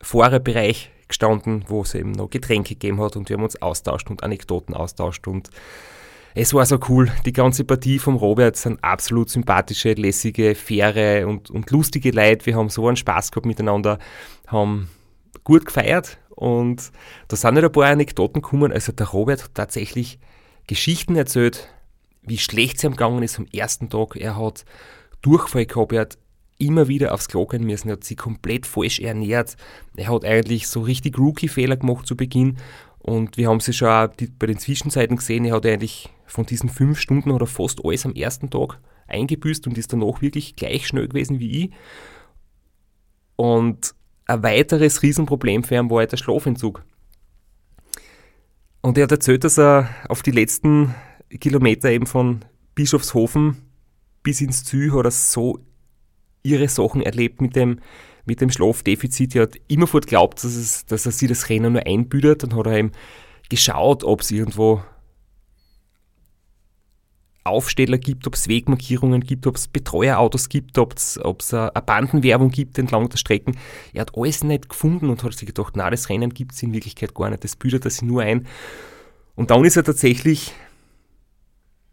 Fahrerbereich 0.00 0.90
gestanden, 1.08 1.64
wo 1.68 1.82
es 1.82 1.94
eben 1.94 2.12
noch 2.12 2.30
Getränke 2.30 2.74
gegeben 2.74 3.00
hat 3.00 3.16
und 3.16 3.28
wir 3.28 3.36
haben 3.36 3.44
uns 3.44 3.60
austauscht 3.60 4.10
und 4.10 4.22
Anekdoten 4.22 4.74
austauscht 4.74 5.26
und 5.26 5.50
es 6.34 6.54
war 6.54 6.64
so 6.66 6.78
cool. 6.88 7.10
Die 7.24 7.32
ganze 7.32 7.64
Partie 7.64 7.98
vom 7.98 8.14
Robert 8.14 8.56
sind 8.56 8.82
absolut 8.84 9.28
sympathische, 9.28 9.94
lässige, 9.94 10.54
faire 10.54 11.26
und, 11.26 11.50
und 11.50 11.70
lustige 11.70 12.10
Leute. 12.12 12.46
Wir 12.46 12.54
haben 12.54 12.68
so 12.68 12.86
einen 12.86 12.96
Spaß 12.96 13.32
gehabt 13.32 13.46
miteinander, 13.46 13.98
haben 14.46 14.88
gut 15.42 15.66
gefeiert 15.66 16.18
und 16.28 16.92
da 17.26 17.36
sind 17.36 17.54
nicht 17.54 17.64
ein 17.64 17.72
paar 17.72 17.86
Anekdoten 17.86 18.40
gekommen. 18.40 18.70
Also 18.72 18.92
der 18.92 19.08
Robert 19.08 19.42
hat 19.42 19.54
tatsächlich 19.54 20.20
Geschichten 20.68 21.16
erzählt, 21.16 21.68
wie 22.22 22.38
schlecht 22.38 22.76
es 22.76 22.84
ihm 22.84 22.92
gegangen 22.92 23.22
ist 23.22 23.38
am 23.38 23.46
ersten 23.52 23.88
Tag. 23.88 24.14
Er 24.14 24.36
hat 24.36 24.64
Durchfall 25.22 25.66
gehabt, 25.66 25.92
er 25.92 26.02
hat 26.02 26.18
immer 26.58 26.88
wieder 26.88 27.14
aufs 27.14 27.28
Klo 27.28 27.46
gehen 27.46 27.64
müssen. 27.64 27.88
Er 27.88 27.92
hat 27.92 28.04
sich 28.04 28.16
komplett 28.16 28.66
falsch 28.66 29.00
ernährt. 29.00 29.56
Er 29.96 30.08
hat 30.08 30.24
eigentlich 30.24 30.68
so 30.68 30.80
richtig 30.80 31.18
Rookie-Fehler 31.18 31.76
gemacht 31.76 32.06
zu 32.06 32.16
Beginn. 32.16 32.58
Und 32.98 33.36
wir 33.36 33.48
haben 33.48 33.60
sie 33.60 33.72
schon 33.72 33.88
auch 33.88 34.08
bei 34.38 34.46
den 34.46 34.58
Zwischenzeiten 34.58 35.16
gesehen, 35.16 35.44
er 35.44 35.54
hat 35.54 35.64
eigentlich 35.64 36.10
von 36.26 36.44
diesen 36.44 36.68
fünf 36.68 37.00
Stunden 37.00 37.30
oder 37.30 37.46
fast 37.46 37.82
alles 37.84 38.04
am 38.04 38.12
ersten 38.12 38.50
Tag 38.50 38.78
eingebüßt 39.06 39.66
und 39.66 39.78
ist 39.78 39.92
danach 39.92 40.20
wirklich 40.20 40.56
gleich 40.56 40.86
schnell 40.86 41.08
gewesen 41.08 41.38
wie 41.40 41.64
ich. 41.64 41.70
Und 43.36 43.94
ein 44.26 44.42
weiteres 44.42 45.02
Riesenproblem 45.02 45.64
für 45.64 45.76
ihn 45.76 45.88
war 45.88 46.00
halt 46.00 46.12
der 46.12 46.18
Schlafentzug. 46.18 46.84
Und 48.82 48.98
er 48.98 49.04
hat 49.04 49.12
erzählt, 49.12 49.44
dass 49.44 49.58
er 49.58 49.88
auf 50.08 50.22
die 50.22 50.30
letzten 50.30 50.94
Kilometer 51.40 51.90
eben 51.90 52.06
von 52.06 52.44
Bischofshofen 52.74 53.56
bis 54.22 54.40
ins 54.40 54.64
Zü 54.64 54.90
hat 54.90 55.06
er 55.06 55.10
so 55.10 55.58
ihre 56.42 56.68
Sachen 56.68 57.02
erlebt 57.02 57.40
mit 57.40 57.56
dem, 57.56 57.80
mit 58.24 58.40
dem 58.40 58.50
Schlafdefizit. 58.50 59.34
Er 59.34 59.42
hat 59.42 59.56
immerfort 59.68 60.06
geglaubt, 60.06 60.42
dass, 60.44 60.54
es, 60.54 60.86
dass 60.86 61.06
er 61.06 61.12
sich 61.12 61.28
das 61.28 61.48
Rennen 61.48 61.72
nur 61.72 61.86
einbüdert. 61.86 62.42
Dann 62.42 62.54
hat 62.54 62.66
er 62.66 62.76
eben 62.76 62.92
geschaut, 63.48 64.04
ob 64.04 64.20
es 64.20 64.30
irgendwo 64.30 64.82
Aufsteller 67.48 67.98
gibt, 67.98 68.26
ob 68.26 68.34
es 68.34 68.46
Wegmarkierungen 68.48 69.22
gibt, 69.22 69.46
ob 69.46 69.56
es 69.56 69.68
Betreuerautos 69.68 70.48
gibt, 70.48 70.78
ob 70.78 70.94
es 70.96 71.18
eine 71.18 71.70
Bandenwerbung 71.84 72.50
gibt 72.50 72.78
entlang 72.78 73.08
der 73.08 73.16
Strecken. 73.16 73.56
Er 73.92 74.02
hat 74.02 74.16
alles 74.16 74.44
nicht 74.44 74.68
gefunden 74.68 75.08
und 75.08 75.22
hat 75.24 75.32
sich 75.32 75.46
gedacht, 75.46 75.74
na, 75.76 75.90
das 75.90 76.08
Rennen 76.10 76.34
gibt 76.34 76.52
es 76.52 76.62
in 76.62 76.72
Wirklichkeit 76.72 77.14
gar 77.14 77.30
nicht, 77.30 77.44
das 77.44 77.56
büdert 77.56 77.84
er 77.86 77.90
sich 77.90 78.02
nur 78.02 78.22
ein. 78.22 78.46
Und 79.34 79.50
dann 79.50 79.64
ist 79.64 79.76
er 79.76 79.84
tatsächlich 79.84 80.52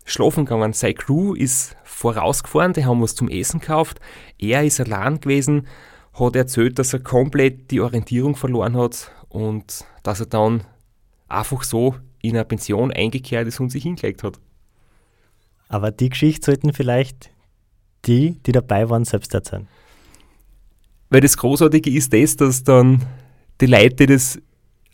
schlafen 0.05 0.45
gegangen. 0.45 0.71
Seine 0.71 0.93
Crew 0.93 1.33
ist 1.33 1.75
vorausgefahren, 1.83 2.73
die 2.73 2.85
haben 2.85 3.01
was 3.01 3.15
zum 3.15 3.27
Essen 3.27 3.59
gekauft. 3.59 3.99
Er 4.37 4.63
ist 4.63 4.79
allein 4.79 5.19
gewesen, 5.19 5.67
hat 6.13 6.35
erzählt, 6.35 6.79
dass 6.79 6.93
er 6.93 6.99
komplett 6.99 7.71
die 7.71 7.81
Orientierung 7.81 8.35
verloren 8.35 8.77
hat 8.77 9.11
und 9.27 9.83
dass 10.03 10.21
er 10.21 10.27
dann 10.27 10.63
einfach 11.27 11.63
so 11.63 11.95
in 12.21 12.35
eine 12.35 12.45
Pension 12.45 12.91
eingekehrt 12.93 13.47
ist 13.47 13.59
und 13.59 13.71
sich 13.71 13.83
hingelegt 13.83 14.23
hat. 14.23 14.39
Aber 15.67 15.91
die 15.91 16.09
Geschichte 16.09 16.45
sollten 16.45 16.73
vielleicht 16.73 17.31
die, 18.05 18.39
die 18.45 18.51
dabei 18.51 18.89
waren, 18.89 19.03
selbst 19.03 19.33
erzählen. 19.33 19.67
Weil 21.09 21.21
das 21.21 21.37
Großartige 21.37 21.89
ist 21.89 22.13
das, 22.13 22.35
dass 22.35 22.63
dann 22.63 23.03
die 23.61 23.65
Leute, 23.65 23.95
die 23.95 24.05
das 24.07 24.39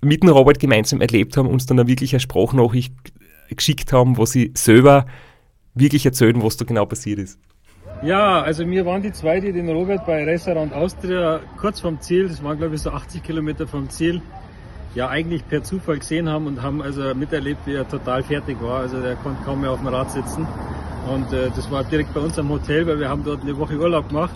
mit 0.01 0.24
dem 0.24 0.30
Robert 0.30 0.59
gemeinsam 0.59 1.01
erlebt 1.01 1.38
haben, 1.38 1.47
uns 1.47 1.66
dann 1.66 1.80
eine 1.80 1.88
wirklich 1.88 2.14
eine 2.14 2.20
Sprachnachricht 2.22 2.93
geschickt 3.56 3.93
haben, 3.93 4.18
wo 4.18 4.26
sie 4.26 4.52
selber 4.56 5.06
wirklich 5.74 6.06
erzählen, 6.06 6.41
was 6.41 6.58
da 6.58 6.66
genau 6.66 6.86
passiert 6.86 7.20
ist. 7.20 7.39
Ja, 8.04 8.41
also 8.41 8.68
wir 8.68 8.86
waren 8.86 9.04
die 9.04 9.12
zwei, 9.12 9.39
die 9.39 9.52
den 9.52 9.70
Robert 9.70 10.06
bei 10.06 10.24
Restaurant 10.24 10.74
Austria 10.74 11.39
kurz 11.58 11.80
vom 11.80 12.02
Ziel, 12.02 12.28
das 12.28 12.43
waren 12.43 12.58
glaube 12.58 12.76
ich 12.76 12.82
so 12.82 12.91
80 12.91 13.22
Kilometer 13.22 13.68
vom 13.68 13.89
Ziel, 13.89 14.22
ja 14.95 15.08
eigentlich 15.10 15.47
per 15.47 15.64
Zufall 15.64 15.99
gesehen 15.99 16.28
haben 16.28 16.47
und 16.47 16.62
haben 16.62 16.82
also 16.82 17.14
miterlebt, 17.14 17.62
wie 17.66 17.76
er 17.76 17.88
total 17.88 18.24
fertig 18.24 18.62
war. 18.62 18.82
Also 18.82 19.02
der 19.02 19.16
konnte 19.16 19.43
kaum 19.43 19.62
mehr 19.62 19.72
auf 19.72 19.80
dem 19.80 19.88
Rad 19.88 20.12
sitzen. 20.12 20.47
Und 21.08 21.32
äh, 21.34 21.49
das 21.56 21.72
war 21.72 21.84
direkt 21.84 22.14
bei 22.14 22.20
uns 22.20 22.38
am 22.38 22.49
Hotel, 22.49 22.86
weil 22.88 22.99
wir 22.99 23.10
haben 23.10 23.24
dort 23.24 23.41
eine 23.41 23.58
Woche 23.58 23.78
Urlaub 23.78 24.10
gemacht. 24.10 24.36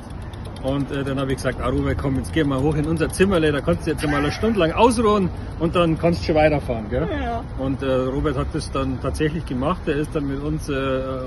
Und 0.65 0.91
äh, 0.91 1.03
dann 1.03 1.19
habe 1.19 1.31
ich 1.31 1.37
gesagt, 1.37 1.61
Aruba, 1.61 1.93
komm, 1.93 2.15
jetzt 2.15 2.33
gehen 2.33 2.49
wir 2.49 2.59
hoch 2.59 2.75
in 2.75 2.87
unser 2.87 3.07
Zimmerle, 3.09 3.51
da 3.51 3.61
kannst 3.61 3.85
du 3.85 3.91
jetzt 3.91 4.03
mal 4.07 4.15
eine 4.15 4.31
Stunde 4.31 4.59
lang 4.59 4.71
ausruhen 4.71 5.29
und 5.59 5.75
dann 5.75 5.95
kannst 5.99 6.21
du 6.21 6.25
schon 6.25 6.35
weiterfahren. 6.35 6.89
Gell? 6.89 7.07
Ja. 7.23 7.43
Und 7.59 7.83
äh, 7.83 7.85
Robert 7.85 8.35
hat 8.35 8.47
das 8.53 8.71
dann 8.71 8.99
tatsächlich 8.99 9.45
gemacht. 9.45 9.81
Er 9.85 9.97
ist 9.97 10.15
dann 10.15 10.27
mit 10.27 10.41
uns 10.41 10.67
äh, 10.67 10.73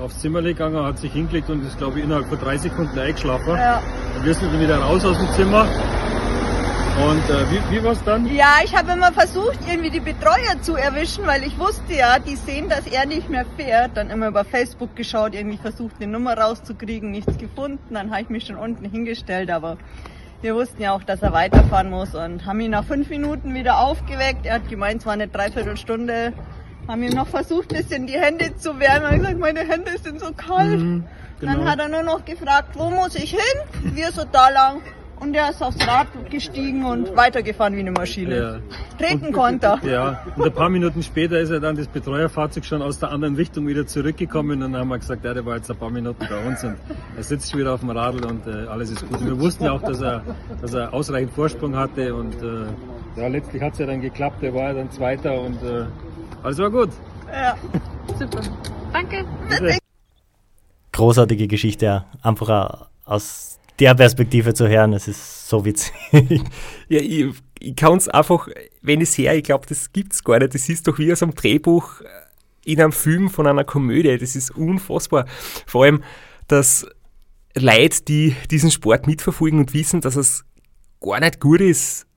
aufs 0.03 0.19
Zimmerle 0.19 0.49
gegangen, 0.49 0.83
hat 0.83 0.99
sich 0.99 1.13
hingelegt 1.13 1.49
und 1.49 1.65
ist, 1.65 1.77
glaube 1.77 1.99
ich, 1.99 2.03
innerhalb 2.03 2.27
von 2.27 2.37
drei 2.37 2.57
Sekunden 2.57 2.99
eingeschlafen. 2.99 3.55
Ja. 3.55 3.81
Und 4.17 4.25
wir 4.25 4.33
sind 4.33 4.51
dann 4.51 4.59
wieder 4.59 4.77
raus 4.77 5.05
aus 5.05 5.17
dem 5.17 5.29
Zimmer 5.29 5.65
und 6.99 7.29
äh, 7.29 7.51
wie, 7.51 7.75
wie 7.75 7.83
war 7.83 7.93
es 7.93 8.03
dann? 8.03 8.25
Ja, 8.35 8.57
ich 8.63 8.75
habe 8.75 8.91
immer 8.91 9.11
versucht, 9.11 9.59
irgendwie 9.67 9.89
die 9.89 9.99
Betreuer 9.99 10.61
zu 10.61 10.75
erwischen, 10.75 11.25
weil 11.25 11.43
ich 11.43 11.57
wusste 11.57 11.93
ja, 11.93 12.19
die 12.19 12.35
sehen, 12.35 12.67
dass 12.67 12.87
er 12.87 13.05
nicht 13.05 13.29
mehr 13.29 13.45
fährt. 13.57 13.95
Dann 13.95 14.09
immer 14.09 14.27
über 14.27 14.43
Facebook 14.43 14.95
geschaut, 14.95 15.33
irgendwie 15.33 15.57
versucht, 15.57 15.95
eine 15.99 16.11
Nummer 16.11 16.37
rauszukriegen, 16.37 17.11
nichts 17.11 17.37
gefunden. 17.37 17.93
Dann 17.93 18.11
habe 18.11 18.23
ich 18.23 18.29
mich 18.29 18.45
schon 18.45 18.57
unten 18.57 18.89
hingestellt, 18.89 19.49
aber 19.49 19.77
wir 20.41 20.55
wussten 20.55 20.81
ja 20.81 20.93
auch, 20.93 21.03
dass 21.03 21.21
er 21.21 21.33
weiterfahren 21.33 21.89
muss 21.89 22.15
und 22.15 22.45
haben 22.45 22.59
ihn 22.59 22.71
nach 22.71 22.85
fünf 22.85 23.09
Minuten 23.09 23.53
wieder 23.53 23.79
aufgeweckt. 23.79 24.45
Er 24.45 24.55
hat 24.55 24.69
gemeint, 24.69 25.01
es 25.01 25.05
war 25.05 25.13
eine 25.13 25.27
Dreiviertelstunde. 25.27 26.33
Haben 26.87 27.03
ihm 27.03 27.13
noch 27.13 27.27
versucht, 27.27 27.71
ein 27.71 27.77
bisschen 27.77 28.07
die 28.07 28.19
Hände 28.19 28.55
zu 28.57 28.79
wärmen. 28.79 29.03
Er 29.03 29.11
hat 29.11 29.17
gesagt, 29.17 29.39
meine 29.39 29.59
Hände 29.61 29.91
sind 30.01 30.19
so 30.19 30.31
kalt. 30.33 30.79
Mhm, 30.79 31.03
genau. 31.39 31.53
Dann 31.53 31.69
hat 31.69 31.79
er 31.79 31.87
nur 31.87 32.03
noch 32.03 32.25
gefragt, 32.25 32.69
wo 32.73 32.89
muss 32.89 33.15
ich 33.15 33.31
hin? 33.31 33.93
Wir 33.95 34.11
so 34.11 34.23
da 34.29 34.49
lang. 34.49 34.81
Und 35.19 35.33
er 35.33 35.49
ist 35.49 35.61
aufs 35.61 35.77
Rad 35.87 36.07
gestiegen 36.29 36.85
und 36.85 37.15
weitergefahren 37.15 37.75
wie 37.75 37.79
eine 37.79 37.91
Maschine. 37.91 38.37
Ja. 38.37 38.59
Treten 38.97 39.31
konnte 39.31 39.67
er. 39.67 39.89
Ja, 39.89 40.25
und 40.35 40.45
ein 40.45 40.53
paar 40.53 40.69
Minuten 40.69 41.03
später 41.03 41.39
ist 41.39 41.49
er 41.49 41.59
dann 41.59 41.75
das 41.75 41.87
Betreuerfahrzeug 41.87 42.65
schon 42.65 42.81
aus 42.81 42.99
der 42.99 43.11
anderen 43.11 43.35
Richtung 43.35 43.67
wieder 43.67 43.85
zurückgekommen 43.85 44.63
und 44.63 44.73
dann 44.73 44.81
haben 44.81 44.89
wir 44.89 44.99
gesagt, 44.99 45.23
ja, 45.25 45.33
der 45.33 45.45
war 45.45 45.57
jetzt 45.57 45.69
ein 45.69 45.77
paar 45.77 45.89
Minuten 45.89 46.25
bei 46.29 46.47
uns 46.47 46.63
und 46.63 46.75
er 47.15 47.23
sitzt 47.23 47.51
schon 47.51 47.59
wieder 47.59 47.73
auf 47.73 47.81
dem 47.81 47.89
Radl 47.89 48.25
und 48.25 48.47
äh, 48.47 48.67
alles 48.67 48.91
ist 48.91 49.07
gut. 49.07 49.19
Und 49.19 49.27
wir 49.27 49.39
wussten 49.39 49.67
auch, 49.67 49.81
dass 49.81 50.01
er, 50.01 50.23
dass 50.61 50.73
er 50.73 50.93
ausreichend 50.93 51.33
Vorsprung 51.33 51.75
hatte 51.75 52.13
und 52.15 52.35
äh, 52.41 52.65
ja, 53.19 53.27
letztlich 53.27 53.61
hat 53.61 53.73
es 53.73 53.79
ja 53.79 53.85
dann 53.85 54.01
geklappt, 54.01 54.43
er 54.43 54.53
war 54.53 54.63
ja 54.63 54.73
dann 54.73 54.91
Zweiter 54.91 55.41
und 55.41 55.61
äh, 55.63 55.85
alles 56.43 56.57
war 56.59 56.69
gut. 56.69 56.89
Ja. 57.31 57.55
Super. 58.17 58.41
Danke. 58.93 59.25
Großartige 60.91 61.47
Geschichte, 61.47 61.85
ja. 61.85 62.05
einfach 62.21 62.87
aus 63.05 63.48
der 63.79 63.95
Perspektive 63.95 64.53
zu 64.53 64.67
hören, 64.67 64.93
es 64.93 65.07
ist 65.07 65.47
so 65.47 65.65
witzig. 65.65 65.93
Ja, 66.89 66.99
ich, 66.99 67.27
ich 67.59 67.75
kann 67.75 67.97
es 67.97 68.07
einfach, 68.07 68.47
wenn 68.81 69.01
ich 69.01 69.11
sehe, 69.11 69.33
ich 69.35 69.43
glaube, 69.43 69.67
das 69.67 69.93
gibt 69.93 70.13
es 70.13 70.23
gar 70.23 70.39
nicht. 70.39 70.55
Das 70.55 70.67
ist 70.69 70.87
doch 70.87 70.97
wie 70.97 71.11
aus 71.11 71.21
einem 71.21 71.35
Drehbuch 71.35 72.01
in 72.65 72.81
einem 72.81 72.91
Film 72.91 73.29
von 73.29 73.45
einer 73.45 73.63
Komödie. 73.63 74.17
Das 74.17 74.35
ist 74.35 74.51
unfassbar. 74.51 75.25
Vor 75.67 75.83
allem, 75.83 76.03
dass 76.47 76.87
Leute, 77.55 78.03
die 78.03 78.35
diesen 78.49 78.71
Sport 78.71 79.07
mitverfolgen 79.07 79.59
und 79.59 79.73
wissen, 79.73 80.01
dass 80.01 80.15
es 80.15 80.45
gar 80.99 81.19
nicht 81.19 81.39
gut 81.39 81.61
ist, 81.61 82.07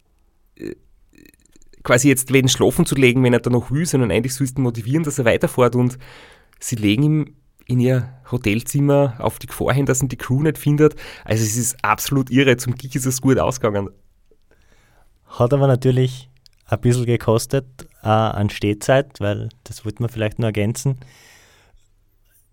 äh, 0.57 0.75
quasi 1.83 2.09
jetzt 2.09 2.33
wen 2.33 2.49
schlafen 2.49 2.87
zu 2.87 2.95
legen, 2.95 3.23
wenn 3.23 3.33
er 3.33 3.41
da 3.41 3.51
noch 3.51 3.71
will, 3.71 3.87
sondern 3.87 4.11
eigentlich 4.11 4.35
sollst 4.35 4.57
du 4.57 4.63
motivieren, 4.63 5.05
dass 5.05 5.19
er 5.19 5.25
weiterfährt 5.25 5.75
und 5.75 5.99
sie 6.61 6.77
legen 6.77 7.03
ihm 7.03 7.37
in 7.67 7.81
ihr 7.81 8.13
Hotelzimmer 8.31 9.15
auf 9.19 9.39
die 9.39 9.47
Gefahr 9.47 9.73
hin, 9.73 9.87
dass 9.87 10.03
ihn 10.03 10.09
die 10.09 10.17
Crew 10.17 10.43
nicht 10.43 10.59
findet. 10.59 10.97
Also 11.25 11.45
es 11.45 11.57
ist 11.57 11.85
absolut 11.85 12.31
irre. 12.31 12.57
Zum 12.57 12.75
Glück 12.75 12.95
ist 12.95 13.07
es 13.07 13.21
gut 13.21 13.39
ausgegangen. 13.39 13.91
Hat 15.27 15.53
aber 15.53 15.67
natürlich 15.67 16.29
ein 16.67 16.81
bisschen 16.81 17.07
gekostet 17.07 17.67
äh, 18.03 18.09
an 18.09 18.51
Stehzeit, 18.51 19.21
weil 19.21 19.49
das 19.65 19.85
wollte 19.85 20.03
man 20.03 20.09
vielleicht 20.09 20.39
nur 20.39 20.49
ergänzen. 20.49 20.99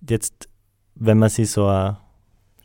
Jetzt, 0.08 0.50
wenn 0.96 1.18
man 1.18 1.30
sich 1.30 1.52
so 1.52 1.66
ein 1.68 1.98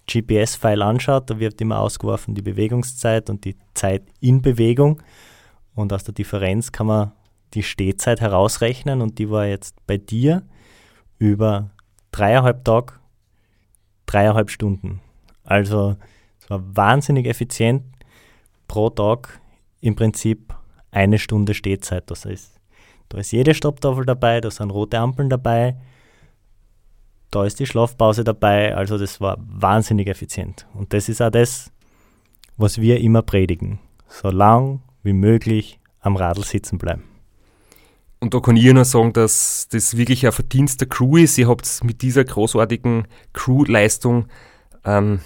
GPS-File 0.07 0.83
anschaut, 0.83 1.31
da 1.31 1.39
wird 1.39 1.61
immer 1.61 1.81
ausgeworfen 1.81 2.35
die 2.35 2.43
Bewegungszeit 2.43 3.31
und 3.31 3.45
die 3.45 3.57
Zeit 3.75 4.03
in 4.21 4.43
Bewegung. 4.43 5.03
Und 5.75 5.93
aus 5.93 6.05
der 6.05 6.15
Differenz 6.15 6.73
kann 6.73 6.87
man 6.87 7.13
die 7.55 7.63
Stehzeit 7.63 8.21
herausrechnen 8.21 9.01
und 9.01 9.19
die 9.19 9.31
war 9.31 9.47
jetzt 9.47 9.75
bei 9.87 9.97
dir 9.97 10.43
über 11.19 11.71
dreieinhalb 12.15 12.65
Tage, 12.65 12.95
dreieinhalb 14.07 14.49
Stunden. 14.49 15.01
Also 15.43 15.97
es 16.41 16.49
war 16.49 16.63
wahnsinnig 16.77 17.27
effizient 17.27 17.83
pro 18.69 18.89
Tag 18.89 19.41
im 19.81 19.97
Prinzip 19.97 20.55
eine 20.93 21.19
Stunde 21.19 21.55
Stehzeit. 21.55 22.09
Das 22.11 22.25
heißt, 22.25 22.61
da 23.09 23.19
ist 23.19 23.33
jede 23.33 23.53
Stopptafel 23.53 24.07
dabei, 24.07 24.41
da 24.41 24.51
sind 24.51 24.71
rote 24.71 24.99
Ampeln 24.99 25.29
dabei, 25.29 25.77
da 27.33 27.45
ist 27.45 27.59
die 27.59 27.67
Schlafpause 27.67 28.23
dabei. 28.23 28.77
Also 28.77 28.97
das 28.97 29.21
war 29.21 29.37
wahnsinnig 29.41 30.07
effizient. 30.07 30.69
Und 30.73 30.93
das 30.93 31.09
ist 31.09 31.21
auch 31.21 31.31
das, 31.31 31.73
was 32.57 32.81
wir 32.81 33.01
immer 33.01 33.23
predigen. 33.23 33.81
So 34.07 34.31
lang 34.31 34.83
wie 35.03 35.13
möglich 35.13 35.81
am 35.99 36.15
Radl 36.15 36.45
sitzen 36.45 36.79
bleiben. 36.79 37.14
Und 38.25 38.33
da 38.33 38.41
kann 38.41 38.57
ich 38.57 38.73
nur 38.73 38.87
sagen, 38.87 39.13
dass 39.13 39.69
das 39.71 39.99
wirklich 39.99 40.25
ein 40.25 40.33
Verdienst 40.33 40.81
der 40.81 40.89
Crew 40.89 41.19
ist. 41.19 41.37
Ihr 41.37 41.47
habt 41.47 41.85
mit 41.85 42.01
dieser 42.01 42.25
großartigen 42.25 43.07
Crew-Leistung, 43.35 44.29
ähm, 44.83 45.21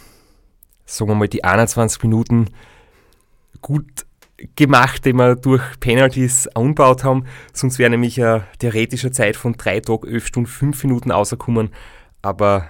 sagen 0.84 1.08
wir 1.08 1.14
mal, 1.14 1.28
die 1.28 1.44
21 1.44 2.02
Minuten 2.02 2.46
gut 3.62 4.04
gemacht, 4.56 5.04
die 5.04 5.12
wir 5.12 5.36
durch 5.36 5.62
Penalties 5.78 6.48
angebaut 6.48 7.04
haben. 7.04 7.26
Sonst 7.52 7.78
wäre 7.78 7.90
nämlich 7.90 8.20
eine 8.20 8.48
theoretische 8.58 9.12
Zeit 9.12 9.36
von 9.36 9.52
3 9.52 9.78
Tagen, 9.78 10.08
11 10.08 10.26
Stunden, 10.26 10.48
5 10.48 10.82
Minuten 10.82 11.12
rausgekommen. 11.12 11.70
Aber 12.20 12.68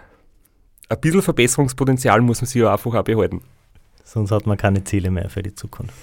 ein 0.90 1.00
bisschen 1.00 1.22
Verbesserungspotenzial 1.22 2.20
muss 2.20 2.42
man 2.42 2.48
sich 2.48 2.60
ja 2.60 2.70
einfach 2.70 2.94
auch 2.94 3.02
behalten. 3.02 3.40
Sonst 4.04 4.30
hat 4.30 4.46
man 4.46 4.58
keine 4.58 4.84
Ziele 4.84 5.10
mehr 5.10 5.30
für 5.30 5.42
die 5.42 5.54
Zukunft. 5.54 5.94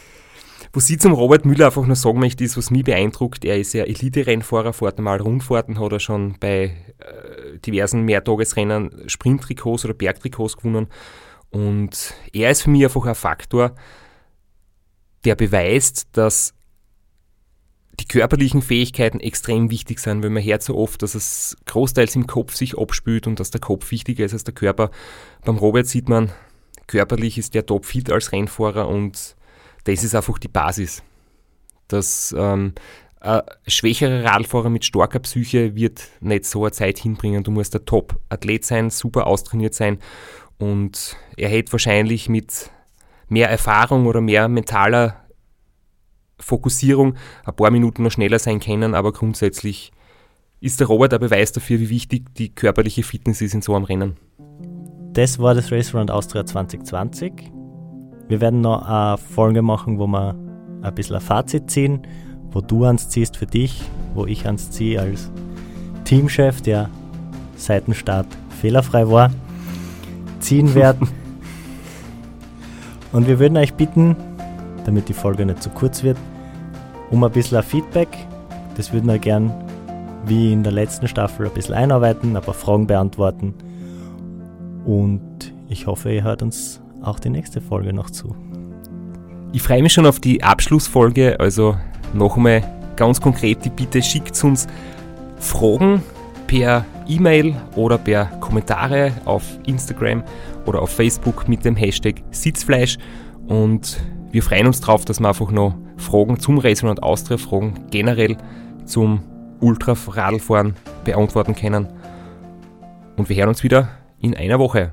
Was 0.76 0.90
ich 0.90 1.00
zum 1.00 1.14
Robert 1.14 1.46
Müller 1.46 1.68
einfach 1.68 1.86
nur 1.86 1.96
sagen 1.96 2.20
möchte, 2.20 2.44
ist, 2.44 2.58
was 2.58 2.70
mich 2.70 2.84
beeindruckt, 2.84 3.46
er 3.46 3.58
ist 3.58 3.72
ja 3.72 3.86
Elite-Rennfahrer, 3.86 4.74
fährt 4.74 4.98
normal 4.98 5.22
Rundfahrten, 5.22 5.80
hat 5.80 5.94
er 5.94 6.02
schon 6.02 6.36
bei 6.38 6.76
äh, 7.00 7.58
diversen 7.66 8.02
Mehrtagesrennen 8.02 9.08
Sprinttrikots 9.08 9.86
oder 9.86 9.94
Bergtrikots 9.94 10.58
gewonnen. 10.58 10.88
Und 11.50 12.14
er 12.34 12.52
ist 12.52 12.64
für 12.64 12.72
mich 12.72 12.84
einfach 12.84 13.06
ein 13.06 13.16
Faktor, 13.16 13.74
der 15.24 15.36
beweist, 15.36 16.10
dass 16.12 16.54
die 17.98 18.06
körperlichen 18.06 18.62
Fähigkeiten 18.62 19.22
extrem 19.22 19.72
wichtig 19.72 20.00
sind, 20.00 20.24
weil 20.24 20.30
man 20.30 20.44
hört 20.44 20.62
so 20.62 20.76
oft, 20.76 21.02
dass 21.02 21.16
es 21.16 21.56
großteils 21.68 22.18
im 22.18 22.28
Kopf 22.28 22.54
sich 22.54 22.78
abspült 22.78 23.28
und 23.28 23.40
dass 23.40 23.50
der 23.50 23.62
Kopf 23.62 23.92
wichtiger 23.92 24.26
ist 24.26 24.34
als 24.34 24.44
der 24.44 24.54
Körper. 24.54 24.92
Beim 25.46 25.58
Robert 25.58 25.88
sieht 25.88 26.10
man, 26.10 26.34
körperlich 26.86 27.38
ist 27.38 27.54
der 27.54 27.66
topfit 27.66 28.12
als 28.12 28.34
Rennfahrer 28.34 28.90
und 28.90 29.38
das 29.86 30.04
ist 30.04 30.16
einfach 30.16 30.38
die 30.38 30.48
Basis. 30.48 31.02
Dass 31.88 32.36
ähm, 32.38 32.74
ein 33.20 33.42
schwächerer 33.68 34.24
Radfahrer 34.24 34.70
mit 34.70 34.86
starker 34.86 35.20
Psyche 35.20 35.76
wird 35.76 36.10
nicht 36.20 36.46
so 36.46 36.64
eine 36.64 36.72
Zeit 36.72 37.00
hinbringen. 37.00 37.44
Du 37.44 37.52
musst 37.52 37.76
ein 37.76 37.86
Top-Athlet 37.86 38.66
sein, 38.66 38.90
super 38.90 39.26
austrainiert 39.28 39.74
sein 39.74 40.00
und 40.58 41.18
er 41.36 41.50
hätte 41.50 41.72
wahrscheinlich 41.72 42.30
mit 42.30 42.72
mehr 43.28 43.50
Erfahrung 43.50 44.06
oder 44.06 44.22
mehr 44.22 44.48
mentaler 44.48 45.26
Fokussierung 46.40 47.16
ein 47.46 47.56
paar 47.56 47.72
Minuten 47.72 48.04
noch 48.04 48.12
schneller 48.12 48.40
sein 48.40 48.60
können, 48.60 48.94
aber 48.94 49.12
grundsätzlich 49.14 49.92
ist 50.60 50.80
der 50.80 50.88
Robert 50.88 51.14
ein 51.14 51.20
Beweis 51.20 51.52
dafür, 51.52 51.80
wie 51.80 51.90
wichtig 51.90 52.34
die 52.36 52.54
körperliche 52.54 53.04
Fitness 53.04 53.42
ist 53.42 53.54
in 53.54 53.62
so 53.62 53.76
einem 53.76 53.86
Rennen. 53.86 54.18
Das 55.14 55.40
war 55.40 55.54
das 55.56 55.72
Race 55.72 55.94
Round 55.94 56.12
Austria 56.12 56.46
2020. 56.46 57.52
Wir 58.28 58.42
werden 58.42 58.62
noch 58.62 58.88
eine 58.88 59.18
Folge 59.18 59.62
machen, 59.62 60.00
wo 60.00 60.08
wir 60.08 60.36
ein 60.82 60.96
bisschen 60.96 61.16
ein 61.16 61.22
Fazit 61.22 61.70
ziehen, 61.70 62.02
wo 62.52 62.62
du 62.62 62.86
ans 62.86 63.10
ziehst 63.10 63.38
für 63.38 63.46
dich, 63.46 63.84
wo 64.14 64.26
ich 64.26 64.46
ans 64.46 64.72
ziehe 64.72 65.00
als 65.00 65.32
Teamchef, 66.06 66.62
der 66.62 66.90
seit 67.56 67.88
dem 67.88 67.94
Start 67.94 68.28
fehlerfrei 68.50 69.10
war, 69.10 69.32
ziehen 70.40 70.74
werden. 70.74 71.08
Und 73.12 73.28
wir 73.28 73.40
würden 73.40 73.58
euch 73.58 73.76
bitten, 73.76 74.16
damit 74.86 75.08
die 75.08 75.14
Folge 75.14 75.46
nicht 75.46 75.62
zu 75.62 75.70
kurz 75.70 76.04
wird, 76.04 76.18
um 77.12 77.24
ein 77.24 77.32
bisschen 77.32 77.58
ein 77.58 77.64
Feedback. 77.64 78.10
Das 78.76 78.92
würden 78.92 79.08
wir 79.08 79.20
gern 79.20 79.54
wie 80.26 80.52
in 80.52 80.64
der 80.64 80.72
letzten 80.72 81.08
Staffel 81.08 81.46
ein 81.46 81.54
bisschen 81.54 81.76
einarbeiten, 81.76 82.36
ein 82.36 82.42
paar 82.42 82.54
Fragen 82.54 82.88
beantworten. 82.88 83.54
Und 84.86 85.54
ich 85.70 85.88
hoffe, 85.88 86.12
ihr 86.12 86.24
hört 86.24 86.42
uns 86.42 86.82
auch 87.06 87.20
die 87.20 87.30
nächste 87.30 87.62
Folge 87.62 87.94
noch 87.94 88.10
zu. 88.10 88.36
Ich 89.54 89.62
freue 89.62 89.82
mich 89.82 89.94
schon 89.94 90.06
auf 90.06 90.20
die 90.20 90.44
Abschlussfolge, 90.44 91.40
also 91.40 91.78
nochmal 92.14 92.64
ganz 92.96 93.22
konkret 93.22 93.64
die 93.64 93.70
Bitte, 93.70 94.02
schickt 94.02 94.44
uns 94.44 94.68
Fragen 95.38 96.02
per 96.48 96.86
E-Mail 97.08 97.56
oder 97.76 97.98
per 97.98 98.26
Kommentare 98.40 99.12
auf 99.26 99.44
Instagram 99.66 100.24
oder 100.66 100.82
auf 100.82 100.90
Facebook 100.90 101.48
mit 101.48 101.64
dem 101.64 101.76
Hashtag 101.76 102.22
Sitzfleisch 102.32 102.98
und 103.48 103.98
wir 104.32 104.44
freuen 104.44 104.68
uns 104.68 104.82
darauf, 104.82 105.06
dass 105.06 105.20
wir 105.20 105.30
einfach 105.30 105.52
noch 105.52 105.76
Fragen 105.98 106.40
zum 106.40 106.58
Racing 106.58 106.90
und 106.90 107.02
Austria, 107.02 107.38
Fragen 107.38 107.86
generell 107.90 108.36
zum 108.86 109.22
Ultra-Radlfahren 109.62 110.76
beantworten 111.06 111.56
können. 111.56 111.88
Und 113.16 113.30
wir 113.30 113.38
hören 113.38 113.50
uns 113.50 113.64
wieder 113.64 113.90
in 114.20 114.36
einer 114.36 114.60
Woche. 114.60 114.92